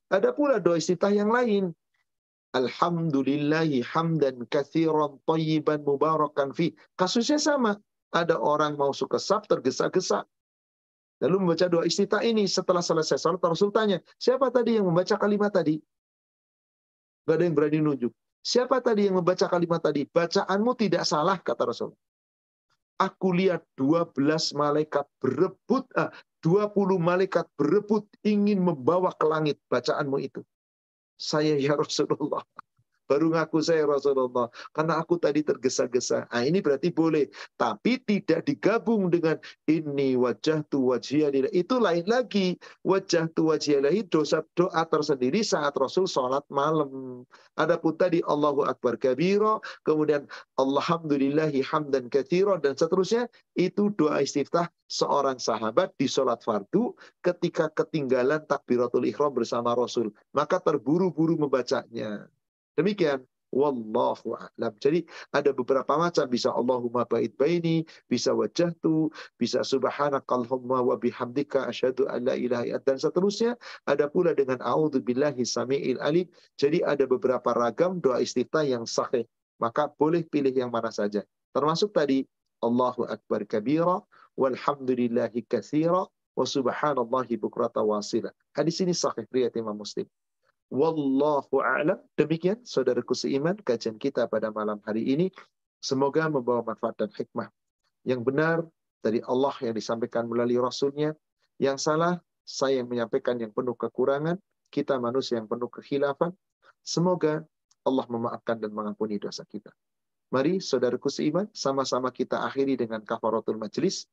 Ada 0.09 0.33
pula 0.33 0.57
doa 0.57 0.81
istiftah 0.81 1.13
yang 1.13 1.29
lain. 1.29 1.69
Alhamdulillahi 2.57 3.85
hamdan 3.85 4.41
katsiran 4.49 5.21
tayyiban 5.29 5.85
mubarakan 5.85 6.57
fi. 6.57 6.73
Kasusnya 6.97 7.37
sama. 7.37 7.77
Ada 8.09 8.39
orang 8.39 8.79
mau 8.79 8.89
suka 8.89 9.21
sab 9.21 9.45
tergesa-gesa. 9.45 10.25
Lalu 11.17 11.35
membaca 11.41 11.65
doa 11.65 11.83
istiftah 11.85 12.21
ini 12.21 12.45
setelah 12.45 12.85
selesai 12.85 13.17
salat 13.17 13.41
Rasul 13.41 13.73
tanya, 13.73 13.97
siapa 14.21 14.53
tadi 14.53 14.77
yang 14.77 14.85
membaca 14.85 15.17
kalimat 15.17 15.49
tadi? 15.49 15.81
Gak 17.25 17.35
ada 17.41 17.43
yang 17.43 17.55
berani 17.57 17.79
nunjuk. 17.81 18.13
Siapa 18.45 18.79
tadi 18.79 19.09
yang 19.09 19.19
membaca 19.19 19.49
kalimat 19.49 19.81
tadi? 19.81 20.05
Bacaanmu 20.07 20.71
tidak 20.77 21.03
salah, 21.03 21.41
kata 21.41 21.67
Rasul. 21.67 21.91
Aku 22.97 23.33
lihat 23.33 23.65
12 23.75 24.55
malaikat 24.55 25.05
berebut, 25.19 25.85
ah, 25.97 26.13
20 26.45 27.01
malaikat 27.01 27.49
berebut 27.57 28.07
ingin 28.23 28.61
membawa 28.61 29.11
ke 29.11 29.25
langit 29.27 29.57
bacaanmu 29.67 30.17
itu. 30.21 30.41
Saya 31.17 31.57
ya 31.57 31.73
Rasulullah. 31.75 32.45
Baru 33.07 33.31
ngaku 33.31 33.63
saya 33.63 33.87
Rasulullah. 33.87 34.51
Karena 34.75 34.99
aku 34.99 35.15
tadi 35.15 35.39
tergesa-gesa. 35.39 36.27
Nah, 36.27 36.43
ini 36.43 36.59
berarti 36.59 36.91
boleh. 36.91 37.31
Tapi 37.55 38.03
tidak 38.03 38.43
digabung 38.43 39.07
dengan 39.07 39.39
ini 39.63 40.19
wajah 40.19 40.67
tu 40.67 40.91
wajhiyah 40.91 41.31
Itu 41.55 41.79
lain 41.79 42.03
lagi. 42.03 42.59
Wajah 42.83 43.31
tu 43.31 43.47
wajhiyah 43.49 43.87
dosa 44.11 44.43
doa 44.59 44.83
tersendiri 44.83 45.39
saat 45.41 45.71
Rasul 45.79 46.05
sholat 46.05 46.43
malam. 46.51 47.23
Adapun 47.55 47.95
tadi 47.95 48.19
Allahu 48.27 48.67
Akbar 48.67 48.99
kabiro. 48.99 49.63
Kemudian 49.87 50.27
Alhamdulillahi 50.59 51.63
hamdan 51.63 52.11
kathiro. 52.11 52.59
Dan 52.59 52.75
seterusnya. 52.75 53.31
Itu 53.55 53.89
doa 53.95 54.21
istiftah 54.21 54.67
seorang 54.91 55.39
sahabat 55.39 55.95
di 55.95 56.07
sholat 56.07 56.43
fardu 56.43 56.95
ketika 57.23 57.71
ketinggalan 57.71 58.43
takbiratul 58.47 59.07
ikhram 59.07 59.31
bersama 59.31 59.73
Rasul. 59.73 60.11
Maka 60.35 60.59
terburu-buru 60.59 61.39
membacanya. 61.39 62.27
Demikian. 62.77 63.25
Wallahu 63.47 64.35
a'lam. 64.35 64.75
Jadi 64.83 65.07
ada 65.31 65.55
beberapa 65.55 65.95
macam 65.95 66.27
bisa 66.27 66.51
Allahumma 66.51 67.07
bait 67.07 67.31
baini, 67.39 67.87
bisa 68.11 68.35
wajah 68.35 68.75
tu, 68.83 69.07
bisa 69.39 69.63
subhanakallahumma 69.63 70.83
wa 70.83 70.99
bihamdika 70.99 71.63
asyhadu 71.71 72.11
an 72.11 72.27
la 72.27 72.35
ilaha 72.35 72.75
dan 72.83 72.99
seterusnya. 72.99 73.55
Ada 73.87 74.11
pula 74.11 74.35
dengan 74.35 74.59
a'udzubillahi 74.59 75.47
samiil 75.47 75.95
alim. 76.03 76.27
Jadi 76.59 76.83
ada 76.83 77.07
beberapa 77.07 77.55
ragam 77.55 78.03
doa 78.03 78.19
istiftah 78.19 78.67
yang 78.67 78.83
sahih. 78.83 79.23
Maka 79.63 79.89
boleh 79.95 80.27
pilih 80.27 80.51
yang 80.53 80.69
mana 80.69 80.91
saja. 80.91 81.23
Termasuk 81.55 81.95
tadi 81.95 82.27
Allahu 82.59 83.07
akbar 83.07 83.47
kabira 83.47 84.03
walhamdulillahi 84.35 85.47
katsira 85.47 86.03
wa 86.37 86.45
subhanallahi 86.45 87.39
bukrata 87.39 87.79
wasila. 87.79 88.29
Hadis 88.53 88.83
ini 88.83 88.91
sahih 88.91 89.23
riwayat 89.31 89.55
Imam 89.55 89.73
Muslim. 89.79 90.05
Wallahu 90.67 91.63
a'lam. 91.63 91.99
Demikian 92.19 92.59
saudaraku 92.67 93.15
seiman 93.15 93.55
kajian 93.55 93.95
kita 93.95 94.27
pada 94.27 94.51
malam 94.51 94.83
hari 94.83 95.07
ini. 95.07 95.31
Semoga 95.79 96.27
membawa 96.27 96.73
manfaat 96.73 96.99
dan 96.99 97.11
hikmah. 97.13 97.47
Yang 98.03 98.21
benar 98.27 98.57
dari 98.99 99.23
Allah 99.23 99.55
yang 99.63 99.75
disampaikan 99.77 100.27
melalui 100.27 100.59
Rasulnya. 100.59 101.15
Yang 101.55 101.87
salah, 101.87 102.19
saya 102.43 102.83
yang 102.83 102.91
menyampaikan 102.91 103.39
yang 103.39 103.55
penuh 103.55 103.79
kekurangan. 103.79 104.35
Kita 104.67 104.99
manusia 104.99 105.39
yang 105.39 105.47
penuh 105.47 105.71
kekhilafan. 105.71 106.35
Semoga 106.83 107.47
Allah 107.87 108.05
memaafkan 108.11 108.59
dan 108.59 108.75
mengampuni 108.75 109.15
dosa 109.15 109.47
kita. 109.47 109.71
Mari 110.27 110.59
saudaraku 110.59 111.07
seiman, 111.07 111.47
sama-sama 111.55 112.11
kita 112.11 112.43
akhiri 112.43 112.75
dengan 112.75 112.99
kafaratul 112.99 113.55
majlis. 113.55 114.03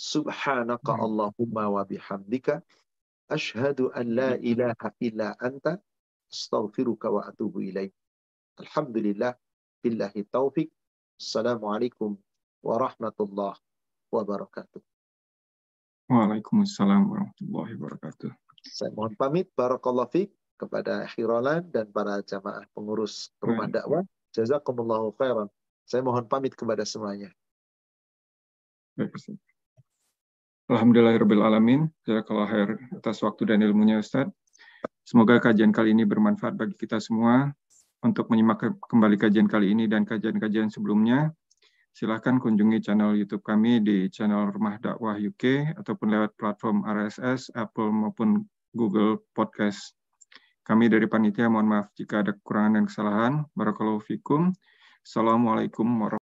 Subhanaka 0.00 0.96
Allahumma 0.96 1.68
wa 1.68 1.84
bihamdika 1.84 2.64
Ashhadu 3.26 3.90
an 3.90 4.14
la 4.14 4.38
ilaha 4.38 4.94
illa 5.02 5.34
anta 5.42 5.82
astaghfiruka 6.30 7.10
wa 7.10 7.26
atubu 7.26 7.58
ilaih. 7.58 7.90
Alhamdulillah 8.62 9.34
billahi 9.82 10.22
taufik. 10.30 10.70
Assalamualaikum 11.18 12.14
warahmatullahi 12.62 13.58
wabarakatuh. 14.14 14.78
Waalaikumsalam 16.06 17.10
warahmatullahi 17.10 17.74
wabarakatuh. 17.74 18.30
Saya 18.62 18.94
mohon 18.94 19.18
pamit 19.18 19.50
barakallahu 19.58 20.06
fiik 20.06 20.30
kepada 20.54 21.10
Khirolan 21.10 21.66
dan 21.74 21.90
para 21.90 22.22
jamaah 22.22 22.62
pengurus 22.78 23.34
rumah 23.42 23.66
dakwah. 23.66 24.06
Jazakumullahu 24.38 25.18
khairan. 25.18 25.50
Saya 25.82 26.06
mohon 26.06 26.30
pamit 26.30 26.54
kepada 26.54 26.86
semuanya. 26.86 27.34
Baik, 28.94 29.12
Alhamdulillahirrahmanirrahim. 30.66 31.94
Jazakallah 32.02 32.50
khair 32.50 32.70
atas 32.98 33.22
waktu 33.22 33.46
dan 33.46 33.62
ilmunya 33.62 34.02
Ustaz. 34.02 34.26
Semoga 35.06 35.38
kajian 35.38 35.70
kali 35.70 35.94
ini 35.94 36.02
bermanfaat 36.02 36.58
bagi 36.58 36.74
kita 36.74 36.98
semua. 36.98 37.54
Untuk 38.02 38.26
menyimak 38.34 38.74
kembali 38.90 39.14
kajian 39.14 39.46
kali 39.46 39.70
ini 39.70 39.86
dan 39.86 40.02
kajian-kajian 40.02 40.66
sebelumnya, 40.66 41.30
silahkan 41.94 42.42
kunjungi 42.42 42.82
channel 42.82 43.14
YouTube 43.14 43.46
kami 43.46 43.78
di 43.78 44.10
channel 44.10 44.50
Rumah 44.50 44.82
Dakwah 44.82 45.14
UK 45.14 45.70
ataupun 45.78 46.10
lewat 46.10 46.34
platform 46.34 46.82
RSS, 46.82 47.54
Apple 47.54 47.94
maupun 47.94 48.42
Google 48.74 49.22
Podcast. 49.38 49.94
Kami 50.66 50.90
dari 50.90 51.06
panitia 51.06 51.46
mohon 51.46 51.70
maaf 51.70 51.94
jika 51.94 52.26
ada 52.26 52.34
kekurangan 52.34 52.82
dan 52.82 52.84
kesalahan. 52.90 53.32
Barakallahu 53.54 54.02
fikum. 54.02 54.50
Assalamualaikum 55.06 55.86
warahmatullahi 55.86 56.14